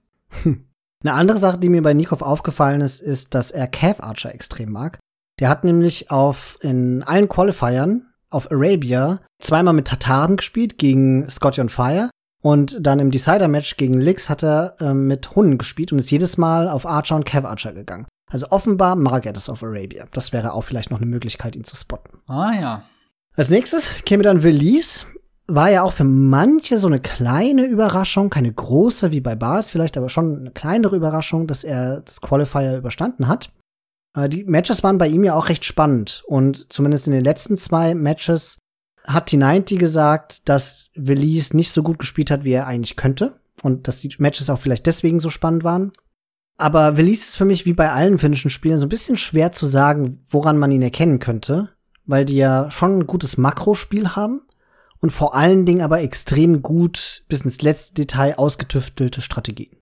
Eine 0.44 1.12
andere 1.12 1.38
Sache, 1.38 1.58
die 1.58 1.68
mir 1.68 1.82
bei 1.82 1.92
Nikov 1.92 2.22
aufgefallen 2.22 2.80
ist, 2.80 3.02
ist, 3.02 3.34
dass 3.34 3.50
er 3.50 3.68
Cav 3.68 4.02
Archer 4.02 4.34
extrem 4.34 4.72
mag. 4.72 4.98
Der 5.38 5.48
hat 5.48 5.64
nämlich 5.64 6.10
auf 6.10 6.56
in 6.62 7.02
allen 7.02 7.28
Qualifiern 7.28 8.06
auf 8.34 8.50
Arabia 8.50 9.20
zweimal 9.40 9.74
mit 9.74 9.86
Tataren 9.86 10.36
gespielt 10.36 10.78
gegen 10.78 11.28
Scotty 11.30 11.66
Fire 11.68 12.10
und 12.42 12.76
dann 12.86 12.98
im 12.98 13.10
Decider-Match 13.10 13.78
gegen 13.78 14.00
Lix 14.00 14.28
hat 14.28 14.44
er 14.44 14.76
äh, 14.78 14.92
mit 14.92 15.34
Hunden 15.34 15.56
gespielt 15.56 15.92
und 15.92 15.98
ist 15.98 16.10
jedes 16.10 16.36
Mal 16.36 16.68
auf 16.68 16.84
Archer 16.84 17.16
und 17.16 17.24
Cav 17.24 17.46
Archer 17.46 17.72
gegangen. 17.72 18.06
Also 18.30 18.48
offenbar 18.50 18.96
mag 18.96 19.24
er 19.24 19.32
das 19.32 19.48
auf 19.48 19.62
Arabia. 19.62 20.06
Das 20.12 20.32
wäre 20.32 20.52
auch 20.52 20.62
vielleicht 20.62 20.90
noch 20.90 20.98
eine 20.98 21.06
Möglichkeit, 21.06 21.56
ihn 21.56 21.64
zu 21.64 21.74
spotten. 21.74 22.18
Ah 22.26 22.52
ja. 22.52 22.82
Als 23.34 23.48
nächstes 23.48 24.04
käme 24.04 24.22
dann 24.22 24.38
Release. 24.38 25.06
War 25.46 25.70
ja 25.70 25.82
auch 25.82 25.92
für 25.92 26.04
manche 26.04 26.78
so 26.78 26.86
eine 26.86 27.00
kleine 27.00 27.64
Überraschung, 27.64 28.30
keine 28.30 28.52
große 28.52 29.10
wie 29.10 29.20
bei 29.20 29.34
Bars 29.34 29.70
vielleicht, 29.70 29.96
aber 29.96 30.08
schon 30.08 30.38
eine 30.38 30.50
kleinere 30.50 30.96
Überraschung, 30.96 31.46
dass 31.46 31.64
er 31.64 32.00
das 32.00 32.20
Qualifier 32.20 32.76
überstanden 32.78 33.28
hat. 33.28 33.50
Äh, 34.14 34.28
die 34.28 34.44
Matches 34.44 34.82
waren 34.82 34.98
bei 34.98 35.08
ihm 35.08 35.24
ja 35.24 35.34
auch 35.34 35.48
recht 35.48 35.64
spannend 35.64 36.22
und 36.26 36.72
zumindest 36.72 37.06
in 37.06 37.12
den 37.12 37.24
letzten 37.24 37.56
zwei 37.56 37.94
Matches 37.94 38.58
hat 39.06 39.28
T90 39.28 39.76
gesagt, 39.76 40.48
dass 40.48 40.90
Release 40.96 41.54
nicht 41.54 41.72
so 41.72 41.82
gut 41.82 41.98
gespielt 41.98 42.30
hat, 42.30 42.44
wie 42.44 42.52
er 42.52 42.66
eigentlich 42.66 42.96
könnte 42.96 43.40
und 43.62 43.86
dass 43.86 44.00
die 44.00 44.14
Matches 44.18 44.48
auch 44.48 44.58
vielleicht 44.58 44.86
deswegen 44.86 45.20
so 45.20 45.30
spannend 45.30 45.64
waren. 45.64 45.92
Aber 46.56 46.96
Release 46.96 47.26
ist 47.26 47.36
für 47.36 47.44
mich 47.44 47.66
wie 47.66 47.72
bei 47.72 47.90
allen 47.90 48.18
finnischen 48.18 48.50
Spielen 48.50 48.78
so 48.78 48.86
ein 48.86 48.90
bisschen 48.90 49.16
schwer 49.16 49.52
zu 49.52 49.66
sagen, 49.66 50.24
woran 50.28 50.56
man 50.56 50.70
ihn 50.70 50.82
erkennen 50.82 51.18
könnte, 51.18 51.70
weil 52.06 52.24
die 52.24 52.36
ja 52.36 52.70
schon 52.70 53.00
ein 53.00 53.06
gutes 53.06 53.36
Makrospiel 53.36 54.10
haben 54.10 54.40
und 55.00 55.10
vor 55.10 55.34
allen 55.34 55.66
Dingen 55.66 55.82
aber 55.82 56.00
extrem 56.00 56.62
gut 56.62 57.24
bis 57.28 57.42
ins 57.42 57.60
letzte 57.60 57.94
Detail 57.94 58.38
ausgetüftelte 58.38 59.20
Strategien. 59.20 59.76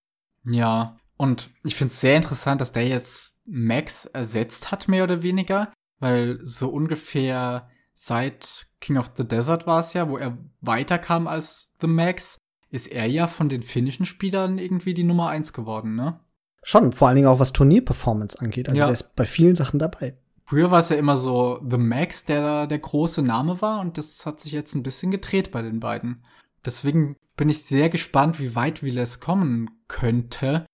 Ja, 0.45 0.97
und 1.17 1.51
ich 1.63 1.77
finde 1.77 1.93
es 1.93 2.01
sehr 2.01 2.17
interessant, 2.17 2.61
dass 2.61 2.73
der 2.73 2.89
jetzt 2.89 3.32
Max 3.55 4.07
ersetzt 4.07 4.73
hat, 4.73 4.89
mehr 4.89 5.05
oder 5.05 5.23
weniger, 5.23 5.73
weil 6.01 6.41
so 6.43 6.71
ungefähr 6.71 7.69
seit 7.93 8.67
King 8.81 8.97
of 8.97 9.13
the 9.15 9.29
Desert 9.29 9.67
war 9.67 9.81
es 9.81 9.93
ja, 9.93 10.09
wo 10.09 10.17
er 10.17 10.39
weiterkam 10.63 11.29
als 11.29 11.75
The 11.83 11.87
Max, 11.87 12.39
ist 12.71 12.87
er 12.87 13.07
ja 13.07 13.27
von 13.27 13.51
den 13.51 13.63
finnischen 13.63 14.07
Spielern 14.07 14.57
irgendwie 14.57 14.95
die 14.95 15.05
Nummer 15.05 15.29
eins 15.29 15.53
geworden, 15.53 15.95
ne? 15.95 16.19
Schon, 16.63 16.93
vor 16.93 17.09
allen 17.09 17.17
Dingen 17.17 17.29
auch 17.29 17.41
was 17.41 17.53
Turnierperformance 17.53 18.41
angeht. 18.41 18.69
Also 18.69 18.81
ja. 18.81 18.87
der 18.87 18.95
ist 18.95 19.15
bei 19.17 19.27
vielen 19.27 19.55
Sachen 19.55 19.79
dabei. 19.79 20.17
Früher 20.47 20.71
war 20.71 20.79
es 20.79 20.89
ja 20.89 20.97
immer 20.97 21.17
so 21.17 21.61
The 21.69 21.77
Max, 21.77 22.25
der 22.25 22.41
da 22.41 22.67
der 22.67 22.79
große 22.79 23.23
Name 23.23 23.61
war 23.61 23.81
und 23.81 23.99
das 23.99 24.25
hat 24.25 24.41
sich 24.41 24.53
jetzt 24.53 24.75
ein 24.75 24.83
bisschen 24.83 25.11
gedreht 25.11 25.51
bei 25.51 25.61
den 25.61 25.81
beiden. 25.81 26.25
Deswegen 26.65 27.17
bin 27.37 27.51
ich 27.51 27.65
sehr 27.65 27.91
gespannt, 27.91 28.41
wie 28.41 28.55
weit 28.55 28.83
Viles 28.83 29.21
kommen 29.21 29.71
könnte, 29.89 30.65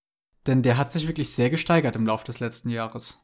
denn 0.49 0.63
der 0.63 0.77
hat 0.77 0.91
sich 0.91 1.07
wirklich 1.07 1.31
sehr 1.31 1.51
gesteigert 1.51 1.95
im 1.97 2.07
Laufe 2.07 2.25
des 2.25 2.41
letzten 2.41 2.71
Jahres. 2.71 3.19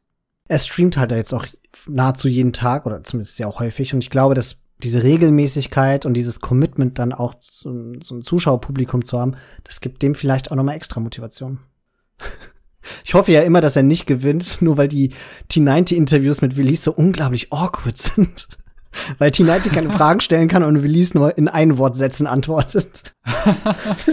Er 0.46 0.58
streamt 0.58 0.96
halt 0.96 1.10
jetzt 1.10 1.32
auch 1.32 1.46
nahezu 1.88 2.28
jeden 2.28 2.52
Tag 2.52 2.86
oder 2.86 3.02
zumindest 3.02 3.36
sehr 3.36 3.52
häufig 3.52 3.94
und 3.94 4.00
ich 4.00 4.10
glaube, 4.10 4.34
dass 4.34 4.60
diese 4.82 5.02
Regelmäßigkeit 5.02 6.04
und 6.04 6.14
dieses 6.14 6.40
Commitment 6.40 6.98
dann 6.98 7.12
auch 7.12 7.34
zu, 7.34 7.94
so 8.02 8.14
ein 8.14 8.22
Zuschauerpublikum 8.22 9.04
zu 9.04 9.18
haben, 9.18 9.36
das 9.64 9.80
gibt 9.80 10.02
dem 10.02 10.14
vielleicht 10.14 10.50
auch 10.50 10.56
nochmal 10.56 10.76
extra 10.76 11.00
Motivation. 11.00 11.60
Ich 13.02 13.14
hoffe 13.14 13.32
ja 13.32 13.40
immer, 13.40 13.62
dass 13.62 13.76
er 13.76 13.82
nicht 13.82 14.04
gewinnt, 14.04 14.58
nur 14.60 14.76
weil 14.76 14.88
die 14.88 15.14
T90-Interviews 15.50 16.42
mit 16.42 16.58
Willis 16.58 16.84
so 16.84 16.92
unglaublich 16.92 17.50
awkward 17.50 17.96
sind. 17.96 18.46
Weil 19.18 19.30
T90 19.30 19.70
keine 19.70 19.90
Fragen 19.96 20.20
stellen 20.20 20.48
kann 20.48 20.62
und 20.62 20.82
Willis 20.82 21.14
nur 21.14 21.36
in 21.36 21.48
ein 21.48 21.78
Wortsätzen 21.78 22.26
antwortet. 22.26 23.14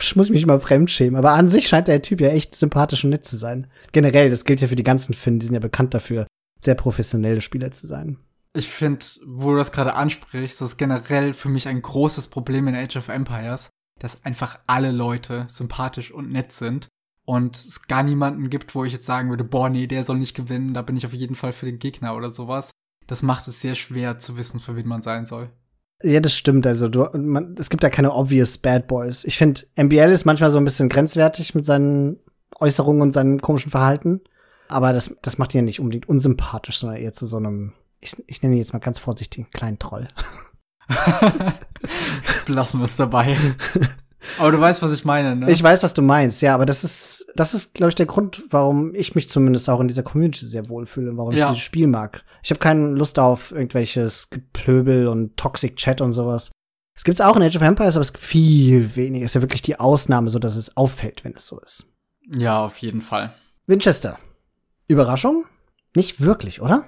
ich 0.00 0.16
muss 0.16 0.30
mich 0.30 0.46
mal 0.46 0.60
fremdschämen. 0.60 1.16
Aber 1.16 1.32
an 1.32 1.48
sich 1.48 1.68
scheint 1.68 1.88
der 1.88 2.02
Typ 2.02 2.20
ja 2.20 2.28
echt 2.28 2.54
sympathisch 2.54 3.04
und 3.04 3.10
nett 3.10 3.24
zu 3.24 3.36
sein. 3.36 3.66
Generell, 3.92 4.30
das 4.30 4.44
gilt 4.44 4.60
ja 4.60 4.68
für 4.68 4.76
die 4.76 4.82
ganzen 4.82 5.14
Finn, 5.14 5.38
die 5.38 5.46
sind 5.46 5.54
ja 5.54 5.60
bekannt 5.60 5.94
dafür, 5.94 6.26
sehr 6.60 6.74
professionelle 6.74 7.40
Spieler 7.40 7.70
zu 7.70 7.86
sein. 7.86 8.18
Ich 8.52 8.68
finde, 8.68 9.04
wo 9.26 9.52
du 9.52 9.58
das 9.58 9.72
gerade 9.72 9.94
ansprichst, 9.94 10.60
das 10.60 10.70
ist 10.70 10.76
generell 10.76 11.34
für 11.34 11.48
mich 11.48 11.68
ein 11.68 11.82
großes 11.82 12.28
Problem 12.28 12.66
in 12.66 12.74
Age 12.74 12.96
of 12.96 13.08
Empires, 13.08 13.70
dass 14.00 14.24
einfach 14.24 14.58
alle 14.66 14.90
Leute 14.90 15.46
sympathisch 15.48 16.10
und 16.10 16.32
nett 16.32 16.50
sind 16.52 16.88
und 17.24 17.56
es 17.56 17.86
gar 17.86 18.02
niemanden 18.02 18.50
gibt, 18.50 18.74
wo 18.74 18.84
ich 18.84 18.92
jetzt 18.92 19.06
sagen 19.06 19.30
würde, 19.30 19.44
boah, 19.44 19.68
nee, 19.68 19.86
der 19.86 20.02
soll 20.02 20.18
nicht 20.18 20.34
gewinnen, 20.34 20.74
da 20.74 20.82
bin 20.82 20.96
ich 20.96 21.06
auf 21.06 21.12
jeden 21.12 21.36
Fall 21.36 21.52
für 21.52 21.66
den 21.66 21.78
Gegner 21.78 22.16
oder 22.16 22.32
sowas. 22.32 22.72
Das 23.10 23.22
macht 23.22 23.48
es 23.48 23.60
sehr 23.60 23.74
schwer 23.74 24.18
zu 24.18 24.36
wissen, 24.36 24.60
für 24.60 24.76
wen 24.76 24.86
man 24.86 25.02
sein 25.02 25.24
soll. 25.24 25.50
Ja, 26.00 26.20
das 26.20 26.32
stimmt. 26.32 26.64
Also 26.64 26.88
du, 26.88 27.08
man, 27.12 27.56
es 27.58 27.68
gibt 27.68 27.82
ja 27.82 27.90
keine 27.90 28.14
obvious 28.14 28.56
Bad 28.56 28.86
Boys. 28.86 29.24
Ich 29.24 29.36
finde, 29.36 29.62
MBL 29.74 30.12
ist 30.12 30.26
manchmal 30.26 30.52
so 30.52 30.58
ein 30.58 30.64
bisschen 30.64 30.88
grenzwertig 30.88 31.56
mit 31.56 31.66
seinen 31.66 32.20
Äußerungen 32.60 33.02
und 33.02 33.10
seinem 33.10 33.40
komischen 33.40 33.72
Verhalten. 33.72 34.20
Aber 34.68 34.92
das, 34.92 35.16
das 35.22 35.38
macht 35.38 35.52
ihn 35.52 35.58
ja 35.58 35.62
nicht 35.62 35.80
unbedingt 35.80 36.08
unsympathisch, 36.08 36.78
sondern 36.78 37.00
eher 37.00 37.12
zu 37.12 37.26
so 37.26 37.38
einem, 37.38 37.72
ich, 37.98 38.14
ich 38.28 38.42
nenne 38.42 38.54
ihn 38.54 38.60
jetzt 38.60 38.74
mal 38.74 38.78
ganz 38.78 39.00
vorsichtig, 39.00 39.50
kleinen 39.50 39.80
Troll. 39.80 40.06
Belassen 42.46 42.78
wir 42.78 42.84
es 42.84 42.94
dabei. 42.94 43.36
Aber 44.38 44.52
du 44.52 44.60
weißt, 44.60 44.82
was 44.82 44.92
ich 44.92 45.04
meine, 45.04 45.36
ne? 45.36 45.50
Ich 45.50 45.62
weiß, 45.62 45.82
was 45.82 45.94
du 45.94 46.02
meinst, 46.02 46.42
ja, 46.42 46.54
aber 46.54 46.66
das 46.66 46.84
ist, 46.84 47.26
das 47.34 47.54
ist, 47.54 47.74
glaube 47.74 47.90
ich, 47.90 47.94
der 47.94 48.06
Grund, 48.06 48.42
warum 48.50 48.94
ich 48.94 49.14
mich 49.14 49.28
zumindest 49.28 49.68
auch 49.70 49.80
in 49.80 49.88
dieser 49.88 50.02
Community 50.02 50.44
sehr 50.44 50.68
wohlfühle, 50.68 51.16
warum 51.16 51.32
ja. 51.32 51.46
ich 51.46 51.52
dieses 51.52 51.64
Spiel 51.64 51.86
mag. 51.86 52.22
Ich 52.42 52.50
habe 52.50 52.60
keine 52.60 52.90
Lust 52.90 53.18
auf 53.18 53.52
irgendwelches 53.52 54.30
Geplöbel 54.30 55.08
und 55.08 55.36
Toxic 55.36 55.76
Chat 55.76 56.00
und 56.00 56.12
sowas. 56.12 56.50
Es 56.94 57.04
gibt's 57.04 57.20
auch 57.20 57.36
in 57.36 57.42
Age 57.42 57.56
of 57.56 57.62
Empires, 57.62 57.96
aber 57.96 58.02
es 58.02 58.12
gibt 58.12 58.24
viel 58.24 58.96
weniger. 58.96 59.24
Ist 59.24 59.34
ja 59.34 59.40
wirklich 59.40 59.62
die 59.62 59.78
Ausnahme, 59.78 60.28
so 60.28 60.38
dass 60.38 60.56
es 60.56 60.76
auffällt, 60.76 61.24
wenn 61.24 61.32
es 61.32 61.46
so 61.46 61.58
ist. 61.60 61.86
Ja, 62.30 62.62
auf 62.62 62.78
jeden 62.78 63.00
Fall. 63.00 63.34
Winchester. 63.66 64.18
Überraschung? 64.86 65.44
Nicht 65.96 66.20
wirklich, 66.20 66.60
oder? 66.60 66.84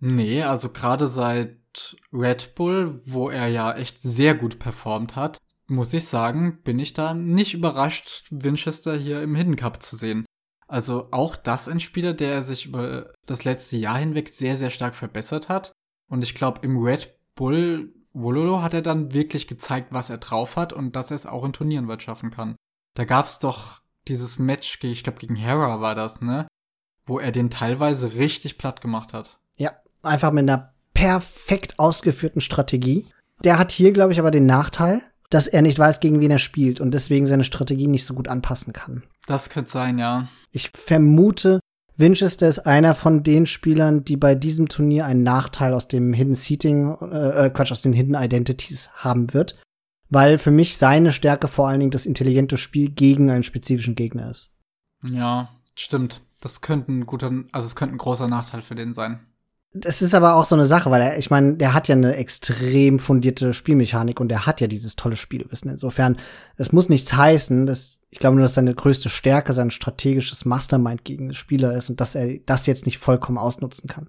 Nee, 0.00 0.42
also 0.42 0.68
gerade 0.68 1.06
seit 1.06 1.96
Red 2.12 2.54
Bull, 2.54 3.00
wo 3.06 3.30
er 3.30 3.48
ja 3.48 3.72
echt 3.72 4.02
sehr 4.02 4.34
gut 4.34 4.58
performt 4.58 5.16
hat, 5.16 5.38
muss 5.66 5.92
ich 5.92 6.06
sagen, 6.06 6.60
bin 6.62 6.78
ich 6.78 6.92
da 6.92 7.14
nicht 7.14 7.54
überrascht, 7.54 8.26
Winchester 8.30 8.96
hier 8.96 9.22
im 9.22 9.34
Hidden 9.34 9.56
Cup 9.56 9.82
zu 9.82 9.96
sehen. 9.96 10.24
Also 10.66 11.08
auch 11.10 11.36
das 11.36 11.68
ein 11.68 11.80
Spieler, 11.80 12.14
der 12.14 12.42
sich 12.42 12.66
über 12.66 13.12
das 13.26 13.44
letzte 13.44 13.76
Jahr 13.76 13.98
hinweg 13.98 14.28
sehr, 14.28 14.56
sehr 14.56 14.70
stark 14.70 14.94
verbessert 14.94 15.48
hat. 15.48 15.72
Und 16.10 16.24
ich 16.24 16.34
glaube, 16.34 16.60
im 16.62 16.82
Red 16.82 17.18
Bull 17.34 17.94
Wololo 18.12 18.62
hat 18.62 18.74
er 18.74 18.82
dann 18.82 19.12
wirklich 19.12 19.48
gezeigt, 19.48 19.88
was 19.90 20.08
er 20.08 20.18
drauf 20.18 20.56
hat 20.56 20.72
und 20.72 20.94
dass 20.96 21.10
er 21.10 21.16
es 21.16 21.26
auch 21.26 21.44
in 21.44 21.52
Turnieren 21.52 21.88
weit 21.88 22.02
schaffen 22.02 22.30
kann. 22.30 22.56
Da 22.94 23.04
gab's 23.04 23.40
doch 23.40 23.82
dieses 24.06 24.38
Match, 24.38 24.78
ich 24.82 25.02
glaube 25.02 25.18
gegen 25.18 25.34
Hera 25.34 25.80
war 25.80 25.94
das, 25.94 26.20
ne? 26.20 26.46
Wo 27.06 27.18
er 27.18 27.32
den 27.32 27.50
teilweise 27.50 28.14
richtig 28.14 28.56
platt 28.56 28.80
gemacht 28.80 29.12
hat. 29.12 29.38
Ja, 29.56 29.72
einfach 30.02 30.30
mit 30.30 30.42
einer 30.42 30.72
perfekt 30.94 31.78
ausgeführten 31.78 32.40
Strategie. 32.40 33.06
Der 33.42 33.58
hat 33.58 33.72
hier, 33.72 33.92
glaube 33.92 34.12
ich, 34.12 34.20
aber 34.20 34.30
den 34.30 34.46
Nachteil, 34.46 35.02
dass 35.30 35.46
er 35.46 35.62
nicht 35.62 35.78
weiß, 35.78 36.00
gegen 36.00 36.20
wen 36.20 36.30
er 36.30 36.38
spielt 36.38 36.80
und 36.80 36.92
deswegen 36.92 37.26
seine 37.26 37.44
Strategie 37.44 37.86
nicht 37.86 38.04
so 38.04 38.14
gut 38.14 38.28
anpassen 38.28 38.72
kann. 38.72 39.02
Das 39.26 39.50
könnte 39.50 39.70
sein, 39.70 39.98
ja. 39.98 40.28
Ich 40.52 40.70
vermute, 40.74 41.60
Winchester 41.96 42.48
ist 42.48 42.60
einer 42.60 42.94
von 42.94 43.22
den 43.22 43.46
Spielern, 43.46 44.04
die 44.04 44.16
bei 44.16 44.34
diesem 44.34 44.68
Turnier 44.68 45.06
einen 45.06 45.22
Nachteil 45.22 45.72
aus 45.74 45.88
dem 45.88 46.12
Hidden 46.12 46.34
Seating, 46.34 46.96
äh, 47.00 47.46
äh, 47.46 47.50
Quatsch, 47.50 47.72
aus 47.72 47.82
den 47.82 47.92
Hidden 47.92 48.14
Identities 48.14 48.90
haben 48.94 49.32
wird. 49.32 49.56
Weil 50.10 50.38
für 50.38 50.50
mich 50.50 50.76
seine 50.76 51.12
Stärke 51.12 51.48
vor 51.48 51.68
allen 51.68 51.80
Dingen 51.80 51.90
das 51.90 52.06
intelligente 52.06 52.58
Spiel 52.58 52.90
gegen 52.90 53.30
einen 53.30 53.42
spezifischen 53.42 53.94
Gegner 53.94 54.30
ist. 54.30 54.50
Ja, 55.02 55.50
stimmt. 55.74 56.20
Das 56.40 56.60
könnte 56.60 56.92
ein 56.92 57.06
guter, 57.06 57.32
also 57.52 57.66
es 57.66 57.76
könnte 57.76 57.94
ein 57.94 57.98
großer 57.98 58.28
Nachteil 58.28 58.62
für 58.62 58.74
den 58.74 58.92
sein. 58.92 59.26
Das 59.76 60.02
ist 60.02 60.14
aber 60.14 60.36
auch 60.36 60.44
so 60.44 60.54
eine 60.54 60.66
Sache, 60.66 60.92
weil 60.92 61.02
er, 61.02 61.18
ich 61.18 61.30
meine, 61.30 61.56
der 61.56 61.74
hat 61.74 61.88
ja 61.88 61.96
eine 61.96 62.14
extrem 62.14 63.00
fundierte 63.00 63.52
Spielmechanik 63.52 64.20
und 64.20 64.30
er 64.30 64.46
hat 64.46 64.60
ja 64.60 64.68
dieses 64.68 64.94
tolle 64.94 65.16
Spielwissen. 65.16 65.68
Insofern, 65.68 66.16
es 66.56 66.70
muss 66.70 66.88
nichts 66.88 67.12
heißen, 67.12 67.66
dass 67.66 68.00
ich 68.10 68.20
glaube 68.20 68.36
nur, 68.36 68.44
dass 68.44 68.54
seine 68.54 68.72
größte 68.72 69.08
Stärke 69.08 69.52
sein 69.52 69.72
strategisches 69.72 70.44
Mastermind 70.44 71.04
gegen 71.04 71.28
den 71.28 71.34
Spieler 71.34 71.76
ist 71.76 71.90
und 71.90 72.00
dass 72.00 72.14
er 72.14 72.38
das 72.46 72.66
jetzt 72.66 72.86
nicht 72.86 72.98
vollkommen 72.98 73.36
ausnutzen 73.36 73.88
kann. 73.88 74.08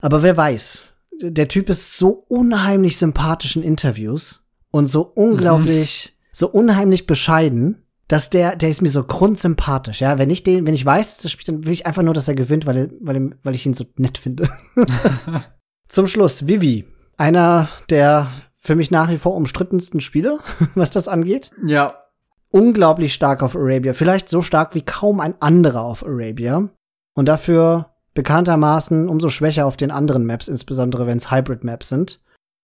Aber 0.00 0.22
wer 0.22 0.36
weiß, 0.36 0.92
der 1.20 1.48
Typ 1.48 1.68
ist 1.68 1.96
so 1.96 2.24
unheimlich 2.28 2.96
sympathisch 2.96 3.56
in 3.56 3.64
Interviews 3.64 4.44
und 4.70 4.86
so 4.86 5.02
unglaublich, 5.02 6.12
mhm. 6.12 6.26
so 6.32 6.48
unheimlich 6.48 7.08
bescheiden 7.08 7.82
dass 8.10 8.28
der, 8.28 8.56
der 8.56 8.70
ist 8.70 8.82
mir 8.82 8.88
so 8.88 9.04
grundsympathisch, 9.04 10.00
ja. 10.00 10.18
Wenn 10.18 10.30
ich 10.30 10.42
den, 10.42 10.66
wenn 10.66 10.74
ich 10.74 10.84
weiß, 10.84 11.14
dass 11.14 11.24
er 11.24 11.30
spielt, 11.30 11.46
dann 11.46 11.64
will 11.64 11.72
ich 11.72 11.86
einfach 11.86 12.02
nur, 12.02 12.12
dass 12.12 12.26
er 12.26 12.34
gewinnt, 12.34 12.66
weil, 12.66 12.76
er, 12.76 12.88
weil, 13.00 13.16
er, 13.16 13.30
weil 13.44 13.54
ich 13.54 13.64
ihn 13.64 13.74
so 13.74 13.84
nett 13.98 14.18
finde. 14.18 14.48
Zum 15.88 16.08
Schluss, 16.08 16.48
Vivi. 16.48 16.86
Einer 17.16 17.68
der 17.88 18.26
für 18.58 18.74
mich 18.74 18.90
nach 18.90 19.10
wie 19.10 19.18
vor 19.18 19.36
umstrittensten 19.36 20.00
Spieler, 20.00 20.40
was 20.74 20.90
das 20.90 21.06
angeht. 21.06 21.52
Ja. 21.64 22.02
Unglaublich 22.50 23.14
stark 23.14 23.44
auf 23.44 23.54
Arabia. 23.54 23.92
Vielleicht 23.92 24.28
so 24.28 24.42
stark 24.42 24.74
wie 24.74 24.82
kaum 24.82 25.20
ein 25.20 25.40
anderer 25.40 25.82
auf 25.82 26.04
Arabia. 26.04 26.68
Und 27.14 27.26
dafür 27.26 27.90
bekanntermaßen 28.14 29.08
umso 29.08 29.28
schwächer 29.28 29.66
auf 29.66 29.76
den 29.76 29.92
anderen 29.92 30.26
Maps, 30.26 30.48
insbesondere 30.48 31.06
wenn 31.06 31.18
es 31.18 31.30
Hybrid-Maps 31.30 31.88
sind. 31.88 32.20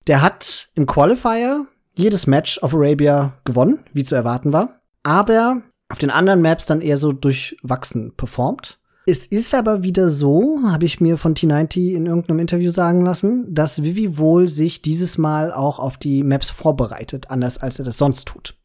Der 0.09 0.23
hat 0.23 0.71
im 0.75 0.87
Qualifier 0.87 1.67
jedes 1.95 2.27
Match 2.27 2.61
auf 2.65 2.75
Arabia 2.75 3.35
gewonnen, 3.45 3.85
wie 3.93 4.03
zu 4.03 4.17
erwarten 4.17 4.53
war 4.53 4.81
aber 5.07 5.63
auf 5.89 5.99
den 5.99 6.11
anderen 6.11 6.43
Maps 6.43 6.67
dann 6.67 6.81
eher 6.81 6.99
so 6.99 7.13
durchwachsen 7.13 8.15
performt. 8.17 8.81
Es 9.07 9.25
ist 9.25 9.55
aber 9.55 9.85
wieder 9.85 10.09
so, 10.09 10.59
habe 10.67 10.85
ich 10.85 11.01
mir 11.01 11.17
von 11.17 11.37
T90 11.37 11.95
in 11.95 12.07
irgendeinem 12.07 12.41
Interview 12.41 12.73
sagen 12.73 13.03
lassen, 13.03 13.55
dass 13.55 13.85
Vivi 13.85 14.19
wohl 14.19 14.49
sich 14.49 14.83
dieses 14.83 15.17
Mal 15.17 15.53
auch 15.53 15.79
auf 15.79 15.97
die 15.97 16.25
Maps 16.25 16.51
vorbereitet, 16.51 17.31
anders 17.31 17.57
als 17.57 17.79
er 17.79 17.85
das 17.85 17.99
sonst 17.99 18.27
tut. 18.27 18.57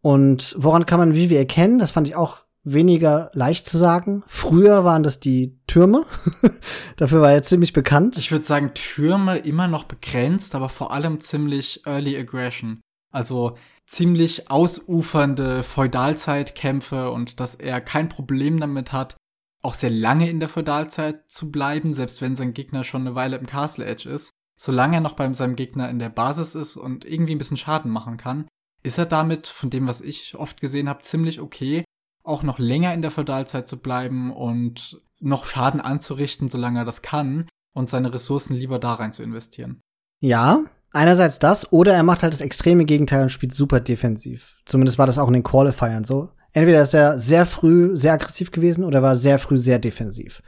Und 0.00 0.56
woran 0.58 0.86
kann 0.86 0.98
man 0.98 1.14
Vivi 1.14 1.36
erkennen? 1.36 1.78
Das 1.78 1.90
fand 1.90 2.08
ich 2.08 2.16
auch 2.16 2.44
weniger 2.62 3.30
leicht 3.34 3.66
zu 3.66 3.76
sagen. 3.76 4.24
Früher 4.26 4.84
waren 4.84 5.02
das 5.02 5.20
die 5.20 5.58
Türme. 5.66 6.06
Dafür 6.96 7.20
war 7.20 7.32
er 7.32 7.42
ziemlich 7.42 7.74
bekannt. 7.74 8.16
Ich 8.16 8.32
würde 8.32 8.46
sagen, 8.46 8.70
Türme 8.72 9.36
immer 9.36 9.68
noch 9.68 9.84
begrenzt, 9.84 10.54
aber 10.54 10.70
vor 10.70 10.92
allem 10.92 11.20
ziemlich 11.20 11.82
Early 11.84 12.16
Aggression. 12.16 12.80
Also 13.10 13.58
ziemlich 13.86 14.50
ausufernde 14.50 15.62
Feudalzeitkämpfe 15.62 17.10
und 17.10 17.40
dass 17.40 17.54
er 17.54 17.80
kein 17.80 18.08
Problem 18.08 18.58
damit 18.58 18.92
hat, 18.92 19.16
auch 19.62 19.74
sehr 19.74 19.90
lange 19.90 20.28
in 20.28 20.40
der 20.40 20.48
Feudalzeit 20.48 21.30
zu 21.30 21.50
bleiben, 21.50 21.94
selbst 21.94 22.20
wenn 22.20 22.36
sein 22.36 22.54
Gegner 22.54 22.84
schon 22.84 23.02
eine 23.02 23.14
Weile 23.14 23.36
im 23.36 23.46
Castle 23.46 23.84
Edge 23.84 24.08
ist. 24.10 24.30
Solange 24.56 24.96
er 24.96 25.00
noch 25.00 25.14
bei 25.14 25.32
seinem 25.32 25.56
Gegner 25.56 25.88
in 25.90 25.98
der 25.98 26.10
Basis 26.10 26.54
ist 26.54 26.76
und 26.76 27.04
irgendwie 27.04 27.34
ein 27.34 27.38
bisschen 27.38 27.56
Schaden 27.56 27.90
machen 27.90 28.16
kann, 28.16 28.46
ist 28.82 28.98
er 28.98 29.06
damit, 29.06 29.46
von 29.46 29.70
dem, 29.70 29.88
was 29.88 30.00
ich 30.00 30.36
oft 30.36 30.60
gesehen 30.60 30.88
habe, 30.88 31.00
ziemlich 31.00 31.40
okay, 31.40 31.84
auch 32.22 32.42
noch 32.42 32.58
länger 32.58 32.94
in 32.94 33.02
der 33.02 33.10
Feudalzeit 33.10 33.66
zu 33.66 33.78
bleiben 33.78 34.32
und 34.32 35.02
noch 35.18 35.44
Schaden 35.44 35.80
anzurichten, 35.80 36.48
solange 36.48 36.80
er 36.80 36.84
das 36.84 37.02
kann 37.02 37.48
und 37.74 37.88
seine 37.88 38.12
Ressourcen 38.12 38.54
lieber 38.54 38.78
da 38.78 38.94
rein 38.94 39.12
zu 39.12 39.22
investieren. 39.22 39.80
Ja, 40.20 40.64
einerseits 40.94 41.38
das, 41.38 41.72
oder 41.72 41.94
er 41.94 42.02
macht 42.02 42.22
halt 42.22 42.32
das 42.32 42.40
extreme 42.40 42.84
Gegenteil 42.84 43.22
und 43.22 43.30
spielt 43.30 43.54
super 43.54 43.80
defensiv. 43.80 44.56
Zumindest 44.64 44.98
war 44.98 45.06
das 45.06 45.18
auch 45.18 45.28
in 45.28 45.34
den 45.34 45.42
Qualifiern 45.42 46.04
so. 46.04 46.30
Entweder 46.52 46.82
ist 46.82 46.94
er 46.94 47.18
sehr 47.18 47.46
früh 47.46 47.96
sehr 47.96 48.12
aggressiv 48.12 48.50
gewesen 48.50 48.84
oder 48.84 49.02
war 49.02 49.16
sehr 49.16 49.38
früh 49.38 49.58
sehr 49.58 49.78
defensiv. 49.78 50.42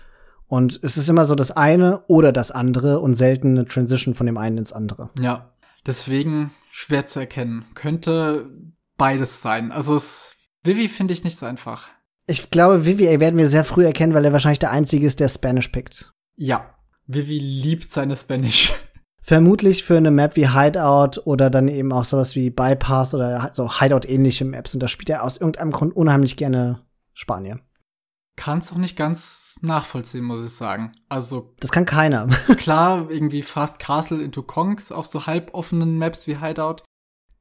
Und 0.46 0.78
es 0.82 0.96
ist 0.96 1.08
immer 1.08 1.26
so 1.26 1.34
das 1.34 1.50
eine 1.50 2.04
oder 2.06 2.32
das 2.32 2.52
andere 2.52 3.00
und 3.00 3.16
selten 3.16 3.58
eine 3.58 3.66
Transition 3.66 4.14
von 4.14 4.26
dem 4.26 4.38
einen 4.38 4.58
ins 4.58 4.72
andere. 4.72 5.10
Ja, 5.18 5.52
deswegen 5.84 6.52
schwer 6.70 7.06
zu 7.06 7.18
erkennen. 7.18 7.64
Könnte 7.74 8.48
beides 8.96 9.42
sein. 9.42 9.72
Also 9.72 9.96
es, 9.96 10.36
Vivi 10.62 10.88
finde 10.88 11.14
ich 11.14 11.24
nicht 11.24 11.38
so 11.38 11.46
einfach. 11.46 11.88
Ich 12.28 12.50
glaube, 12.50 12.84
Vivi 12.84 13.18
werden 13.20 13.36
wir 13.36 13.48
sehr 13.48 13.64
früh 13.64 13.84
erkennen, 13.84 14.14
weil 14.14 14.24
er 14.24 14.32
wahrscheinlich 14.32 14.58
der 14.60 14.72
Einzige 14.72 15.06
ist, 15.06 15.18
der 15.18 15.28
Spanish 15.28 15.68
pickt. 15.68 16.12
Ja, 16.36 16.74
Vivi 17.06 17.38
liebt 17.38 17.90
seine 17.90 18.14
Spanish. 18.14 18.72
Vermutlich 19.26 19.82
für 19.82 19.96
eine 19.96 20.12
Map 20.12 20.36
wie 20.36 20.50
Hideout 20.50 21.20
oder 21.24 21.50
dann 21.50 21.66
eben 21.66 21.90
auch 21.92 22.04
sowas 22.04 22.36
wie 22.36 22.48
Bypass 22.48 23.12
oder 23.12 23.50
so 23.52 23.68
Hideout-ähnliche 23.80 24.44
Maps. 24.44 24.72
Und 24.72 24.80
da 24.80 24.86
spielt 24.86 25.10
er 25.10 25.24
aus 25.24 25.36
irgendeinem 25.36 25.72
Grund 25.72 25.96
unheimlich 25.96 26.36
gerne 26.36 26.84
Spanier. 27.12 27.58
Kann 28.36 28.60
es 28.60 28.70
auch 28.72 28.76
nicht 28.76 28.96
ganz 28.96 29.58
nachvollziehen, 29.62 30.22
muss 30.22 30.44
ich 30.44 30.56
sagen. 30.56 30.92
Also. 31.08 31.52
Das 31.58 31.72
kann 31.72 31.86
keiner. 31.86 32.28
klar, 32.56 33.10
irgendwie 33.10 33.42
Fast 33.42 33.80
Castle 33.80 34.22
into 34.22 34.44
Kongs 34.44 34.92
auf 34.92 35.06
so 35.06 35.26
halboffenen 35.26 35.98
Maps 35.98 36.28
wie 36.28 36.38
Hideout, 36.38 36.84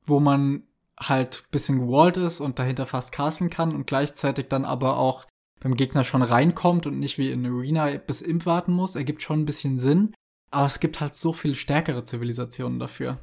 wo 0.08 0.20
man 0.20 0.64
halt 1.00 1.44
bisschen 1.52 1.86
gewallt 1.86 2.18
ist 2.18 2.40
und 2.40 2.58
dahinter 2.58 2.88
fast 2.88 3.12
castlen 3.12 3.52
kann 3.52 3.76
und 3.76 3.86
gleichzeitig 3.86 4.48
dann 4.48 4.66
aber 4.66 4.98
auch 4.98 5.26
beim 5.60 5.76
Gegner 5.76 6.04
schon 6.04 6.24
reinkommt 6.24 6.88
und 6.88 6.98
nicht 6.98 7.20
wie 7.20 7.30
in 7.30 7.46
Arena 7.46 7.96
bis 7.98 8.24
Imp 8.24 8.48
warten 8.48 8.74
muss, 8.74 8.96
ergibt 8.96 9.22
schon 9.22 9.42
ein 9.42 9.46
bisschen 9.46 9.78
Sinn. 9.78 10.16
Aber 10.52 10.66
es 10.66 10.80
gibt 10.80 11.00
halt 11.02 11.16
so 11.16 11.34
viel 11.34 11.56
stärkere 11.56 12.04
Zivilisationen 12.04 12.80
dafür. 12.80 13.18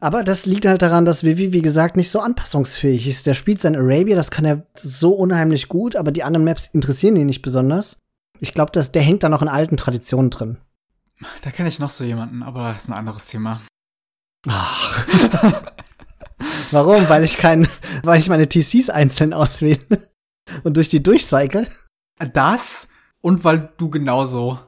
Aber 0.00 0.22
das 0.22 0.44
liegt 0.44 0.66
halt 0.66 0.82
daran, 0.82 1.04
dass 1.04 1.24
Vivi, 1.24 1.52
wie 1.52 1.62
gesagt, 1.62 1.96
nicht 1.96 2.10
so 2.10 2.20
anpassungsfähig 2.20 3.08
ist. 3.08 3.26
Der 3.26 3.34
spielt 3.34 3.60
sein 3.60 3.76
Arabia, 3.76 4.16
das 4.16 4.30
kann 4.30 4.44
er 4.44 4.66
so 4.74 5.14
unheimlich 5.14 5.68
gut, 5.68 5.96
aber 5.96 6.12
die 6.12 6.24
anderen 6.24 6.44
Maps 6.44 6.66
interessieren 6.72 7.16
ihn 7.16 7.26
nicht 7.26 7.42
besonders. 7.42 7.96
Ich 8.40 8.52
glaube, 8.52 8.72
der 8.72 9.02
hängt 9.02 9.22
da 9.22 9.28
noch 9.28 9.42
in 9.42 9.48
alten 9.48 9.76
Traditionen 9.76 10.30
drin. 10.30 10.58
Da 11.42 11.50
kenne 11.50 11.68
ich 11.68 11.78
noch 11.78 11.90
so 11.90 12.04
jemanden, 12.04 12.42
aber 12.42 12.72
das 12.72 12.82
ist 12.82 12.88
ein 12.88 12.94
anderes 12.94 13.28
Thema. 13.28 13.62
Ach. 14.46 15.06
Warum? 16.70 17.08
Weil 17.08 17.24
ich 17.24 17.36
kein, 17.36 17.66
weil 18.02 18.18
ich 18.18 18.28
meine 18.28 18.48
TCs 18.48 18.90
einzeln 18.90 19.32
auswähle 19.32 20.10
und 20.64 20.76
durch 20.76 20.88
die 20.88 21.02
durchcycle? 21.02 21.66
Das 22.32 22.88
und 23.22 23.44
weil 23.44 23.72
du 23.78 23.88
genauso 23.88 24.58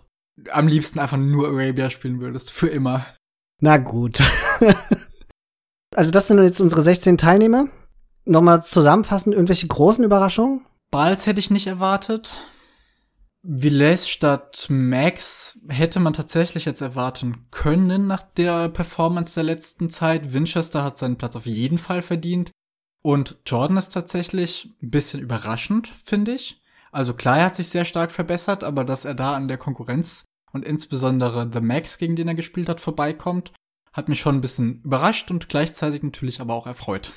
am 0.51 0.69
liebsten 0.69 0.99
einfach 0.99 1.17
nur 1.17 1.49
Arabia 1.49 1.91
spielen 1.91 2.21
würdest. 2.21 2.51
Für 2.51 2.69
immer. 2.69 3.07
Na 3.61 3.79
gut. 3.79 4.21
also, 5.95 6.11
das 6.11 6.29
sind 6.29 6.43
jetzt 6.43 6.61
unsere 6.61 6.83
16 6.83 7.19
Teilnehmer. 7.19 7.69
Nochmal 8.25 8.63
zusammenfassend, 8.63 9.35
irgendwelche 9.35 9.69
großen 9.69 10.05
Überraschungen? 10.05 10.67
Balls 10.91 11.27
hätte 11.27 11.41
ich 11.41 11.51
nicht 11.51 11.67
erwartet. 11.67 12.35
Villes 13.49 14.09
statt 14.09 14.67
Max 14.69 15.61
hätte 15.69 16.01
man 16.01 16.13
tatsächlich 16.13 16.65
jetzt 16.65 16.81
erwarten 16.81 17.47
können 17.53 18.09
nach 18.09 18.23
der 18.23 18.69
Performance 18.69 19.35
der 19.35 19.45
letzten 19.45 19.89
Zeit. 19.89 20.33
Winchester 20.33 20.83
hat 20.83 20.99
seinen 20.99 21.17
Platz 21.17 21.37
auf 21.37 21.47
jeden 21.47 21.79
Fall 21.79 22.03
verdient. 22.03 22.51
Und 23.03 23.37
Jordan 23.47 23.77
ist 23.77 23.91
tatsächlich 23.91 24.75
ein 24.83 24.91
bisschen 24.91 25.21
überraschend, 25.21 25.87
finde 25.87 26.35
ich. 26.35 26.61
Also 26.97 27.13
klar, 27.13 27.37
er 27.37 27.45
hat 27.45 27.57
sich 27.57 27.69
sehr 27.69 27.85
stark 27.85 28.11
verbessert, 28.11 28.65
aber 28.65 28.83
dass 28.83 29.05
er 29.05 29.15
da 29.15 29.35
an 29.35 29.49
der 29.49 29.59
Konkurrenz 29.59 30.25
und 30.53 30.65
insbesondere 30.65 31.51
The 31.53 31.61
Max, 31.61 31.99
gegen 31.99 32.17
den 32.17 32.27
er 32.27 32.35
gespielt 32.35 32.71
hat, 32.71 32.81
vorbeikommt, 32.81 33.53
hat 33.93 34.09
mich 34.09 34.19
schon 34.19 34.37
ein 34.37 34.41
bisschen 34.41 34.81
überrascht 34.83 35.31
und 35.31 35.51
gleichzeitig 35.51 36.03
natürlich 36.03 36.41
aber 36.41 36.55
auch 36.55 36.67
erfreut. 36.67 37.13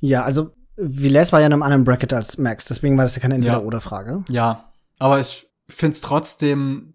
Ja, 0.00 0.22
also 0.22 0.52
Villes 0.76 1.30
war 1.30 1.40
ja 1.40 1.46
in 1.46 1.52
einem 1.52 1.62
anderen 1.62 1.84
Bracket 1.84 2.14
als 2.14 2.38
Max, 2.38 2.64
deswegen 2.64 2.96
war 2.96 3.04
das 3.04 3.14
ja 3.14 3.20
keine 3.20 3.34
Entweder-Oder-Frage. 3.34 4.24
Ja, 4.30 4.72
aber 4.98 5.20
ich 5.20 5.46
finde 5.68 5.92
es 5.92 6.00
trotzdem, 6.00 6.94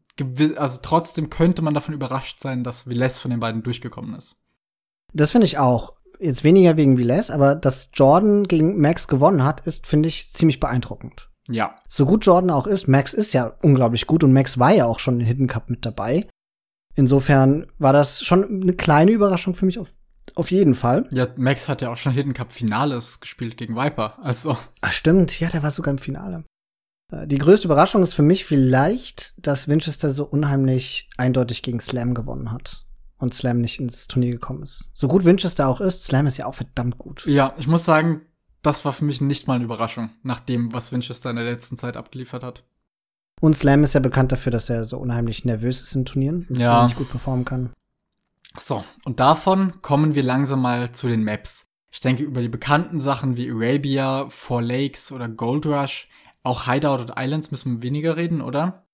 also 0.56 0.80
trotzdem 0.82 1.30
könnte 1.30 1.62
man 1.62 1.76
davon 1.76 1.93
überrascht 1.93 2.39
sein, 2.39 2.64
dass 2.64 2.88
Villes 2.88 3.20
von 3.20 3.30
den 3.30 3.39
beiden 3.39 3.62
durchgekommen 3.62 4.16
ist. 4.16 4.43
Das 5.14 5.30
finde 5.30 5.45
ich 5.45 5.60
auch. 5.60 5.93
Jetzt 6.20 6.43
weniger 6.43 6.78
wegen 6.78 6.97
Villes, 6.97 7.30
aber 7.30 7.54
dass 7.54 7.91
Jordan 7.93 8.47
gegen 8.47 8.82
Max 8.82 9.08
gewonnen 9.08 9.43
hat, 9.43 9.68
ist, 9.68 9.86
finde 9.86 10.10
ich, 10.10 10.34
ziemlich 10.34 10.60
beeindruckend. 10.60 11.28
Ja. 11.50 11.76
So 11.89 12.06
gut 12.06 12.26
Jordan 12.26 12.52
auch 12.52 12.68
ist, 12.68 12.88
Max 12.88 13.14
ist 13.14 13.34
ja 13.34 13.54
unglaublich 13.62 14.08
gut 14.08 14.24
und 14.24 14.34
Max 14.34 14.60
war 14.60 14.72
ja 14.72 14.86
auch 14.86 15.00
schon 15.00 15.20
in 15.20 15.26
Hidden 15.26 15.48
Cup 15.48 15.70
mit 15.70 15.86
dabei. 15.86 16.28
Insofern 16.96 17.68
war 17.78 17.94
das 17.94 18.24
schon 18.24 18.44
eine 18.44 18.74
kleine 18.74 19.12
Überraschung 19.12 19.56
für 19.56 19.66
mich 19.66 19.80
auf, 19.80 19.94
auf 20.36 20.52
jeden 20.52 20.76
Fall. 20.76 21.08
Ja, 21.12 21.28
Max 21.38 21.68
hat 21.68 21.82
ja 21.82 21.92
auch 21.92 21.98
schon 21.98 22.14
Hidden 22.14 22.34
Cup 22.34 22.52
Finales 22.52 23.20
gespielt 23.20 23.58
gegen 23.58 23.76
Viper, 23.76 24.20
also. 24.22 24.58
Ach 24.82 24.92
stimmt, 24.92 25.39
ja, 25.39 25.50
der 25.50 25.64
war 25.64 25.72
sogar 25.72 25.94
im 25.94 26.00
Finale. 26.00 26.44
Äh, 27.12 27.28
die 27.28 27.38
größte 27.38 27.68
Überraschung 27.68 28.04
ist 28.04 28.14
für 28.14 28.22
mich 28.22 28.46
vielleicht, 28.46 29.34
dass 29.38 29.68
Winchester 29.68 30.12
so 30.12 30.26
unheimlich 30.26 31.10
eindeutig 31.18 31.64
gegen 31.64 31.80
Slam 31.80 32.14
gewonnen 32.14 32.52
hat 32.52 32.86
und 33.18 33.34
Slam 33.34 33.62
nicht 33.62 33.80
ins 33.80 34.08
Turnier 34.08 34.32
gekommen 34.32 34.64
ist. 34.64 34.89
So 34.94 35.08
gut 35.08 35.26
Winchester 35.26 35.68
auch 35.68 35.82
ist, 35.82 36.06
Slam 36.06 36.28
ist 36.28 36.38
ja 36.38 36.46
auch 36.46 36.56
verdammt 36.56 36.98
gut. 36.98 37.26
Ja, 37.26 37.54
ich 37.58 37.68
muss 37.68 37.86
sagen, 37.86 38.22
das 38.62 38.86
war 38.86 38.93
für 38.93 39.05
mich 39.05 39.22
nicht 39.22 39.47
mal 39.47 39.55
eine 39.55 39.64
Überraschung, 39.64 40.12
nach 40.24 40.39
dem, 40.39 40.74
was 40.74 40.91
Winchester 40.91 41.30
in 41.30 41.36
der 41.36 41.45
letzten 41.45 41.78
Zeit 41.78 41.97
abgeliefert 41.97 42.43
hat. 42.43 42.64
Und 43.39 43.55
Slam 43.55 43.84
ist 43.84 43.93
ja 43.93 43.99
bekannt 43.99 44.32
dafür, 44.32 44.51
dass 44.51 44.70
er 44.70 44.84
so 44.84 44.97
unheimlich 44.97 45.45
nervös 45.45 45.82
ist 45.82 45.95
in 45.95 46.05
Turnieren, 46.05 46.45
dass 46.49 46.62
ja. 46.62 46.80
er 46.80 46.84
nicht 46.86 46.97
gut 46.97 47.09
performen 47.09 47.43
kann. 47.43 47.72
So, 48.57 48.84
und 49.03 49.20
davon 49.20 49.82
kommen 49.82 50.14
wir 50.14 50.24
langsam 50.24 50.62
mal 50.62 50.91
zu 50.91 51.07
den 51.07 51.24
Maps. 51.24 51.68
Ich 51.91 52.01
denke, 52.01 52.24
über 52.24 52.41
die 52.41 52.49
bekannten 52.49 52.99
Sachen 52.99 53.38
wie 53.38 53.49
Arabia, 53.49 54.30
Four 54.30 54.62
Lakes 54.62 55.12
oder 55.12 55.28
Gold 55.28 55.66
Rush, 55.66 56.07
auch 56.43 56.66
Hideout 56.66 57.01
und 57.01 57.14
Islands 57.18 57.51
müssen 57.51 57.78
wir 57.78 57.82
weniger 57.82 58.16
reden, 58.16 58.41
oder? 58.41 58.86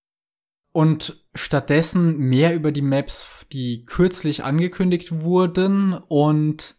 Und 0.71 1.25
stattdessen 1.33 2.17
mehr 2.17 2.55
über 2.55 2.71
die 2.71 2.81
Maps, 2.81 3.27
die 3.51 3.85
kürzlich 3.85 4.43
angekündigt 4.43 5.21
wurden 5.21 5.93
und 5.93 6.76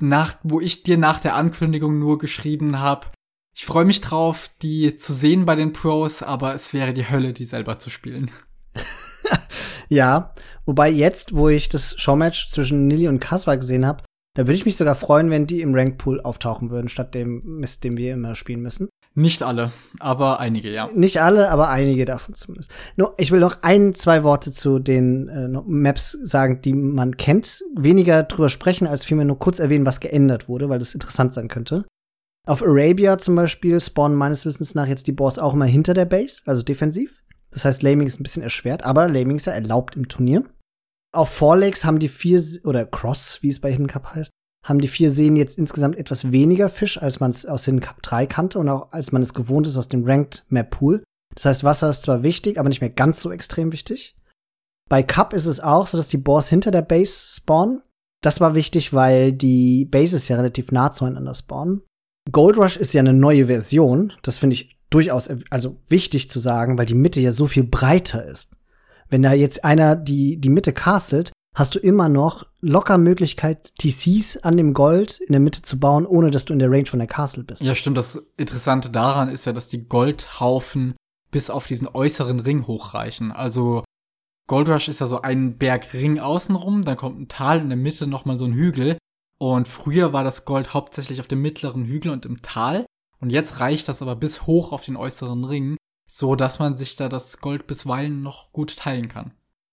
nach, 0.00 0.36
wo 0.42 0.60
ich 0.60 0.82
dir 0.82 0.98
nach 0.98 1.20
der 1.20 1.36
Ankündigung 1.36 1.98
nur 1.98 2.18
geschrieben 2.18 2.78
habe, 2.78 3.08
ich 3.56 3.66
freue 3.66 3.84
mich 3.84 4.00
drauf, 4.00 4.50
die 4.62 4.96
zu 4.96 5.12
sehen 5.12 5.44
bei 5.44 5.54
den 5.54 5.72
Pros, 5.72 6.22
aber 6.22 6.54
es 6.54 6.72
wäre 6.72 6.92
die 6.92 7.08
Hölle, 7.08 7.32
die 7.32 7.44
selber 7.44 7.78
zu 7.78 7.88
spielen. 7.88 8.32
ja, 9.88 10.34
wobei 10.64 10.90
jetzt, 10.90 11.36
wo 11.36 11.48
ich 11.48 11.68
das 11.68 11.94
Showmatch 12.00 12.48
zwischen 12.48 12.88
Nili 12.88 13.06
und 13.06 13.20
Kaswa 13.20 13.54
gesehen 13.54 13.86
habe, 13.86 14.02
da 14.36 14.42
würde 14.42 14.54
ich 14.54 14.64
mich 14.64 14.76
sogar 14.76 14.96
freuen, 14.96 15.30
wenn 15.30 15.46
die 15.46 15.60
im 15.60 15.74
Rankpool 15.74 16.20
auftauchen 16.20 16.70
würden, 16.70 16.88
statt 16.88 17.14
dem 17.14 17.42
Mist, 17.44 17.84
den 17.84 17.96
wir 17.96 18.14
immer 18.14 18.34
spielen 18.34 18.60
müssen. 18.60 18.88
Nicht 19.16 19.44
alle, 19.44 19.70
aber 20.00 20.40
einige, 20.40 20.72
ja. 20.72 20.90
Nicht 20.92 21.20
alle, 21.20 21.48
aber 21.50 21.68
einige 21.68 22.04
davon 22.04 22.34
zumindest. 22.34 22.72
Nur, 22.96 23.14
ich 23.16 23.30
will 23.30 23.38
noch 23.38 23.58
ein, 23.62 23.94
zwei 23.94 24.24
Worte 24.24 24.50
zu 24.50 24.80
den 24.80 25.28
äh, 25.28 25.48
Maps 25.48 26.18
sagen, 26.22 26.60
die 26.62 26.72
man 26.72 27.16
kennt. 27.16 27.62
Weniger 27.76 28.24
drüber 28.24 28.48
sprechen, 28.48 28.88
als 28.88 29.04
vielmehr 29.04 29.26
nur 29.26 29.38
kurz 29.38 29.60
erwähnen, 29.60 29.86
was 29.86 30.00
geändert 30.00 30.48
wurde, 30.48 30.68
weil 30.68 30.80
das 30.80 30.94
interessant 30.94 31.32
sein 31.32 31.46
könnte. 31.46 31.84
Auf 32.46 32.62
Arabia 32.62 33.16
zum 33.18 33.36
Beispiel 33.36 33.80
spawnen 33.80 34.18
meines 34.18 34.44
Wissens 34.46 34.74
nach 34.74 34.88
jetzt 34.88 35.06
die 35.06 35.12
Boss 35.12 35.38
auch 35.38 35.54
immer 35.54 35.64
hinter 35.64 35.94
der 35.94 36.06
Base, 36.06 36.42
also 36.44 36.62
defensiv. 36.62 37.22
Das 37.52 37.64
heißt, 37.64 37.84
Laming 37.84 38.08
ist 38.08 38.18
ein 38.18 38.24
bisschen 38.24 38.42
erschwert, 38.42 38.84
aber 38.84 39.06
Laming 39.06 39.36
ist 39.36 39.46
ja 39.46 39.52
erlaubt 39.52 39.94
im 39.94 40.08
Turnier. 40.08 40.44
Auf 41.12 41.40
Lakes 41.40 41.84
haben 41.84 42.00
die 42.00 42.08
vier, 42.08 42.42
oder 42.64 42.84
Cross, 42.84 43.38
wie 43.42 43.48
es 43.48 43.60
bei 43.60 43.70
Hidden 43.70 43.86
Cup 43.86 44.12
heißt, 44.12 44.32
haben 44.64 44.80
die 44.80 44.88
vier 44.88 45.10
Seen 45.10 45.36
jetzt 45.36 45.58
insgesamt 45.58 45.96
etwas 45.96 46.32
weniger 46.32 46.68
Fisch, 46.68 47.00
als 47.00 47.20
man 47.20 47.30
es 47.30 47.46
aus 47.46 47.66
Hidden 47.66 47.80
Cup 47.80 48.02
3 48.02 48.26
kannte 48.26 48.58
und 48.58 48.68
auch 48.68 48.90
als 48.92 49.12
man 49.12 49.22
es 49.22 49.34
gewohnt 49.34 49.66
ist 49.66 49.76
aus 49.76 49.88
dem 49.88 50.04
Ranked 50.04 50.44
Map 50.48 50.70
Pool. 50.70 51.04
Das 51.34 51.44
heißt, 51.44 51.64
Wasser 51.64 51.90
ist 51.90 52.02
zwar 52.02 52.22
wichtig, 52.22 52.58
aber 52.58 52.68
nicht 52.68 52.80
mehr 52.80 52.90
ganz 52.90 53.20
so 53.20 53.30
extrem 53.30 53.72
wichtig. 53.72 54.16
Bei 54.88 55.02
Cup 55.02 55.32
ist 55.32 55.46
es 55.46 55.60
auch 55.60 55.86
so, 55.86 55.96
dass 55.96 56.08
die 56.08 56.18
Boars 56.18 56.48
hinter 56.48 56.70
der 56.70 56.82
Base 56.82 57.36
spawnen. 57.36 57.82
Das 58.22 58.40
war 58.40 58.54
wichtig, 58.54 58.92
weil 58.92 59.32
die 59.32 59.84
Bases 59.84 60.28
ja 60.28 60.36
relativ 60.36 60.72
nah 60.72 60.92
zueinander 60.92 61.34
spawnen. 61.34 61.82
Gold 62.32 62.56
Rush 62.56 62.76
ist 62.78 62.94
ja 62.94 63.00
eine 63.00 63.12
neue 63.12 63.46
Version. 63.46 64.12
Das 64.22 64.38
finde 64.38 64.54
ich 64.54 64.78
durchaus 64.88 65.28
also 65.50 65.76
wichtig 65.88 66.30
zu 66.30 66.40
sagen, 66.40 66.78
weil 66.78 66.86
die 66.86 66.94
Mitte 66.94 67.20
ja 67.20 67.32
so 67.32 67.46
viel 67.46 67.64
breiter 67.64 68.24
ist. 68.24 68.56
Wenn 69.10 69.22
da 69.22 69.32
jetzt 69.34 69.64
einer 69.64 69.96
die, 69.96 70.40
die 70.40 70.48
Mitte 70.48 70.72
castelt, 70.72 71.32
hast 71.54 71.74
du 71.74 71.78
immer 71.78 72.08
noch 72.08 72.46
locker 72.60 72.98
Möglichkeit, 72.98 73.74
TCs 73.78 74.38
an 74.38 74.56
dem 74.56 74.74
Gold 74.74 75.20
in 75.20 75.32
der 75.32 75.40
Mitte 75.40 75.62
zu 75.62 75.78
bauen, 75.78 76.06
ohne 76.06 76.30
dass 76.30 76.44
du 76.44 76.52
in 76.52 76.58
der 76.58 76.70
Range 76.70 76.86
von 76.86 76.98
der 76.98 77.08
Castle 77.08 77.44
bist. 77.44 77.62
Ja, 77.62 77.74
stimmt. 77.74 77.96
Das 77.96 78.16
Interessante 78.36 78.90
daran 78.90 79.28
ist 79.28 79.44
ja, 79.44 79.52
dass 79.52 79.68
die 79.68 79.86
Goldhaufen 79.86 80.96
bis 81.30 81.50
auf 81.50 81.66
diesen 81.66 81.88
äußeren 81.88 82.40
Ring 82.40 82.66
hochreichen. 82.66 83.32
Also 83.32 83.84
Gold 84.46 84.68
Rush 84.68 84.88
ist 84.88 85.00
ja 85.00 85.06
so 85.06 85.22
ein 85.22 85.56
Bergring 85.56 86.18
außenrum, 86.18 86.82
dann 86.82 86.96
kommt 86.96 87.18
ein 87.18 87.28
Tal 87.28 87.60
in 87.60 87.68
der 87.68 87.78
Mitte 87.78 88.06
nochmal 88.06 88.36
so 88.36 88.44
ein 88.44 88.52
Hügel. 88.52 88.98
Und 89.38 89.68
früher 89.68 90.12
war 90.12 90.24
das 90.24 90.44
Gold 90.44 90.74
hauptsächlich 90.74 91.20
auf 91.20 91.26
dem 91.26 91.42
mittleren 91.42 91.84
Hügel 91.84 92.12
und 92.12 92.26
im 92.26 92.42
Tal. 92.42 92.84
Und 93.20 93.30
jetzt 93.30 93.60
reicht 93.60 93.88
das 93.88 94.02
aber 94.02 94.16
bis 94.16 94.46
hoch 94.46 94.72
auf 94.72 94.84
den 94.84 94.96
äußeren 94.96 95.44
Ring, 95.44 95.76
so 96.08 96.36
dass 96.36 96.58
man 96.58 96.76
sich 96.76 96.96
da 96.96 97.08
das 97.08 97.40
Gold 97.40 97.66
bisweilen 97.66 98.22
noch 98.22 98.52
gut 98.52 98.76
teilen 98.76 99.08
kann. 99.08 99.32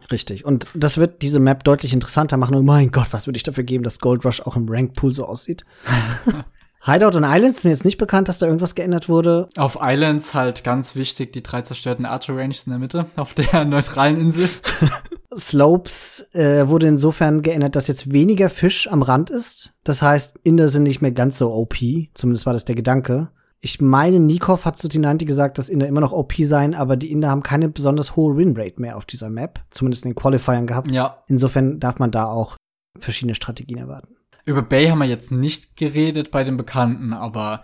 Richtig. 0.09 0.45
Und 0.45 0.67
das 0.73 0.97
wird 0.97 1.21
diese 1.21 1.39
Map 1.39 1.63
deutlich 1.63 1.93
interessanter 1.93 2.37
machen. 2.37 2.55
Und 2.55 2.65
mein 2.65 2.91
Gott, 2.91 3.07
was 3.11 3.27
würde 3.27 3.37
ich 3.37 3.43
dafür 3.43 3.63
geben, 3.63 3.83
dass 3.83 3.99
Gold 3.99 4.25
Rush 4.25 4.41
auch 4.41 4.55
im 4.55 4.67
Rank 4.69 4.93
Pool 4.93 5.13
so 5.13 5.25
aussieht? 5.25 5.65
Hideout 6.83 7.15
und 7.15 7.23
Islands 7.23 7.59
ist 7.59 7.63
mir 7.63 7.71
jetzt 7.71 7.85
nicht 7.85 7.99
bekannt, 7.99 8.27
dass 8.27 8.39
da 8.39 8.47
irgendwas 8.47 8.73
geändert 8.73 9.07
wurde. 9.07 9.49
Auf 9.55 9.77
Islands 9.79 10.33
halt 10.33 10.63
ganz 10.63 10.95
wichtig 10.95 11.31
die 11.31 11.43
drei 11.43 11.61
zerstörten 11.61 12.07
Archer 12.07 12.35
Ranges 12.35 12.65
in 12.65 12.71
der 12.71 12.79
Mitte, 12.79 13.05
auf 13.17 13.33
der 13.33 13.65
neutralen 13.65 14.17
Insel. 14.17 14.49
Slopes 15.37 16.27
äh, 16.33 16.67
wurde 16.67 16.87
insofern 16.87 17.43
geändert, 17.43 17.75
dass 17.75 17.87
jetzt 17.87 18.11
weniger 18.11 18.49
Fisch 18.49 18.91
am 18.91 19.03
Rand 19.03 19.29
ist. 19.29 19.73
Das 19.83 20.01
heißt, 20.01 20.39
Inder 20.43 20.69
sind 20.69 20.83
nicht 20.83 21.01
mehr 21.01 21.11
ganz 21.11 21.37
so 21.37 21.53
OP. 21.53 21.75
Zumindest 22.15 22.45
war 22.45 22.53
das 22.53 22.65
der 22.65 22.75
Gedanke. 22.75 23.29
Ich 23.63 23.79
meine, 23.79 24.19
Nikov 24.19 24.65
hat 24.65 24.77
zu 24.77 24.89
Tinanti 24.89 25.25
gesagt, 25.25 25.59
dass 25.59 25.69
Inder 25.69 25.87
immer 25.87 26.01
noch 26.01 26.13
OP 26.13 26.33
seien, 26.39 26.73
aber 26.73 26.97
die 26.97 27.11
Inder 27.11 27.29
haben 27.29 27.43
keine 27.43 27.69
besonders 27.69 28.15
hohe 28.15 28.35
Winrate 28.35 28.81
mehr 28.81 28.97
auf 28.97 29.05
dieser 29.05 29.29
Map. 29.29 29.63
Zumindest 29.69 30.03
in 30.03 30.11
den 30.11 30.15
Qualifiern 30.15 30.65
gehabt. 30.65 30.89
Ja. 30.89 31.23
Insofern 31.27 31.79
darf 31.79 31.99
man 31.99 32.09
da 32.09 32.25
auch 32.25 32.57
verschiedene 32.99 33.35
Strategien 33.35 33.77
erwarten. 33.77 34.15
Über 34.45 34.63
Bay 34.63 34.87
haben 34.87 34.97
wir 34.97 35.05
jetzt 35.05 35.31
nicht 35.31 35.77
geredet 35.77 36.31
bei 36.31 36.43
den 36.43 36.57
Bekannten, 36.57 37.13
aber 37.13 37.63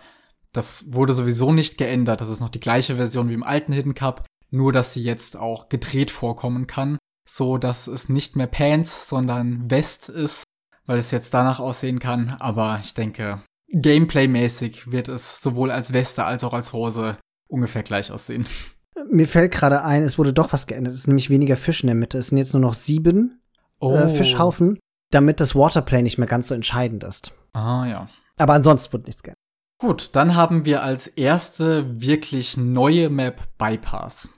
das 0.52 0.92
wurde 0.92 1.12
sowieso 1.12 1.52
nicht 1.52 1.78
geändert. 1.78 2.20
Das 2.20 2.28
ist 2.28 2.40
noch 2.40 2.48
die 2.48 2.60
gleiche 2.60 2.96
Version 2.96 3.28
wie 3.28 3.34
im 3.34 3.42
alten 3.42 3.72
Hidden 3.72 3.94
Cup, 3.94 4.24
nur 4.50 4.72
dass 4.72 4.92
sie 4.94 5.02
jetzt 5.02 5.36
auch 5.36 5.68
gedreht 5.68 6.12
vorkommen 6.12 6.68
kann, 6.68 6.98
so 7.28 7.58
dass 7.58 7.88
es 7.88 8.08
nicht 8.08 8.36
mehr 8.36 8.46
Pants, 8.46 9.08
sondern 9.08 9.68
West 9.68 10.08
ist, 10.08 10.44
weil 10.86 10.98
es 10.98 11.10
jetzt 11.10 11.34
danach 11.34 11.58
aussehen 11.58 11.98
kann. 11.98 12.30
Aber 12.38 12.78
ich 12.80 12.94
denke, 12.94 13.42
Gameplay-mäßig 13.72 14.90
wird 14.90 15.08
es 15.08 15.40
sowohl 15.42 15.70
als 15.70 15.92
Weste 15.92 16.24
als 16.24 16.44
auch 16.44 16.54
als 16.54 16.72
Hose 16.72 17.18
ungefähr 17.48 17.82
gleich 17.82 18.10
aussehen. 18.10 18.46
Mir 19.10 19.28
fällt 19.28 19.52
gerade 19.52 19.84
ein, 19.84 20.02
es 20.02 20.18
wurde 20.18 20.32
doch 20.32 20.52
was 20.52 20.66
geändert. 20.66 20.94
Es 20.94 21.00
ist 21.00 21.06
nämlich 21.06 21.30
weniger 21.30 21.56
Fisch 21.56 21.82
in 21.82 21.86
der 21.86 21.96
Mitte. 21.96 22.18
Es 22.18 22.28
sind 22.28 22.38
jetzt 22.38 22.52
nur 22.52 22.62
noch 22.62 22.74
sieben 22.74 23.40
äh, 23.80 23.84
oh. 23.84 23.94
äh, 23.94 24.08
Fischhaufen 24.08 24.78
damit 25.10 25.40
das 25.40 25.54
Waterplay 25.54 26.02
nicht 26.02 26.18
mehr 26.18 26.28
ganz 26.28 26.48
so 26.48 26.54
entscheidend 26.54 27.04
ist. 27.04 27.32
Ah, 27.52 27.86
ja. 27.86 28.08
Aber 28.36 28.54
ansonsten 28.54 28.92
wird 28.92 29.06
nichts 29.06 29.22
geändert. 29.22 29.38
Gut, 29.80 30.16
dann 30.16 30.34
haben 30.34 30.64
wir 30.64 30.82
als 30.82 31.06
erste 31.06 32.00
wirklich 32.00 32.56
neue 32.56 33.10
Map 33.10 33.42
Bypass. 33.58 34.28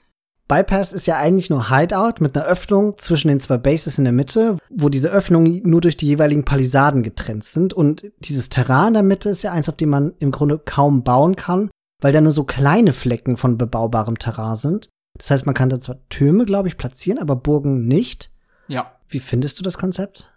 Bypass 0.51 0.93
ist 0.93 1.07
ja 1.07 1.17
eigentlich 1.17 1.49
nur 1.49 1.71
Hideout 1.71 2.15
mit 2.19 2.37
einer 2.37 2.45
Öffnung 2.45 2.99
zwischen 2.99 3.29
den 3.29 3.39
zwei 3.39 3.57
Bases 3.57 3.99
in 3.99 4.05
der 4.05 4.13
Mitte, 4.13 4.59
wo 4.69 4.89
diese 4.89 5.09
Öffnungen 5.09 5.63
nur 5.63 5.81
durch 5.81 5.97
die 5.97 6.09
jeweiligen 6.09 6.45
Palisaden 6.45 7.05
getrennt 7.05 7.45
sind. 7.45 7.73
Und 7.73 8.11
dieses 8.19 8.49
Terrain 8.49 8.89
in 8.89 8.95
der 8.95 9.03
Mitte 9.05 9.31
ist 9.31 9.45
ja 9.45 9.53
eins, 9.53 9.69
auf 9.69 9.77
dem 9.77 9.91
man 9.91 10.13
im 10.19 10.33
Grunde 10.33 10.59
kaum 10.59 11.05
bauen 11.05 11.37
kann, 11.37 11.71
weil 12.01 12.13
da 12.13 12.21
nur 12.21 12.33
so 12.33 12.43
kleine 12.43 12.93
Flecken 12.93 13.37
von 13.37 13.59
bebaubarem 13.59 14.19
Terrain 14.19 14.57
sind. 14.57 14.89
Das 15.17 15.31
heißt, 15.31 15.47
man 15.47 15.55
kann 15.55 15.69
da 15.69 15.79
zwar 15.79 15.99
Türme, 16.09 16.47
glaube 16.47 16.67
ich, 16.67 16.77
platzieren, 16.77 17.21
aber 17.21 17.37
Burgen 17.37 17.87
nicht. 17.87 18.33
Ja. 18.67 18.97
Wie 19.09 19.21
findest 19.21 19.61
du 19.61 19.63
das 19.63 19.79
Konzept? 19.79 20.33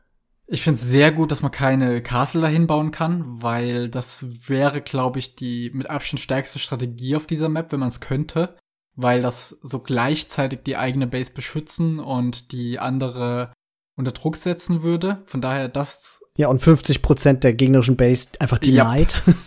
Ich 0.45 0.61
finde 0.61 0.79
es 0.79 0.87
sehr 0.87 1.11
gut, 1.11 1.31
dass 1.31 1.41
man 1.41 1.51
keine 1.51 2.03
Castle 2.03 2.41
dahin 2.41 2.67
bauen 2.67 2.91
kann, 2.91 3.41
weil 3.41 3.89
das 3.89 4.23
wäre, 4.47 4.81
glaube 4.81 5.17
ich, 5.17 5.35
die 5.35 5.71
mit 5.73 5.89
Abstand 5.89 6.19
stärkste 6.19 6.59
Strategie 6.59 7.15
auf 7.15 7.25
dieser 7.25 7.49
Map, 7.49 7.71
wenn 7.71 7.79
man 7.79 7.89
es 7.89 7.99
könnte, 7.99 8.55
weil 8.95 9.21
das 9.21 9.57
so 9.61 9.79
gleichzeitig 9.79 10.61
die 10.65 10.77
eigene 10.77 11.07
Base 11.07 11.31
beschützen 11.31 11.99
und 11.99 12.51
die 12.51 12.79
andere 12.79 13.53
unter 13.95 14.11
Druck 14.11 14.35
setzen 14.35 14.83
würde. 14.83 15.21
Von 15.25 15.41
daher 15.41 15.69
das. 15.69 16.21
Ja, 16.37 16.47
und 16.47 16.61
50 16.61 17.01
Prozent 17.01 17.43
der 17.43 17.53
gegnerischen 17.53 17.97
Base 17.97 18.29
einfach 18.39 18.57
denied. 18.59 19.23
Ja. 19.25 19.33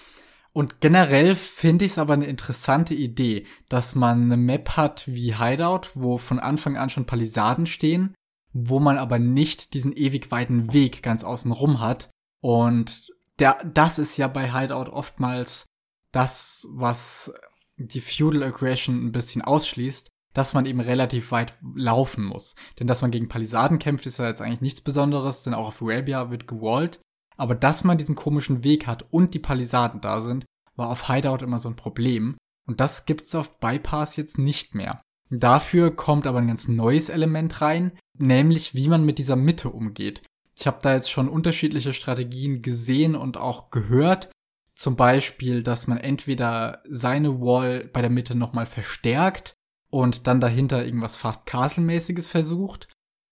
Und 0.53 0.81
generell 0.81 1.35
finde 1.35 1.85
ich 1.85 1.93
es 1.93 1.99
aber 1.99 2.15
eine 2.15 2.25
interessante 2.25 2.95
Idee, 2.95 3.45
dass 3.69 3.95
man 3.95 4.23
eine 4.23 4.39
Map 4.39 4.71
hat 4.71 5.07
wie 5.07 5.37
Hideout, 5.37 5.89
wo 5.93 6.17
von 6.17 6.39
Anfang 6.39 6.79
an 6.79 6.89
schon 6.89 7.05
Palisaden 7.05 7.67
stehen 7.67 8.15
wo 8.59 8.81
man 8.81 8.97
aber 8.97 9.19
nicht 9.19 9.75
diesen 9.75 9.95
ewig 9.95 10.31
weiten 10.31 10.73
Weg 10.73 11.03
ganz 11.03 11.25
außen 11.25 11.53
rum 11.53 11.81
hat. 11.81 12.09
Und 12.41 13.13
der, 13.39 13.63
das 13.65 13.99
ist 13.99 14.17
ja 14.17 14.29
bei 14.29 14.51
Hideout 14.51 14.91
oftmals 14.91 15.67
das, 16.11 16.67
was 16.73 17.35
die 17.77 18.01
Feudal 18.01 18.43
Aggression 18.43 19.05
ein 19.05 19.13
bisschen 19.13 19.43
ausschließt, 19.43 20.09
dass 20.33 20.55
man 20.55 20.67
eben 20.67 20.81
relativ 20.81 21.33
weit 21.33 21.55
laufen 21.75 22.25
muss. 22.25 22.57
Denn 22.79 22.87
dass 22.87 23.03
man 23.03 23.11
gegen 23.11 23.29
Palisaden 23.29 23.79
kämpft, 23.79 24.07
ist 24.07 24.19
ja 24.19 24.27
jetzt 24.27 24.43
eigentlich 24.43 24.61
nichts 24.61 24.81
Besonderes, 24.81 25.43
denn 25.43 25.55
auch 25.55 25.69
auf 25.69 25.83
Arabia 25.83 26.31
wird 26.31 26.47
gewallt. 26.47 27.01
Aber 27.37 27.55
dass 27.55 27.85
man 27.85 27.99
diesen 27.99 28.17
komischen 28.17 28.65
Weg 28.65 28.87
hat 28.87 29.07
und 29.11 29.35
die 29.35 29.39
Palisaden 29.39 30.01
da 30.01 30.21
sind, 30.21 30.45
war 30.75 30.91
auf 30.91 31.09
Hideout 31.09 31.43
immer 31.43 31.59
so 31.59 31.69
ein 31.69 31.77
Problem. 31.77 32.37
Und 32.67 32.81
das 32.81 33.07
gibt's 33.07 33.35
auf 33.35 33.59
Bypass 33.61 34.17
jetzt 34.17 34.39
nicht 34.39 34.75
mehr. 34.75 35.01
Dafür 35.31 35.95
kommt 35.95 36.27
aber 36.27 36.39
ein 36.39 36.49
ganz 36.49 36.69
neues 36.69 37.09
Element 37.09 37.61
rein, 37.61 37.93
nämlich 38.19 38.75
wie 38.75 38.89
man 38.89 39.05
mit 39.05 39.19
dieser 39.19 39.37
Mitte 39.37 39.71
umgeht. 39.71 40.23
Ich 40.55 40.67
habe 40.67 40.79
da 40.83 40.95
jetzt 40.95 41.11
schon 41.11 41.29
unterschiedliche 41.29 41.93
Strategien 41.93 42.63
gesehen 42.63 43.15
und 43.15 43.37
auch 43.37 43.71
gehört. 43.71 44.31
Zum 44.77 44.95
Beispiel, 44.95 45.63
dass 45.63 45.87
man 45.87 45.97
entweder 45.97 46.83
seine 46.89 47.41
Wall 47.41 47.89
bei 47.93 48.03
der 48.03 48.11
Mitte 48.11 48.37
nochmal 48.37 48.67
verstärkt 48.67 49.55
und 49.89 50.27
dann 50.27 50.39
dahinter 50.39 50.85
irgendwas 50.85 51.17
fast 51.17 51.47
Castle-mäßiges 51.47 52.29
versucht. 52.29 52.89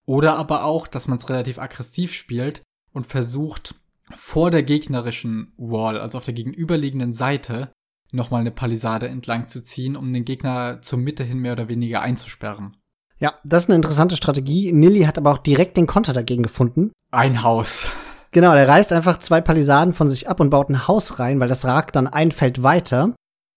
Oder 0.06 0.36
aber 0.36 0.64
auch, 0.64 0.86
dass 0.86 1.06
man 1.06 1.18
es 1.18 1.28
relativ 1.28 1.58
aggressiv 1.58 2.14
spielt 2.14 2.62
und 2.92 3.06
versucht, 3.06 3.74
vor 4.14 4.50
der 4.50 4.62
gegnerischen 4.62 5.52
Wall, 5.56 5.98
also 5.98 6.18
auf 6.18 6.24
der 6.24 6.34
gegenüberliegenden 6.34 7.12
Seite, 7.12 7.72
nochmal 8.10 8.40
eine 8.40 8.50
Palisade 8.50 9.08
entlang 9.08 9.46
zu 9.46 9.62
ziehen, 9.62 9.96
um 9.96 10.12
den 10.12 10.24
Gegner 10.24 10.80
zur 10.80 10.98
Mitte 10.98 11.24
hin 11.24 11.38
mehr 11.38 11.52
oder 11.52 11.68
weniger 11.68 12.00
einzusperren. 12.00 12.76
Ja, 13.18 13.34
das 13.44 13.64
ist 13.64 13.70
eine 13.70 13.76
interessante 13.76 14.16
Strategie. 14.16 14.72
Nilly 14.72 15.02
hat 15.02 15.18
aber 15.18 15.32
auch 15.32 15.38
direkt 15.38 15.76
den 15.76 15.86
Konter 15.86 16.12
dagegen 16.12 16.42
gefunden. 16.42 16.92
Ein 17.10 17.42
Haus. 17.42 17.90
Genau, 18.34 18.52
der 18.52 18.66
reißt 18.66 18.92
einfach 18.92 19.20
zwei 19.20 19.40
Palisaden 19.40 19.94
von 19.94 20.10
sich 20.10 20.28
ab 20.28 20.40
und 20.40 20.50
baut 20.50 20.68
ein 20.68 20.88
Haus 20.88 21.20
rein, 21.20 21.38
weil 21.38 21.46
das 21.46 21.64
ragt 21.64 21.94
dann 21.94 22.08
ein 22.08 22.32
Feld 22.32 22.64
weiter. 22.64 23.14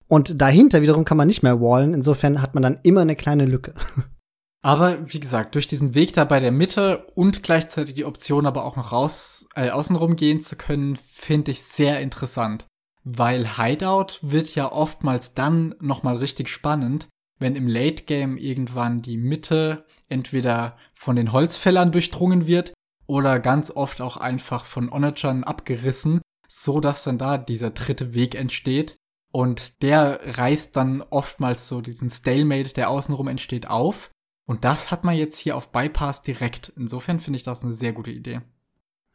Und 0.07 0.39
dahinter 0.39 0.84
wiederum 0.84 1.03
kann 1.03 1.17
man 1.17 1.28
nicht 1.28 1.41
mehr 1.41 1.59
wallen. 1.59 1.95
Insofern 1.95 2.43
hat 2.43 2.53
man 2.53 2.61
dann 2.61 2.80
immer 2.84 3.01
eine 3.01 3.15
kleine 3.15 3.45
Lücke. 3.45 3.73
Aber 4.61 5.11
wie 5.11 5.19
gesagt, 5.19 5.55
durch 5.55 5.65
diesen 5.65 5.95
Weg 5.95 6.13
da 6.13 6.25
bei 6.25 6.39
der 6.39 6.51
Mitte 6.51 7.07
und 7.15 7.41
gleichzeitig 7.41 7.95
die 7.95 8.05
Option 8.05 8.45
aber 8.45 8.65
auch 8.65 8.75
noch 8.75 8.91
raus, 8.91 9.47
äh, 9.55 9.69
außenrum 9.69 10.15
gehen 10.15 10.41
zu 10.41 10.57
können, 10.57 10.97
finde 11.07 11.51
ich 11.51 11.63
sehr 11.63 12.01
interessant. 12.01 12.65
Weil 13.03 13.57
Hideout 13.57 14.19
wird 14.21 14.53
ja 14.55 14.71
oftmals 14.71 15.34
dann 15.34 15.73
nochmal 15.80 16.17
richtig 16.17 16.49
spannend, 16.49 17.07
wenn 17.39 17.55
im 17.55 17.67
Late 17.67 18.03
Game 18.03 18.38
irgendwann 18.38 19.01
die 19.01 19.17
Mitte 19.17 19.86
entweder 20.09 20.75
von 20.93 21.15
den 21.15 21.32
Holzfällern 21.32 21.91
durchdrungen 21.91 22.45
wird 22.45 22.73
oder 23.07 23.39
ganz 23.39 23.71
oft 23.71 24.01
auch 24.01 24.17
einfach 24.17 24.65
von 24.65 24.91
Onagern 24.91 25.43
abgerissen, 25.43 26.21
so 26.47 26.79
dass 26.79 27.03
dann 27.03 27.17
da 27.17 27.37
dieser 27.37 27.71
dritte 27.71 28.13
Weg 28.13 28.35
entsteht. 28.35 28.97
Und 29.31 29.81
der 29.81 30.37
reißt 30.37 30.75
dann 30.75 31.01
oftmals 31.01 31.67
so 31.67 31.81
diesen 31.81 32.09
Stalemate, 32.09 32.73
der 32.73 32.89
außenrum 32.89 33.27
entsteht, 33.27 33.67
auf. 33.67 34.09
Und 34.45 34.63
das 34.63 34.91
hat 34.91 35.03
man 35.03 35.15
jetzt 35.15 35.37
hier 35.37 35.55
auf 35.55 35.71
Bypass 35.71 36.21
direkt. 36.21 36.71
Insofern 36.77 37.19
finde 37.19 37.37
ich 37.37 37.43
das 37.43 37.63
eine 37.63 37.73
sehr 37.73 37.91
gute 37.91 38.11
Idee. 38.11 38.41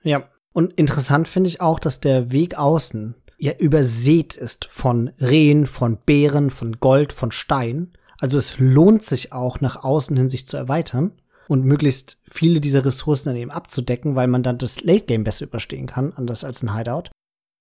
Ja, 0.02 0.28
und 0.52 0.74
interessant 0.74 1.28
finde 1.28 1.48
ich 1.48 1.60
auch, 1.60 1.78
dass 1.78 2.00
der 2.00 2.30
Weg 2.32 2.56
außen 2.56 3.14
ja 3.38 3.52
übersät 3.58 4.36
ist 4.36 4.66
von 4.66 5.08
Rehen, 5.20 5.66
von 5.66 5.98
Bären, 5.98 6.50
von 6.50 6.78
Gold, 6.78 7.12
von 7.12 7.32
Stein. 7.32 7.92
Also 8.18 8.38
es 8.38 8.58
lohnt 8.58 9.04
sich 9.04 9.32
auch, 9.32 9.60
nach 9.60 9.82
außen 9.82 10.16
hin 10.16 10.28
sich 10.28 10.46
zu 10.46 10.56
erweitern 10.56 11.12
und 11.52 11.66
möglichst 11.66 12.18
viele 12.24 12.62
dieser 12.62 12.82
Ressourcen 12.82 13.28
dann 13.28 13.36
eben 13.36 13.50
abzudecken, 13.50 14.14
weil 14.14 14.26
man 14.26 14.42
dann 14.42 14.56
das 14.56 14.80
Late 14.80 15.04
Game 15.04 15.22
besser 15.22 15.44
überstehen 15.44 15.86
kann, 15.86 16.14
anders 16.14 16.44
als 16.44 16.62
ein 16.62 16.74
Hideout. 16.74 17.10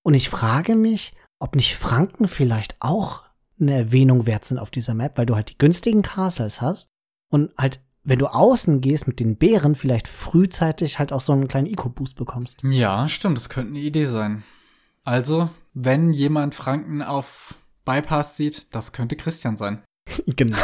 Und 0.01 0.13
ich 0.13 0.29
frage 0.29 0.77
mich, 0.77 1.13
ob 1.39 1.57
nicht 1.57 1.75
Franken 1.75 2.29
vielleicht 2.29 2.77
auch 2.79 3.23
eine 3.59 3.73
Erwähnung 3.73 4.25
wert 4.25 4.45
sind 4.45 4.59
auf 4.59 4.71
dieser 4.71 4.93
Map, 4.93 5.17
weil 5.17 5.25
du 5.25 5.35
halt 5.35 5.49
die 5.49 5.57
günstigen 5.57 6.03
Castles 6.03 6.61
hast 6.61 6.87
und 7.29 7.51
halt, 7.57 7.81
wenn 8.05 8.17
du 8.17 8.27
außen 8.27 8.79
gehst 8.79 9.09
mit 9.09 9.19
den 9.19 9.35
Bären, 9.35 9.75
vielleicht 9.75 10.07
frühzeitig 10.07 10.97
halt 10.97 11.11
auch 11.11 11.19
so 11.19 11.33
einen 11.33 11.49
kleinen 11.49 11.67
Eco-Boost 11.67 12.15
bekommst. 12.15 12.63
Ja, 12.63 13.09
stimmt, 13.09 13.35
das 13.35 13.49
könnte 13.49 13.71
eine 13.71 13.79
Idee 13.79 14.05
sein. 14.05 14.45
Also, 15.03 15.49
wenn 15.73 16.13
jemand 16.13 16.55
Franken 16.55 17.01
auf 17.01 17.55
Bypass 17.83 18.37
sieht, 18.37 18.73
das 18.73 18.93
könnte 18.93 19.17
Christian 19.17 19.57
sein. 19.57 19.83
genau. 20.27 20.57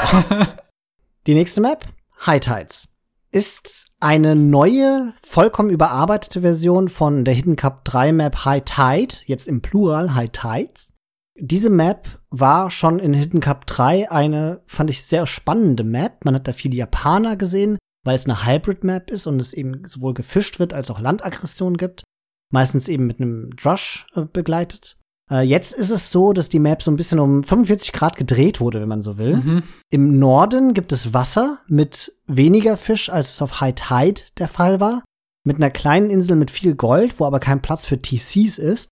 Die 1.28 1.34
nächste 1.34 1.60
Map, 1.60 1.86
High 2.26 2.40
Tides, 2.40 2.88
ist 3.32 3.88
eine 4.00 4.36
neue, 4.36 5.14
vollkommen 5.22 5.70
überarbeitete 5.70 6.42
Version 6.42 6.90
von 6.90 7.26
der 7.26 7.34
Hidden 7.34 7.56
Cup 7.56 7.84
3 7.86 8.14
Map 8.14 8.46
High 8.46 8.64
Tide, 8.64 9.16
jetzt 9.26 9.48
im 9.48 9.62
Plural 9.62 10.16
High 10.16 10.32
Tides. 10.32 10.94
Diese 11.40 11.70
Map 11.70 12.20
war 12.30 12.72
schon 12.72 13.00
in 13.00 13.14
Hidden 13.14 13.42
Cup 13.42 13.68
3 13.68 14.10
eine, 14.12 14.64
fand 14.66 14.90
ich, 14.90 15.04
sehr 15.04 15.28
spannende 15.28 15.84
Map. 15.84 16.26
Man 16.26 16.36
hat 16.36 16.48
da 16.48 16.54
viele 16.54 16.76
Japaner 16.76 17.36
gesehen, 17.36 17.78
weil 18.04 18.16
es 18.16 18.26
eine 18.26 18.46
Hybrid-Map 18.46 19.12
ist 19.12 19.28
und 19.28 19.40
es 19.40 19.54
eben 19.54 19.86
sowohl 19.86 20.14
gefischt 20.14 20.60
wird 20.60 20.74
als 20.74 20.90
auch 20.90 21.00
Landaggression 21.00 21.78
gibt. 21.78 22.04
Meistens 22.52 22.88
eben 22.88 23.06
mit 23.06 23.20
einem 23.20 23.52
Drush 23.56 24.08
äh, 24.16 24.22
begleitet. 24.22 24.98
Äh, 25.30 25.42
jetzt 25.42 25.74
ist 25.74 25.90
es 25.90 26.12
so, 26.12 26.34
dass 26.34 26.50
die 26.50 26.60
Map 26.60 26.82
so 26.82 26.92
ein 26.92 26.96
bisschen 26.96 27.20
um 27.20 27.44
45 27.44 27.92
Grad 27.92 28.18
gedreht 28.18 28.60
wurde, 28.60 28.82
wenn 28.82 28.90
man 28.90 29.02
so 29.02 29.18
will. 29.18 29.38
Mhm. 29.38 29.64
Im 29.90 30.20
Norden 30.20 30.74
gibt 30.74 30.92
es 30.92 31.14
Wasser 31.14 31.60
mit 31.68 32.14
weniger 32.28 32.78
Fisch, 32.78 33.10
als 33.10 33.34
es 33.34 33.42
auf 33.42 33.60
High 33.62 33.76
Tide 33.76 34.22
der 34.38 34.48
Fall 34.48 34.80
war. 34.80 35.04
Mit 35.44 35.58
einer 35.58 35.70
kleinen 35.70 36.10
Insel 36.10 36.36
mit 36.36 36.52
viel 36.52 36.76
Gold, 36.76 37.20
wo 37.20 37.26
aber 37.26 37.40
kein 37.40 37.62
Platz 37.62 37.86
für 37.86 38.00
TCs 38.00 38.58
ist. 38.58 38.90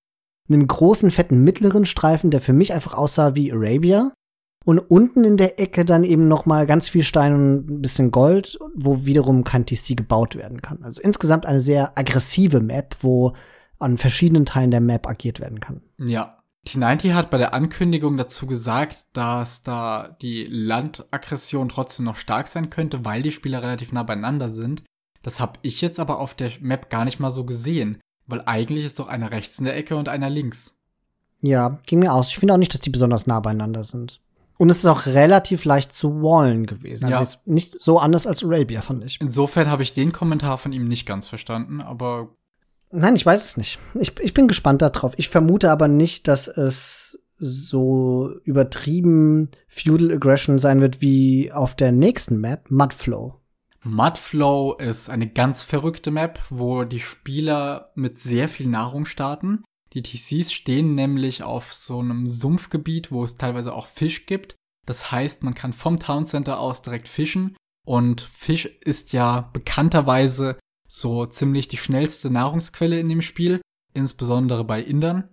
Einem 0.47 0.67
großen, 0.67 1.11
fetten 1.11 1.43
mittleren 1.43 1.85
Streifen, 1.85 2.31
der 2.31 2.41
für 2.41 2.53
mich 2.53 2.73
einfach 2.73 2.93
aussah 2.93 3.35
wie 3.35 3.51
Arabia. 3.51 4.11
Und 4.63 4.79
unten 4.79 5.23
in 5.23 5.37
der 5.37 5.59
Ecke 5.59 5.85
dann 5.85 6.03
eben 6.03 6.27
noch 6.27 6.45
mal 6.47 6.65
ganz 6.65 6.89
viel 6.89 7.03
Stein 7.03 7.33
und 7.33 7.69
ein 7.69 7.81
bisschen 7.81 8.09
Gold, 8.09 8.57
wo 8.73 9.05
wiederum 9.05 9.43
kein 9.43 9.65
TC 9.65 9.95
gebaut 9.95 10.35
werden 10.35 10.61
kann. 10.61 10.83
Also 10.83 11.01
insgesamt 11.03 11.45
eine 11.45 11.61
sehr 11.61 11.97
aggressive 11.97 12.61
Map, 12.61 12.95
wo 13.01 13.33
an 13.85 13.99
verschiedenen 13.99 14.47
Teilen 14.47 14.71
der 14.71 14.81
Map 14.81 15.07
agiert 15.07 15.39
werden 15.39 15.59
kann. 15.59 15.81
Ja. 15.99 16.39
T90 16.67 17.13
hat 17.13 17.29
bei 17.29 17.37
der 17.37 17.53
Ankündigung 17.53 18.17
dazu 18.17 18.47
gesagt, 18.47 19.05
dass 19.13 19.61
da 19.61 20.17
die 20.21 20.45
Landaggression 20.49 21.69
trotzdem 21.69 22.05
noch 22.05 22.15
stark 22.15 22.47
sein 22.47 22.71
könnte, 22.71 23.05
weil 23.05 23.21
die 23.21 23.31
Spieler 23.31 23.61
relativ 23.61 23.91
nah 23.91 24.01
beieinander 24.01 24.47
sind. 24.47 24.83
Das 25.21 25.39
habe 25.39 25.59
ich 25.61 25.81
jetzt 25.81 25.99
aber 25.99 26.19
auf 26.19 26.33
der 26.33 26.51
Map 26.61 26.89
gar 26.89 27.05
nicht 27.05 27.19
mal 27.19 27.29
so 27.29 27.45
gesehen, 27.45 27.99
weil 28.25 28.41
eigentlich 28.47 28.83
ist 28.83 28.97
doch 28.97 29.07
einer 29.07 29.29
rechts 29.29 29.59
in 29.59 29.65
der 29.65 29.77
Ecke 29.77 29.95
und 29.95 30.09
einer 30.09 30.31
links. 30.31 30.81
Ja, 31.41 31.77
ging 31.85 31.99
mir 31.99 32.11
aus. 32.11 32.29
Ich 32.29 32.39
finde 32.39 32.55
auch 32.55 32.59
nicht, 32.59 32.73
dass 32.73 32.81
die 32.81 32.89
besonders 32.89 33.27
nah 33.27 33.39
beieinander 33.39 33.83
sind. 33.83 34.19
Und 34.57 34.71
es 34.71 34.77
ist 34.77 34.87
auch 34.87 35.05
relativ 35.05 35.65
leicht 35.65 35.93
zu 35.93 36.23
wallen 36.23 36.65
gewesen. 36.65 37.13
Also 37.13 37.35
ja. 37.35 37.41
nicht 37.45 37.79
so 37.79 37.99
anders 37.99 38.25
als 38.25 38.43
Arabia, 38.43 38.81
fand 38.81 39.03
ich. 39.03 39.21
Insofern 39.21 39.69
habe 39.69 39.83
ich 39.83 39.93
den 39.93 40.11
Kommentar 40.11 40.57
von 40.57 40.73
ihm 40.73 40.87
nicht 40.87 41.05
ganz 41.05 41.27
verstanden, 41.27 41.81
aber 41.81 42.29
Nein, 42.91 43.15
ich 43.15 43.25
weiß 43.25 43.43
es 43.43 43.57
nicht. 43.57 43.79
Ich, 43.95 44.19
ich 44.19 44.33
bin 44.33 44.47
gespannt 44.47 44.81
darauf. 44.81 45.13
Ich 45.17 45.29
vermute 45.29 45.71
aber 45.71 45.87
nicht, 45.87 46.27
dass 46.27 46.47
es 46.47 47.19
so 47.37 48.31
übertrieben 48.43 49.49
Feudal 49.67 50.11
Aggression 50.11 50.59
sein 50.59 50.81
wird 50.81 51.01
wie 51.01 51.51
auf 51.51 51.75
der 51.75 51.91
nächsten 51.91 52.39
Map, 52.39 52.71
Mudflow. 52.71 53.35
Mudflow 53.83 54.73
ist 54.79 55.09
eine 55.09 55.29
ganz 55.29 55.61
verrückte 55.61 56.11
Map, 56.11 56.39
wo 56.49 56.83
die 56.85 56.99
Spieler 56.99 57.91
mit 57.95 58.19
sehr 58.19 58.49
viel 58.49 58.67
Nahrung 58.67 59.05
starten. 59.05 59.63
Die 59.93 60.01
TCs 60.01 60.51
stehen 60.51 60.95
nämlich 60.95 61.43
auf 61.43 61.71
so 61.71 61.99
einem 61.99 62.27
Sumpfgebiet, 62.27 63.11
wo 63.11 63.23
es 63.23 63.37
teilweise 63.37 63.73
auch 63.73 63.87
Fisch 63.87 64.25
gibt. 64.25 64.55
Das 64.85 65.11
heißt, 65.11 65.43
man 65.43 65.53
kann 65.53 65.73
vom 65.73 65.99
Town 65.99 66.25
Center 66.25 66.59
aus 66.59 66.81
direkt 66.81 67.07
fischen. 67.07 67.55
Und 67.85 68.21
Fisch 68.21 68.65
ist 68.65 69.13
ja 69.13 69.49
bekannterweise 69.53 70.57
so 70.87 71.25
ziemlich 71.25 71.67
die 71.67 71.77
schnellste 71.77 72.29
Nahrungsquelle 72.29 72.99
in 72.99 73.09
dem 73.09 73.21
Spiel, 73.21 73.61
insbesondere 73.93 74.63
bei 74.63 74.81
Indern. 74.81 75.29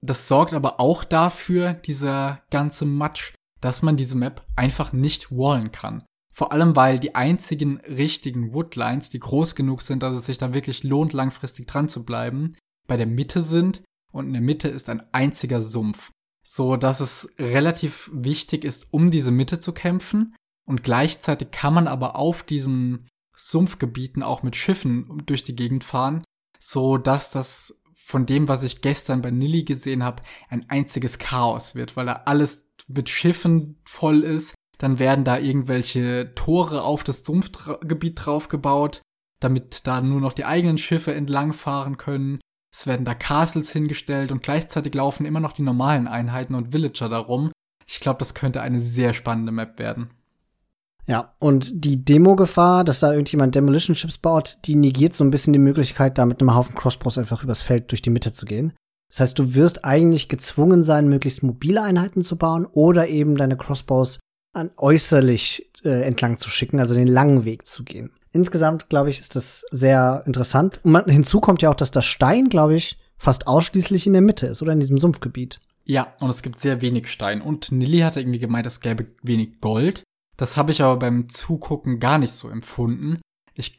Das 0.00 0.28
sorgt 0.28 0.52
aber 0.52 0.80
auch 0.80 1.04
dafür, 1.04 1.74
dieser 1.74 2.42
ganze 2.50 2.84
Matsch, 2.84 3.34
dass 3.60 3.82
man 3.82 3.96
diese 3.96 4.16
Map 4.16 4.44
einfach 4.56 4.92
nicht 4.92 5.30
wallen 5.30 5.72
kann. 5.72 6.04
Vor 6.34 6.52
allem, 6.52 6.74
weil 6.74 6.98
die 6.98 7.14
einzigen 7.14 7.80
richtigen 7.80 8.52
Woodlines, 8.52 9.08
die 9.08 9.20
groß 9.20 9.54
genug 9.54 9.82
sind, 9.82 10.02
dass 10.02 10.18
es 10.18 10.26
sich 10.26 10.36
da 10.36 10.52
wirklich 10.52 10.82
lohnt, 10.82 11.12
langfristig 11.12 11.66
dran 11.66 11.88
zu 11.88 12.04
bleiben, 12.04 12.56
bei 12.86 12.96
der 12.96 13.06
Mitte 13.06 13.40
sind 13.40 13.82
und 14.12 14.26
in 14.26 14.32
der 14.32 14.42
Mitte 14.42 14.68
ist 14.68 14.88
ein 14.88 15.02
einziger 15.12 15.62
Sumpf. 15.62 16.10
So 16.46 16.76
dass 16.76 17.00
es 17.00 17.32
relativ 17.38 18.10
wichtig 18.12 18.64
ist, 18.64 18.88
um 18.90 19.10
diese 19.10 19.30
Mitte 19.30 19.60
zu 19.60 19.72
kämpfen. 19.72 20.34
Und 20.66 20.82
gleichzeitig 20.82 21.50
kann 21.50 21.72
man 21.74 21.88
aber 21.88 22.16
auf 22.16 22.42
diesen 22.42 23.08
Sumpfgebieten 23.34 24.22
auch 24.22 24.42
mit 24.42 24.56
Schiffen 24.56 25.22
durch 25.26 25.42
die 25.42 25.56
Gegend 25.56 25.84
fahren, 25.84 26.24
so 26.58 26.98
dass 26.98 27.30
das 27.30 27.80
von 27.96 28.26
dem, 28.26 28.48
was 28.48 28.62
ich 28.62 28.82
gestern 28.82 29.22
bei 29.22 29.30
Nilly 29.30 29.64
gesehen 29.64 30.04
habe, 30.04 30.22
ein 30.50 30.68
einziges 30.68 31.18
Chaos 31.18 31.74
wird, 31.74 31.96
weil 31.96 32.06
da 32.06 32.22
alles 32.26 32.70
mit 32.86 33.08
Schiffen 33.08 33.80
voll 33.84 34.22
ist. 34.22 34.54
Dann 34.78 34.98
werden 34.98 35.24
da 35.24 35.38
irgendwelche 35.38 36.34
Tore 36.34 36.82
auf 36.82 37.02
das 37.04 37.24
Sumpfgebiet 37.24 38.20
draufgebaut, 38.24 39.00
damit 39.40 39.86
da 39.86 40.00
nur 40.00 40.20
noch 40.20 40.32
die 40.32 40.44
eigenen 40.44 40.78
Schiffe 40.78 41.14
entlangfahren 41.14 41.96
können. 41.96 42.40
Es 42.72 42.86
werden 42.86 43.04
da 43.04 43.14
Castles 43.14 43.72
hingestellt 43.72 44.32
und 44.32 44.42
gleichzeitig 44.42 44.94
laufen 44.94 45.26
immer 45.26 45.40
noch 45.40 45.52
die 45.52 45.62
normalen 45.62 46.08
Einheiten 46.08 46.54
und 46.54 46.72
Villager 46.72 47.08
darum. 47.08 47.52
Ich 47.86 48.00
glaube, 48.00 48.18
das 48.18 48.34
könnte 48.34 48.62
eine 48.62 48.80
sehr 48.80 49.14
spannende 49.14 49.52
Map 49.52 49.78
werden. 49.78 50.10
Ja, 51.06 51.34
und 51.38 51.84
die 51.84 52.04
Demo-Gefahr, 52.04 52.84
dass 52.84 53.00
da 53.00 53.12
irgendjemand 53.12 53.54
Demolition 53.54 53.94
Chips 53.94 54.16
baut, 54.16 54.58
die 54.64 54.74
negiert 54.74 55.14
so 55.14 55.22
ein 55.22 55.30
bisschen 55.30 55.52
die 55.52 55.58
Möglichkeit, 55.58 56.16
da 56.16 56.24
mit 56.24 56.40
einem 56.40 56.54
Haufen 56.54 56.74
Crossbows 56.74 57.18
einfach 57.18 57.42
übers 57.42 57.62
Feld 57.62 57.90
durch 57.90 58.00
die 58.00 58.10
Mitte 58.10 58.32
zu 58.32 58.46
gehen. 58.46 58.72
Das 59.10 59.20
heißt, 59.20 59.38
du 59.38 59.54
wirst 59.54 59.84
eigentlich 59.84 60.28
gezwungen 60.28 60.82
sein, 60.82 61.08
möglichst 61.08 61.42
mobile 61.42 61.82
Einheiten 61.82 62.24
zu 62.24 62.36
bauen 62.36 62.66
oder 62.66 63.08
eben 63.08 63.36
deine 63.36 63.56
Crossbows 63.56 64.18
an 64.54 64.70
äußerlich 64.76 65.70
äh, 65.84 66.02
entlang 66.02 66.38
zu 66.38 66.48
schicken, 66.48 66.80
also 66.80 66.94
den 66.94 67.06
langen 67.06 67.44
Weg 67.44 67.66
zu 67.66 67.84
gehen. 67.84 68.10
Insgesamt, 68.32 68.88
glaube 68.88 69.10
ich, 69.10 69.20
ist 69.20 69.36
das 69.36 69.64
sehr 69.70 70.22
interessant. 70.26 70.80
Und 70.82 70.92
man, 70.92 71.04
hinzu 71.04 71.40
kommt 71.40 71.62
ja 71.62 71.70
auch, 71.70 71.76
dass 71.76 71.90
das 71.90 72.06
Stein, 72.06 72.48
glaube 72.48 72.74
ich, 72.74 72.98
fast 73.16 73.46
ausschließlich 73.46 74.06
in 74.06 74.12
der 74.14 74.22
Mitte 74.22 74.46
ist 74.46 74.62
oder 74.62 74.72
in 74.72 74.80
diesem 74.80 74.98
Sumpfgebiet. 74.98 75.60
Ja, 75.84 76.14
und 76.18 76.30
es 76.30 76.42
gibt 76.42 76.60
sehr 76.60 76.80
wenig 76.80 77.08
Stein. 77.08 77.42
Und 77.42 77.70
Nilly 77.70 78.00
hatte 78.00 78.20
irgendwie 78.20 78.38
gemeint, 78.38 78.66
es 78.66 78.80
gäbe 78.80 79.06
wenig 79.22 79.60
Gold. 79.60 80.02
Das 80.36 80.56
habe 80.56 80.72
ich 80.72 80.82
aber 80.82 80.98
beim 80.98 81.28
Zugucken 81.28 82.00
gar 82.00 82.18
nicht 82.18 82.32
so 82.32 82.48
empfunden. 82.48 83.20
Ich 83.54 83.76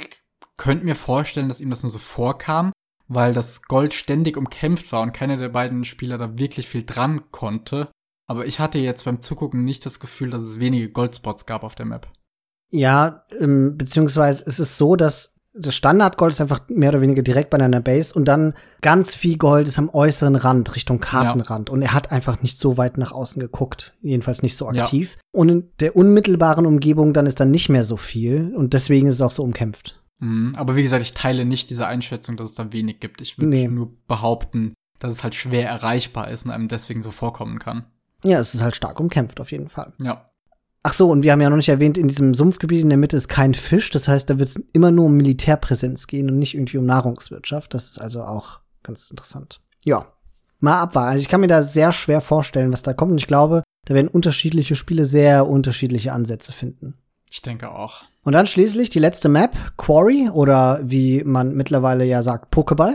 könnte 0.58 0.86
mir 0.86 0.96
vorstellen, 0.96 1.50
dass 1.50 1.60
ihm 1.60 1.70
das 1.70 1.84
nur 1.84 1.92
so 1.92 2.00
vorkam, 2.00 2.72
weil 3.08 3.34
das 3.34 3.64
Gold 3.64 3.94
ständig 3.94 4.38
umkämpft 4.38 4.92
war 4.92 5.02
und 5.02 5.14
keiner 5.14 5.38
der 5.38 5.50
beiden 5.50 5.84
Spieler 5.84 6.18
da 6.18 6.38
wirklich 6.38 6.68
viel 6.68 6.86
dran 6.86 7.32
konnte. 7.32 7.92
Aber 8.28 8.46
ich 8.46 8.60
hatte 8.60 8.80
jetzt 8.80 9.06
beim 9.06 9.22
Zugucken 9.22 9.64
nicht 9.64 9.86
das 9.86 10.00
Gefühl, 10.00 10.32
dass 10.32 10.42
es 10.42 10.60
wenige 10.60 10.90
Goldspots 10.90 11.46
gab 11.46 11.64
auf 11.64 11.76
der 11.76 11.86
Map. 11.86 12.12
Ja, 12.72 13.26
ähm, 13.40 13.78
beziehungsweise 13.78 14.44
ist 14.46 14.60
es 14.60 14.78
so, 14.78 14.96
dass 14.96 15.35
das 15.58 15.76
Standardgold 15.76 16.34
ist 16.34 16.42
einfach 16.42 16.62
mehr 16.68 16.90
oder 16.90 17.02
weniger 17.02 17.22
direkt 17.22 17.50
bei 17.50 17.58
deiner 17.58 17.80
Base 17.80 18.14
und 18.14 18.26
dann 18.26 18.54
ganz 18.82 19.16
viel 19.16 19.38
Gold 19.38 19.68
ist 19.68 19.80
am 19.80 19.90
äußeren 19.90 20.36
Rand, 20.36 20.76
Richtung 20.76 21.00
Kartenrand. 21.00 21.70
Ja. 21.70 21.74
Und 21.74 21.82
er 21.82 21.94
hat 21.94 22.12
einfach 22.12 22.42
nicht 22.42 22.58
so 22.58 22.78
weit 22.78 22.98
nach 22.98 23.12
außen 23.12 23.40
geguckt. 23.40 23.96
Jedenfalls 24.02 24.44
nicht 24.44 24.58
so 24.58 24.68
aktiv. 24.68 25.16
Ja. 25.16 25.22
Und 25.32 25.50
in 25.50 25.70
der 25.80 25.96
unmittelbaren 25.96 26.66
Umgebung 26.66 27.14
dann 27.14 27.26
ist 27.26 27.40
dann 27.40 27.52
nicht 27.52 27.70
mehr 27.70 27.84
so 27.84 27.98
viel. 27.98 28.54
Und 28.56 28.74
deswegen 28.74 29.08
ist 29.08 29.16
es 29.16 29.22
auch 29.22 29.32
so 29.32 29.44
umkämpft. 29.44 30.02
Mhm, 30.20 30.54
aber 30.56 30.76
wie 30.76 30.84
gesagt, 30.84 31.02
ich 31.02 31.14
teile 31.14 31.46
nicht 31.46 31.70
diese 31.70 31.88
Einschätzung, 31.88 32.38
dass 32.38 32.52
es 32.52 32.56
da 32.56 32.72
wenig 32.72 33.00
gibt. 33.00 33.22
Ich 33.22 33.38
würde 33.38 33.50
nee. 33.50 33.68
nur 33.68 33.92
behaupten, 34.08 34.74
dass 35.00 35.14
es 35.14 35.24
halt 35.24 35.36
schwer 35.36 35.68
erreichbar 35.68 36.30
ist 36.30 36.46
und 36.46 36.52
einem 36.52 36.68
deswegen 36.68 37.02
so 37.02 37.12
vorkommen 37.12 37.60
kann. 37.60 37.86
Ja, 38.24 38.40
es 38.40 38.56
ist 38.56 38.62
halt 38.62 38.76
stark 38.76 39.00
umkämpft, 39.00 39.40
auf 39.40 39.52
jeden 39.52 39.70
Fall. 39.70 39.94
Ja. 40.02 40.30
Ach 40.88 40.94
so, 40.94 41.10
und 41.10 41.24
wir 41.24 41.32
haben 41.32 41.42
ja 41.42 41.50
noch 41.50 41.58
nicht 41.58 41.70
erwähnt, 41.70 41.98
in 41.98 42.10
diesem 42.10 42.36
Sumpfgebiet 42.36 42.82
in 42.82 42.90
der 42.90 43.00
Mitte 43.00 43.18
ist 43.18 43.28
kein 43.28 43.56
Fisch. 43.56 43.90
Das 43.90 44.08
heißt, 44.08 44.30
da 44.30 44.38
wird 44.38 44.50
es 44.50 44.64
immer 44.72 44.92
nur 44.92 45.06
um 45.06 45.18
Militärpräsenz 45.18 46.06
gehen 46.06 46.30
und 46.30 46.38
nicht 46.38 46.54
irgendwie 46.54 46.78
um 46.78 46.86
Nahrungswirtschaft. 46.86 47.74
Das 47.74 47.86
ist 47.86 47.98
also 48.00 48.22
auch 48.22 48.60
ganz 48.84 49.10
interessant. 49.10 49.62
Ja, 49.84 50.14
mal 50.60 50.80
abwarten. 50.80 51.14
Also 51.14 51.22
ich 51.22 51.28
kann 51.28 51.42
mir 51.42 51.48
da 51.48 51.64
sehr 51.64 51.92
schwer 51.92 52.22
vorstellen, 52.22 52.72
was 52.72 52.84
da 52.84 52.94
kommt. 52.94 53.14
Und 53.14 53.18
ich 53.18 53.26
glaube, 53.26 53.64
da 53.86 53.96
werden 53.96 54.10
unterschiedliche 54.10 54.76
Spiele 54.76 55.06
sehr 55.06 55.48
unterschiedliche 55.48 56.14
Ansätze 56.14 56.52
finden. 56.52 57.00
Ich 57.32 57.42
denke 57.42 57.72
auch. 57.72 58.04
Und 58.22 58.34
dann 58.34 58.46
schließlich 58.46 58.92
die 58.92 59.00
letzte 59.00 59.28
Map, 59.28 59.58
Quarry, 59.78 60.30
oder 60.30 60.82
wie 60.84 61.24
man 61.24 61.56
mittlerweile 61.56 62.06
ja 62.06 62.22
sagt, 62.22 62.54
Pokéball. 62.54 62.94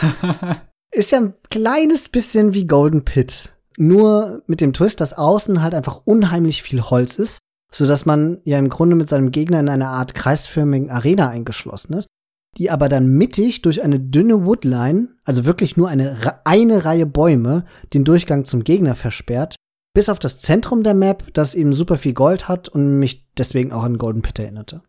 ist 0.90 1.12
ja 1.12 1.18
ein 1.18 1.34
kleines 1.50 2.08
bisschen 2.08 2.54
wie 2.54 2.66
Golden 2.66 3.04
Pit. 3.04 3.57
Nur 3.80 4.42
mit 4.48 4.60
dem 4.60 4.72
Twist, 4.72 5.00
dass 5.00 5.16
außen 5.16 5.62
halt 5.62 5.72
einfach 5.72 6.02
unheimlich 6.04 6.64
viel 6.64 6.82
Holz 6.82 7.16
ist, 7.16 7.38
so 7.70 7.86
dass 7.86 8.06
man 8.06 8.40
ja 8.44 8.58
im 8.58 8.70
Grunde 8.70 8.96
mit 8.96 9.08
seinem 9.08 9.30
Gegner 9.30 9.60
in 9.60 9.68
einer 9.68 9.90
Art 9.90 10.14
kreisförmigen 10.14 10.90
Arena 10.90 11.28
eingeschlossen 11.28 11.92
ist, 11.92 12.08
die 12.56 12.70
aber 12.70 12.88
dann 12.88 13.06
mittig 13.06 13.62
durch 13.62 13.82
eine 13.82 14.00
dünne 14.00 14.44
Woodline, 14.44 15.08
also 15.24 15.44
wirklich 15.44 15.76
nur 15.76 15.88
eine, 15.88 16.42
eine 16.44 16.84
Reihe 16.84 17.06
Bäume, 17.06 17.66
den 17.94 18.04
Durchgang 18.04 18.44
zum 18.44 18.64
Gegner 18.64 18.96
versperrt, 18.96 19.54
bis 19.94 20.08
auf 20.08 20.18
das 20.18 20.38
Zentrum 20.38 20.82
der 20.82 20.94
Map, 20.94 21.32
das 21.34 21.54
eben 21.54 21.72
super 21.72 21.96
viel 21.98 22.14
Gold 22.14 22.48
hat 22.48 22.68
und 22.68 22.98
mich 22.98 23.28
deswegen 23.36 23.72
auch 23.72 23.84
an 23.84 23.98
Golden 23.98 24.22
Pit 24.22 24.40
erinnerte. 24.40 24.82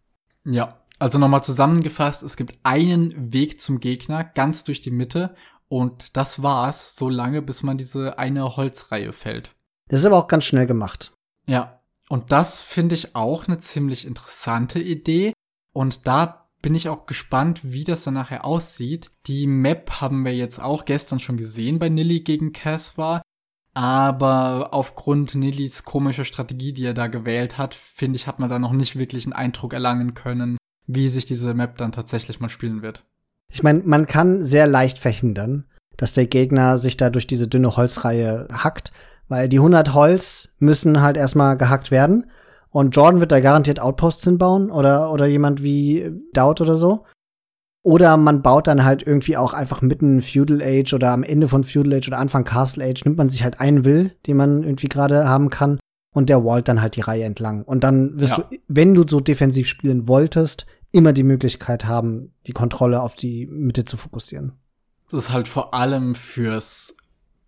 Ja, 0.46 0.80
also 0.98 1.20
nochmal 1.20 1.44
zusammengefasst, 1.44 2.24
es 2.24 2.38
gibt 2.38 2.58
einen 2.64 3.34
Weg 3.34 3.62
zum 3.62 3.80
Gegner, 3.80 4.24
ganz 4.24 4.64
durch 4.64 4.82
die 4.82 4.92
Mitte, 4.92 5.36
Und 5.70 6.17
das 6.17 6.41
war's, 6.41 6.95
so 6.95 7.09
lange, 7.09 7.41
bis 7.41 7.63
man 7.63 7.78
diese 7.78 8.17
eine 8.17 8.57
Holzreihe 8.57 9.13
fällt. 9.13 9.55
Das 9.88 10.01
ist 10.01 10.05
aber 10.05 10.17
auch 10.17 10.28
ganz 10.28 10.45
schnell 10.45 10.67
gemacht. 10.67 11.13
Ja. 11.45 11.80
Und 12.09 12.32
das 12.32 12.61
finde 12.61 12.95
ich 12.95 13.15
auch 13.15 13.47
eine 13.47 13.59
ziemlich 13.59 14.05
interessante 14.05 14.80
Idee. 14.80 15.34
Und 15.74 16.07
da 16.07 16.49
bin 16.61 16.74
ich 16.74 16.89
auch 16.89 17.05
gespannt, 17.05 17.61
wie 17.63 17.84
das 17.84 18.03
dann 18.03 18.15
nachher 18.15 18.45
aussieht. 18.45 19.11
Die 19.28 19.45
Map 19.45 20.01
haben 20.01 20.26
wir 20.26 20.36
jetzt 20.36 20.59
auch 20.59 20.86
gestern 20.86 21.20
schon 21.20 21.38
gesehen 21.38 21.78
bei 21.78 21.88
Nilly 21.88 22.22
gegen 22.22 22.51
Cass 22.51 22.97
war. 22.97 23.22
Aber 23.76 24.70
aufgrund 24.74 25.36
Nillys 25.36 25.84
komischer 25.84 26.26
Strategie, 26.26 26.74
die 26.74 26.86
er 26.86 26.95
da 26.95 27.07
gewählt 27.07 27.57
hat, 27.57 27.76
finde 27.76 28.17
ich, 28.17 28.28
hat 28.28 28.39
man 28.39 28.49
da 28.49 28.59
noch 28.59 28.74
nicht 28.74 28.97
wirklich 28.97 29.26
einen 29.26 29.34
Eindruck 29.34 29.74
erlangen 29.74 30.15
können, 30.15 30.57
wie 30.88 31.07
sich 31.09 31.26
diese 31.26 31.53
Map 31.53 31.78
dann 31.78 31.91
tatsächlich 31.91 32.39
mal 32.39 32.49
spielen 32.49 32.82
wird. 32.82 33.05
Ich 33.52 33.64
meine, 33.64 33.82
man 33.84 34.08
kann 34.08 34.43
sehr 34.43 34.68
leicht 34.68 35.00
verhindern, 35.00 35.66
dass 35.97 36.14
der 36.14 36.28
Gegner 36.28 36.78
sich 36.78 36.97
da 36.97 37.10
durch 37.10 37.28
diese 37.28 37.47
dünne 37.47 37.76
Holzreihe 37.76 38.47
hackt, 38.52 38.91
weil 39.28 39.50
die 39.50 39.58
100 39.58 39.93
Holz 39.93 40.50
müssen 40.60 41.02
halt 41.02 41.18
erstmal 41.18 41.58
gehackt 41.58 41.91
werden. 41.91 42.30
Und 42.72 42.95
Jordan 42.95 43.20
wird 43.20 43.32
da 43.32 43.39
garantiert 43.39 43.80
Outposts 43.80 44.24
hinbauen 44.24 44.70
oder, 44.70 45.12
oder 45.12 45.26
jemand 45.26 45.64
wie 45.64 46.12
Dowd 46.34 46.62
oder 46.62 46.76
so. 46.76 47.06
Oder 47.82 48.18
man 48.18 48.41
baut 48.41 48.68
dann 48.68 48.84
halt 48.84 49.04
irgendwie 49.06 49.38
auch 49.38 49.54
einfach 49.54 49.82
mitten 49.82 50.22
Feudal 50.22 50.62
Age 50.62 50.93
oder 50.93 51.12
am 51.12 51.24
Ende 51.24 51.47
von 51.47 51.64
Feudal 51.64 51.93
Age 51.93 52.10
oder 52.10 52.20
Anfang 52.20 52.43
Castle 52.43 52.84
Age 52.84 53.06
nimmt 53.06 53.18
man 53.18 53.30
sich 53.30 53.43
halt 53.43 53.60
einen 53.60 53.86
Will, 53.86 54.12
den 54.28 54.38
man 54.38 54.64
irgendwie 54.64 54.89
gerade 54.89 55.28
haben 55.28 55.50
kann 55.50 55.80
und 56.14 56.30
der 56.30 56.43
wallt 56.43 56.68
dann 56.68 56.82
halt 56.82 56.95
die 56.95 57.02
Reihe 57.02 57.24
entlang. 57.24 57.64
Und 57.64 57.84
dann 57.84 58.20
wirst 58.20 58.38
ja. 58.38 58.43
du, 58.43 58.58
wenn 58.68 58.93
du 58.93 59.08
so 59.08 59.20
defensiv 59.20 59.68
spielen 59.68 60.08
wolltest, 60.08 60.66
immer 60.92 61.14
die 61.14 61.24
Möglichkeit 61.24 61.86
haben, 61.86 62.34
die 62.48 62.54
Kontrolle 62.54 63.02
auf 63.02 63.16
die 63.16 63.48
Mitte 63.48 63.86
zu 63.86 63.98
fokussieren. 63.98 64.54
Das 65.10 65.26
ist 65.26 65.30
halt 65.32 65.48
vor 65.48 65.74
allem 65.74 66.16
fürs 66.16 66.96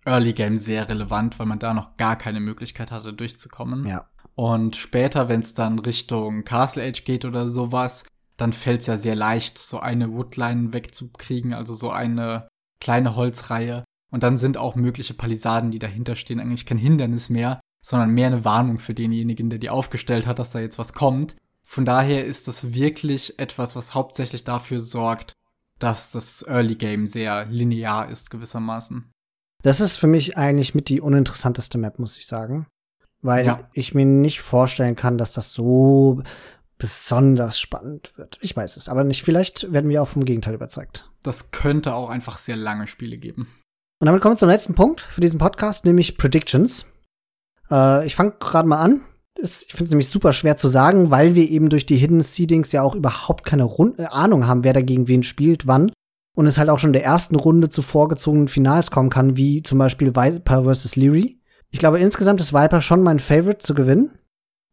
Early 0.05 0.33
Game 0.33 0.57
sehr 0.57 0.89
relevant, 0.89 1.37
weil 1.39 1.45
man 1.45 1.59
da 1.59 1.73
noch 1.73 1.97
gar 1.97 2.15
keine 2.15 2.39
Möglichkeit 2.39 2.91
hatte, 2.91 3.13
durchzukommen. 3.13 3.85
Ja. 3.85 4.05
Und 4.35 4.75
später, 4.75 5.29
wenn 5.29 5.41
es 5.41 5.53
dann 5.53 5.79
Richtung 5.79 6.43
Castle 6.43 6.83
Age 6.83 7.03
geht 7.03 7.25
oder 7.25 7.47
sowas, 7.47 8.05
dann 8.37 8.53
fällt 8.53 8.81
es 8.81 8.87
ja 8.87 8.97
sehr 8.97 9.15
leicht, 9.15 9.59
so 9.59 9.79
eine 9.79 10.11
Woodline 10.13 10.73
wegzukriegen, 10.73 11.53
also 11.53 11.75
so 11.75 11.91
eine 11.91 12.47
kleine 12.79 13.15
Holzreihe. 13.15 13.83
Und 14.09 14.23
dann 14.23 14.37
sind 14.37 14.57
auch 14.57 14.75
mögliche 14.75 15.13
Palisaden, 15.13 15.71
die 15.71 15.79
dahinter 15.79 16.15
stehen, 16.15 16.39
eigentlich 16.39 16.65
kein 16.65 16.79
Hindernis 16.79 17.29
mehr, 17.29 17.61
sondern 17.83 18.11
mehr 18.11 18.27
eine 18.27 18.43
Warnung 18.43 18.79
für 18.79 18.93
denjenigen, 18.93 19.49
der 19.49 19.59
die 19.59 19.69
aufgestellt 19.69 20.25
hat, 20.25 20.39
dass 20.39 20.51
da 20.51 20.59
jetzt 20.59 20.79
was 20.79 20.93
kommt. 20.93 21.35
Von 21.71 21.85
daher 21.85 22.25
ist 22.25 22.49
das 22.49 22.73
wirklich 22.73 23.39
etwas, 23.39 23.77
was 23.77 23.93
hauptsächlich 23.93 24.43
dafür 24.43 24.81
sorgt, 24.81 25.37
dass 25.79 26.11
das 26.11 26.45
Early 26.45 26.75
Game 26.75 27.07
sehr 27.07 27.45
linear 27.45 28.09
ist 28.09 28.29
gewissermaßen. 28.29 29.09
Das 29.63 29.79
ist 29.79 29.95
für 29.95 30.07
mich 30.07 30.37
eigentlich 30.37 30.75
mit 30.75 30.89
die 30.89 30.99
uninteressanteste 30.99 31.77
Map, 31.77 31.97
muss 31.97 32.17
ich 32.17 32.27
sagen. 32.27 32.67
Weil 33.21 33.45
ja. 33.45 33.69
ich 33.71 33.93
mir 33.93 34.03
nicht 34.03 34.41
vorstellen 34.41 34.97
kann, 34.97 35.17
dass 35.17 35.31
das 35.31 35.53
so 35.53 36.21
besonders 36.77 37.57
spannend 37.57 38.17
wird. 38.17 38.37
Ich 38.41 38.53
weiß 38.53 38.75
es, 38.75 38.89
aber 38.89 39.05
nicht. 39.05 39.23
Vielleicht 39.23 39.71
werden 39.71 39.89
wir 39.89 40.03
auch 40.03 40.09
vom 40.09 40.25
Gegenteil 40.25 40.55
überzeugt. 40.55 41.09
Das 41.23 41.51
könnte 41.51 41.95
auch 41.95 42.09
einfach 42.09 42.37
sehr 42.37 42.57
lange 42.57 42.87
Spiele 42.87 43.17
geben. 43.17 43.47
Und 44.01 44.07
damit 44.07 44.21
kommen 44.21 44.33
wir 44.33 44.39
zum 44.39 44.49
letzten 44.49 44.75
Punkt 44.75 44.99
für 44.99 45.21
diesen 45.21 45.39
Podcast, 45.39 45.85
nämlich 45.85 46.17
Predictions. 46.17 46.85
Äh, 47.69 48.05
ich 48.05 48.17
fange 48.17 48.31
gerade 48.41 48.67
mal 48.67 48.81
an 48.81 49.05
ist, 49.37 49.63
ich 49.63 49.71
finde 49.71 49.85
es 49.85 49.89
nämlich 49.91 50.09
super 50.09 50.33
schwer 50.33 50.57
zu 50.57 50.67
sagen, 50.67 51.11
weil 51.11 51.35
wir 51.35 51.49
eben 51.49 51.69
durch 51.69 51.85
die 51.85 51.97
Hidden 51.97 52.21
Seedings 52.21 52.71
ja 52.71 52.81
auch 52.83 52.95
überhaupt 52.95 53.45
keine 53.45 53.63
Rund 53.63 53.99
äh, 53.99 54.05
Ahnung 54.05 54.47
haben, 54.47 54.63
wer 54.63 54.73
dagegen 54.73 55.07
wen 55.07 55.23
spielt, 55.23 55.67
wann. 55.67 55.91
Und 56.35 56.47
es 56.47 56.57
halt 56.57 56.69
auch 56.69 56.79
schon 56.79 56.93
der 56.93 57.03
ersten 57.03 57.35
Runde 57.35 57.69
zu 57.69 57.81
vorgezogenen 57.81 58.47
Finals 58.47 58.89
kommen 58.89 59.09
kann, 59.09 59.35
wie 59.35 59.63
zum 59.63 59.77
Beispiel 59.77 60.15
Viper 60.15 60.63
vs. 60.63 60.95
Leary. 60.95 61.41
Ich 61.71 61.79
glaube, 61.79 61.99
insgesamt 61.99 62.39
ist 62.41 62.53
Viper 62.53 62.81
schon 62.81 63.03
mein 63.03 63.19
Favorite 63.19 63.59
zu 63.59 63.73
gewinnen. 63.73 64.11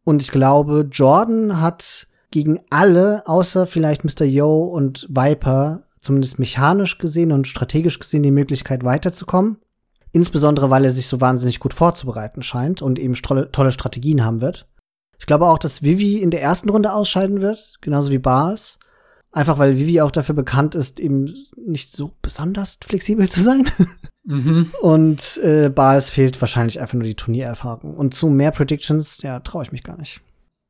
Und 0.05 0.21
ich 0.21 0.31
glaube, 0.31 0.87
Jordan 0.89 1.59
hat 1.61 2.07
gegen 2.31 2.61
alle, 2.69 3.27
außer 3.27 3.67
vielleicht 3.67 4.03
Mr. 4.05 4.25
Yo 4.25 4.63
und 4.63 5.07
Viper, 5.09 5.83
zumindest 5.99 6.39
mechanisch 6.39 6.97
gesehen 6.97 7.31
und 7.31 7.47
strategisch 7.47 7.99
gesehen, 7.99 8.23
die 8.23 8.31
Möglichkeit 8.31 8.83
weiterzukommen. 8.83 9.57
Insbesondere, 10.11 10.69
weil 10.69 10.85
er 10.85 10.91
sich 10.91 11.07
so 11.07 11.21
wahnsinnig 11.21 11.59
gut 11.59 11.73
vorzubereiten 11.73 12.41
scheint 12.41 12.81
und 12.81 12.97
eben 12.97 13.13
tolle 13.13 13.71
Strategien 13.71 14.23
haben 14.25 14.41
wird. 14.41 14.67
Ich 15.19 15.25
glaube 15.25 15.47
auch, 15.47 15.59
dass 15.59 15.83
Vivi 15.83 16.17
in 16.17 16.31
der 16.31 16.41
ersten 16.41 16.69
Runde 16.69 16.93
ausscheiden 16.93 17.41
wird, 17.41 17.75
genauso 17.81 18.11
wie 18.11 18.17
Bars. 18.17 18.79
Einfach 19.31 19.59
weil 19.59 19.77
Vivi 19.77 20.01
auch 20.01 20.09
dafür 20.09 20.33
bekannt 20.33 20.73
ist, 20.73 20.99
eben 20.99 21.35
nicht 21.55 21.95
so 21.95 22.15
besonders 22.21 22.79
flexibel 22.81 23.29
zu 23.29 23.41
sein. 23.41 23.69
Mhm. 24.25 24.71
Und 24.81 25.37
äh, 25.37 25.69
Bals 25.69 26.07
fehlt 26.07 26.39
wahrscheinlich 26.39 26.79
einfach 26.79 26.93
nur 26.93 27.07
die 27.07 27.15
Turniererfahrung. 27.15 27.97
Und 27.97 28.13
zu 28.13 28.27
mehr 28.27 28.51
Predictions, 28.51 29.23
ja, 29.23 29.39
traue 29.39 29.63
ich 29.63 29.71
mich 29.71 29.81
gar 29.81 29.97
nicht. 29.97 30.21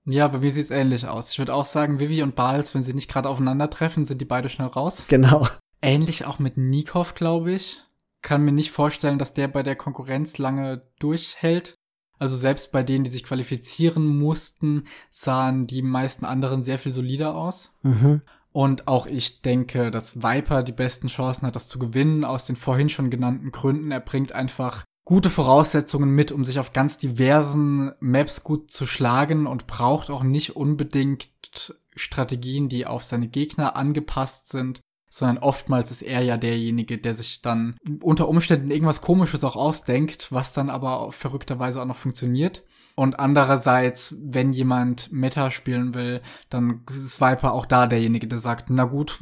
Ja, 0.05 0.29
bei 0.29 0.37
mir 0.37 0.49
sieht's 0.49 0.69
ähnlich 0.69 1.05
aus. 1.05 1.31
Ich 1.31 1.39
würde 1.39 1.53
auch 1.53 1.65
sagen, 1.65 1.99
Vivi 1.99 2.23
und 2.23 2.37
Bals, 2.37 2.73
wenn 2.73 2.83
sie 2.83 2.93
nicht 2.93 3.11
gerade 3.11 3.27
aufeinandertreffen, 3.27 4.05
sind 4.05 4.21
die 4.21 4.25
beide 4.25 4.47
schnell 4.47 4.67
raus. 4.67 5.07
Genau. 5.09 5.45
Ähnlich 5.81 6.23
auch 6.25 6.39
mit 6.39 6.55
Nikov, 6.55 7.15
glaube 7.15 7.51
ich 7.51 7.83
kann 8.21 8.43
mir 8.43 8.51
nicht 8.51 8.71
vorstellen, 8.71 9.19
dass 9.19 9.33
der 9.33 9.47
bei 9.47 9.63
der 9.63 9.75
Konkurrenz 9.75 10.37
lange 10.37 10.83
durchhält. 10.99 11.75
Also 12.17 12.35
selbst 12.35 12.71
bei 12.71 12.83
denen, 12.83 13.05
die 13.05 13.11
sich 13.11 13.23
qualifizieren 13.23 14.05
mussten, 14.05 14.85
sahen 15.09 15.67
die 15.67 15.81
meisten 15.81 16.25
anderen 16.25 16.63
sehr 16.63 16.77
viel 16.77 16.91
solider 16.91 17.35
aus. 17.35 17.77
Mhm. 17.81 18.21
Und 18.51 18.87
auch 18.87 19.05
ich 19.05 19.41
denke, 19.41 19.91
dass 19.91 20.21
Viper 20.21 20.63
die 20.63 20.71
besten 20.71 21.07
Chancen 21.07 21.47
hat, 21.47 21.55
das 21.55 21.69
zu 21.69 21.79
gewinnen, 21.79 22.25
aus 22.25 22.45
den 22.45 22.55
vorhin 22.55 22.89
schon 22.89 23.09
genannten 23.09 23.51
Gründen. 23.51 23.91
Er 23.91 24.01
bringt 24.01 24.33
einfach 24.33 24.83
gute 25.05 25.29
Voraussetzungen 25.29 26.09
mit, 26.09 26.31
um 26.31 26.43
sich 26.43 26.59
auf 26.59 26.73
ganz 26.73 26.97
diversen 26.97 27.93
Maps 27.99 28.43
gut 28.43 28.71
zu 28.71 28.85
schlagen 28.85 29.47
und 29.47 29.65
braucht 29.65 30.09
auch 30.09 30.23
nicht 30.23 30.55
unbedingt 30.55 31.79
Strategien, 31.95 32.69
die 32.69 32.85
auf 32.85 33.03
seine 33.03 33.27
Gegner 33.27 33.75
angepasst 33.75 34.49
sind, 34.49 34.81
sondern 35.09 35.39
oftmals 35.39 35.91
ist 35.91 36.01
er 36.01 36.21
ja 36.21 36.37
derjenige, 36.37 36.97
der 36.97 37.13
sich 37.13 37.41
dann 37.41 37.77
unter 38.01 38.27
Umständen 38.27 38.71
irgendwas 38.71 39.01
Komisches 39.01 39.43
auch 39.43 39.55
ausdenkt, 39.55 40.31
was 40.31 40.53
dann 40.53 40.69
aber 40.69 41.11
verrückterweise 41.11 41.81
auch 41.81 41.85
noch 41.85 41.97
funktioniert. 41.97 42.63
Und 42.95 43.17
andererseits, 43.17 44.17
wenn 44.21 44.51
jemand 44.51 45.09
Meta 45.13 45.51
spielen 45.51 45.93
will, 45.93 46.21
dann 46.49 46.81
ist 46.89 47.21
Viper 47.21 47.53
auch 47.53 47.65
da 47.65 47.87
derjenige, 47.87 48.27
der 48.27 48.39
sagt, 48.39 48.69
na 48.69 48.83
gut, 48.83 49.19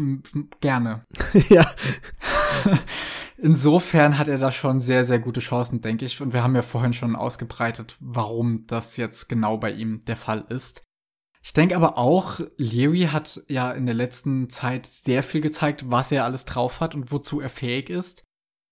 gerne. 0.62 1.06
ja. 1.50 1.70
Insofern 3.38 4.18
hat 4.18 4.28
er 4.28 4.40
da 4.40 4.52
schon 4.52 4.82
sehr, 4.82 5.04
sehr 5.04 5.20
gute 5.20 5.42
Chancen, 5.42 5.82
denke 5.82 6.06
ich. 6.06 6.22
Und 6.22 6.34
wir 6.34 6.42
haben 6.42 6.56
ja 6.56 6.64
vorhin 6.64 6.94
schon 6.94 7.16
ausgebreitet, 7.16 7.96
warum 8.00 8.66
das 8.66 8.98
jetzt 8.98 9.30
genau 9.30 9.58
bei 9.58 9.72
ihm 9.72 10.04
der 10.08 10.16
Fall 10.16 10.46
ist. 10.50 10.87
Ich 11.48 11.54
denke 11.54 11.78
aber 11.78 11.98
auch, 11.98 12.41
Leary 12.58 13.08
hat 13.10 13.41
ja 13.48 13.72
in 13.72 13.86
der 13.86 13.95
letzten 13.95 14.50
Zeit 14.50 14.86
sehr 14.86 15.24
viel 15.24 15.39
gezeigt, 15.39 15.89
was 15.89 16.12
er 16.12 16.26
alles 16.26 16.43
drauf 16.43 16.82
hat 16.82 16.93
und 16.93 17.10
wozu 17.14 17.39
er 17.39 17.48
fähig 17.48 17.89
ist. 17.89 18.26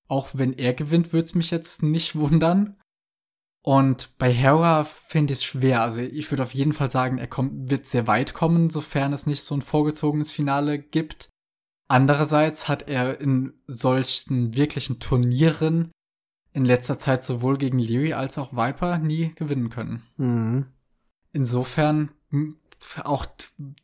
Auch 0.09 0.31
wenn 0.33 0.51
er 0.51 0.73
gewinnt, 0.73 1.13
würde 1.13 1.23
es 1.23 1.35
mich 1.35 1.51
jetzt 1.51 1.83
nicht 1.83 2.17
wundern. 2.17 2.75
Und 3.61 4.17
bei 4.17 4.29
Hera 4.29 4.83
finde 4.83 5.31
ich 5.31 5.39
es 5.39 5.45
schwer. 5.45 5.83
Also 5.83 6.01
ich 6.01 6.29
würde 6.29 6.43
auf 6.43 6.53
jeden 6.53 6.73
Fall 6.73 6.91
sagen, 6.91 7.17
er 7.17 7.27
kommt, 7.27 7.69
wird 7.69 7.87
sehr 7.87 8.07
weit 8.07 8.33
kommen, 8.33 8.67
sofern 8.69 9.13
es 9.13 9.25
nicht 9.25 9.43
so 9.43 9.55
ein 9.55 9.61
vorgezogenes 9.61 10.31
Finale 10.31 10.77
gibt. 10.77 11.29
Andererseits 11.87 12.67
hat 12.67 12.89
er 12.89 13.21
in 13.21 13.53
solchen 13.67 14.53
wirklichen 14.53 14.99
Turnieren 14.99 15.91
in 16.51 16.65
letzter 16.65 16.99
Zeit 16.99 17.23
sowohl 17.23 17.57
gegen 17.57 17.79
Leary 17.79 18.11
als 18.11 18.37
auch 18.37 18.51
Viper 18.51 18.97
nie 18.97 19.33
gewinnen 19.35 19.69
können. 19.69 20.03
Mhm. 20.17 20.65
Insofern 21.31 22.11
auch 23.03 23.25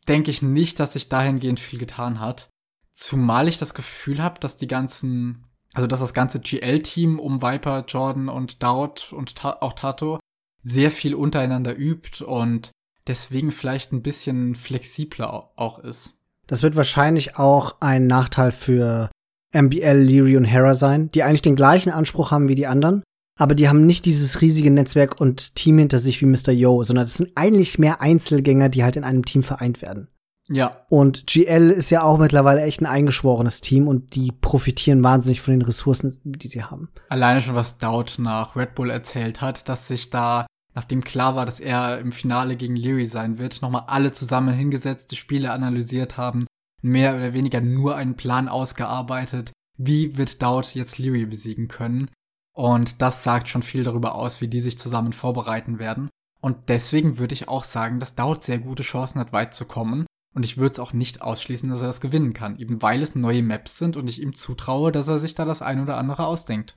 denke 0.08 0.30
ich 0.30 0.42
nicht, 0.42 0.80
dass 0.80 0.92
sich 0.94 1.08
dahingehend 1.08 1.60
viel 1.60 1.78
getan 1.78 2.20
hat. 2.20 2.48
Zumal 2.92 3.48
ich 3.48 3.58
das 3.58 3.74
Gefühl 3.74 4.22
habe, 4.22 4.40
dass 4.40 4.56
die 4.56 4.66
ganzen, 4.66 5.44
also 5.72 5.86
dass 5.86 6.00
das 6.00 6.14
ganze 6.14 6.40
GL-Team 6.40 7.18
um 7.18 7.42
Viper, 7.42 7.84
Jordan 7.86 8.28
und 8.28 8.62
Dowd 8.62 9.12
und 9.12 9.36
ta 9.36 9.58
auch 9.60 9.72
Tato 9.72 10.20
sehr 10.58 10.90
viel 10.90 11.14
untereinander 11.14 11.76
übt 11.76 12.24
und 12.24 12.70
deswegen 13.06 13.50
vielleicht 13.50 13.92
ein 13.92 14.02
bisschen 14.02 14.54
flexibler 14.54 15.50
auch 15.56 15.78
ist. 15.78 16.18
Das 16.46 16.62
wird 16.62 16.76
wahrscheinlich 16.76 17.36
auch 17.36 17.76
ein 17.80 18.06
Nachteil 18.06 18.52
für 18.52 19.10
MBL, 19.54 19.98
Leary 19.98 20.36
und 20.36 20.44
Hera 20.44 20.74
sein, 20.74 21.10
die 21.12 21.22
eigentlich 21.22 21.42
den 21.42 21.56
gleichen 21.56 21.90
Anspruch 21.90 22.30
haben 22.30 22.48
wie 22.48 22.54
die 22.54 22.66
anderen, 22.66 23.02
aber 23.42 23.56
die 23.56 23.68
haben 23.68 23.84
nicht 23.86 24.04
dieses 24.04 24.40
riesige 24.40 24.70
Netzwerk 24.70 25.20
und 25.20 25.56
Team 25.56 25.78
hinter 25.78 25.98
sich 25.98 26.20
wie 26.20 26.26
Mr. 26.26 26.52
Yo, 26.52 26.84
sondern 26.84 27.04
das 27.04 27.14
sind 27.14 27.32
eigentlich 27.34 27.76
mehr 27.76 28.00
Einzelgänger, 28.00 28.68
die 28.68 28.84
halt 28.84 28.94
in 28.94 29.02
einem 29.02 29.24
Team 29.24 29.42
vereint 29.42 29.82
werden. 29.82 30.08
Ja. 30.48 30.84
Und 30.88 31.26
GL 31.26 31.70
ist 31.70 31.90
ja 31.90 32.02
auch 32.02 32.18
mittlerweile 32.18 32.62
echt 32.62 32.80
ein 32.80 32.86
eingeschworenes 32.86 33.60
Team 33.60 33.88
und 33.88 34.14
die 34.14 34.30
profitieren 34.30 35.02
wahnsinnig 35.02 35.40
von 35.40 35.54
den 35.54 35.62
Ressourcen, 35.62 36.16
die 36.24 36.46
sie 36.46 36.62
haben. 36.62 36.90
Alleine 37.08 37.42
schon, 37.42 37.56
was 37.56 37.78
Dowd 37.78 38.22
nach 38.22 38.54
Red 38.54 38.76
Bull 38.76 38.90
erzählt 38.90 39.40
hat, 39.40 39.68
dass 39.68 39.88
sich 39.88 40.10
da, 40.10 40.46
nachdem 40.74 41.02
klar 41.02 41.34
war, 41.34 41.44
dass 41.44 41.58
er 41.58 41.98
im 41.98 42.12
Finale 42.12 42.56
gegen 42.56 42.76
Leary 42.76 43.06
sein 43.06 43.38
wird, 43.38 43.60
nochmal 43.60 43.84
alle 43.88 44.12
zusammen 44.12 44.54
hingesetzt, 44.54 45.10
die 45.10 45.16
Spiele 45.16 45.50
analysiert 45.50 46.16
haben, 46.16 46.46
mehr 46.80 47.16
oder 47.16 47.32
weniger 47.32 47.60
nur 47.60 47.96
einen 47.96 48.14
Plan 48.14 48.48
ausgearbeitet, 48.48 49.50
wie 49.78 50.16
wird 50.16 50.42
Dowd 50.42 50.68
jetzt 50.74 50.98
Leary 50.98 51.26
besiegen 51.26 51.66
können. 51.66 52.08
Und 52.52 53.00
das 53.00 53.24
sagt 53.24 53.48
schon 53.48 53.62
viel 53.62 53.84
darüber 53.84 54.14
aus, 54.14 54.40
wie 54.40 54.48
die 54.48 54.60
sich 54.60 54.78
zusammen 54.78 55.12
vorbereiten 55.12 55.78
werden. 55.78 56.10
Und 56.40 56.68
deswegen 56.68 57.18
würde 57.18 57.34
ich 57.34 57.48
auch 57.48 57.64
sagen, 57.64 58.00
dass 58.00 58.14
Dowd 58.14 58.42
sehr 58.42 58.58
gute 58.58 58.82
Chancen 58.82 59.20
hat, 59.20 59.32
weit 59.32 59.54
zu 59.54 59.64
kommen. 59.64 60.06
Und 60.34 60.44
ich 60.44 60.56
würde 60.56 60.72
es 60.72 60.78
auch 60.78 60.92
nicht 60.92 61.22
ausschließen, 61.22 61.70
dass 61.70 61.80
er 61.80 61.86
das 61.86 62.00
gewinnen 62.00 62.32
kann, 62.32 62.58
eben 62.58 62.82
weil 62.82 63.02
es 63.02 63.14
neue 63.14 63.42
Maps 63.42 63.78
sind 63.78 63.96
und 63.96 64.08
ich 64.08 64.20
ihm 64.20 64.34
zutraue, 64.34 64.90
dass 64.90 65.08
er 65.08 65.18
sich 65.18 65.34
da 65.34 65.44
das 65.44 65.62
ein 65.62 65.80
oder 65.80 65.98
andere 65.98 66.26
ausdenkt. 66.26 66.76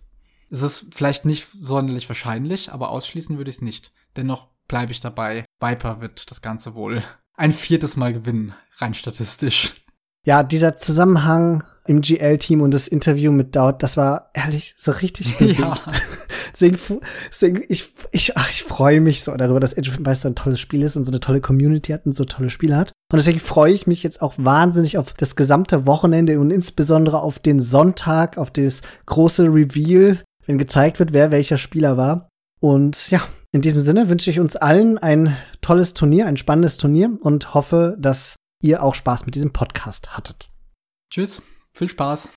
Es 0.49 0.61
ist 0.61 0.93
vielleicht 0.93 1.26
nicht 1.26 1.47
sonderlich 1.59 2.07
wahrscheinlich, 2.07 2.71
aber 2.71 2.89
ausschließen 2.89 3.38
würde 3.38 3.49
ich 3.49 3.57
es 3.57 3.61
nicht. 3.61 3.91
Dennoch 4.15 4.49
bleibe 4.67 4.91
ich 4.91 4.99
dabei. 4.99 5.45
Viper 5.59 6.01
wird 6.01 6.30
das 6.30 6.41
Ganze 6.41 6.76
wohl 6.76 7.03
ein 7.34 7.51
viertes 7.51 7.97
Mal 7.97 8.13
gewinnen, 8.13 8.53
rein 8.78 8.93
statistisch. 8.93 9.73
Ja, 10.23 10.43
dieser 10.43 10.78
Zusammenhang 10.78 11.63
im 11.88 12.01
GL-Team 12.01 12.61
und 12.61 12.71
das 12.71 12.88
Interview 12.88 13.31
mit 13.31 13.55
Dowd, 13.55 13.77
das 13.79 13.97
war 13.97 14.29
ehrlich 14.33 14.75
so 14.77 14.91
richtig 14.91 15.36
bewegend. 15.38 15.59
Ja. 15.59 15.77
deswegen, 16.53 16.77
deswegen, 17.29 17.63
ich, 17.69 17.93
ich, 18.11 18.38
ach, 18.38 18.49
ich 18.49 18.63
freue 18.63 19.01
mich 19.01 19.23
so 19.23 19.36
darüber, 19.36 19.59
dass 19.59 19.77
Age 19.77 19.89
of 19.89 19.97
Empires 19.97 20.21
so 20.21 20.29
ein 20.29 20.36
tolles 20.36 20.59
Spiel 20.59 20.81
ist 20.81 20.95
und 20.95 21.05
so 21.05 21.11
eine 21.11 21.19
tolle 21.19 21.41
Community 21.41 21.91
hat 21.91 22.05
und 22.05 22.15
so 22.15 22.25
tolle 22.25 22.49
Spiele 22.49 22.75
hat. 22.75 22.91
Und 23.11 23.17
deswegen 23.17 23.39
freue 23.39 23.73
ich 23.73 23.88
mich 23.88 24.03
jetzt 24.03 24.21
auch 24.21 24.33
wahnsinnig 24.38 24.97
auf 24.97 25.13
das 25.13 25.36
gesamte 25.36 25.86
Wochenende 25.86 26.39
und 26.39 26.51
insbesondere 26.51 27.21
auf 27.21 27.39
den 27.39 27.59
Sonntag, 27.61 28.38
auf 28.38 28.51
das 28.51 28.81
große 29.05 29.43
Reveal, 29.45 30.19
wenn 30.45 30.57
gezeigt 30.57 30.99
wird, 30.99 31.13
wer 31.13 31.31
welcher 31.31 31.57
Spieler 31.57 31.97
war. 31.97 32.29
Und 32.59 33.11
ja, 33.11 33.21
in 33.51 33.61
diesem 33.61 33.81
Sinne 33.81 34.09
wünsche 34.09 34.29
ich 34.29 34.39
uns 34.39 34.55
allen 34.55 34.97
ein 34.97 35.36
tolles 35.61 35.93
Turnier, 35.93 36.25
ein 36.25 36.38
spannendes 36.38 36.77
Turnier 36.77 37.17
und 37.21 37.53
hoffe, 37.53 37.95
dass 37.99 38.36
ihr 38.61 38.83
auch 38.83 38.95
Spaß 38.95 39.25
mit 39.25 39.36
diesem 39.36 39.53
Podcast 39.53 40.17
hattet. 40.17 40.49
Tschüss, 41.09 41.41
viel 41.76 41.89
Spaß. 41.89 42.32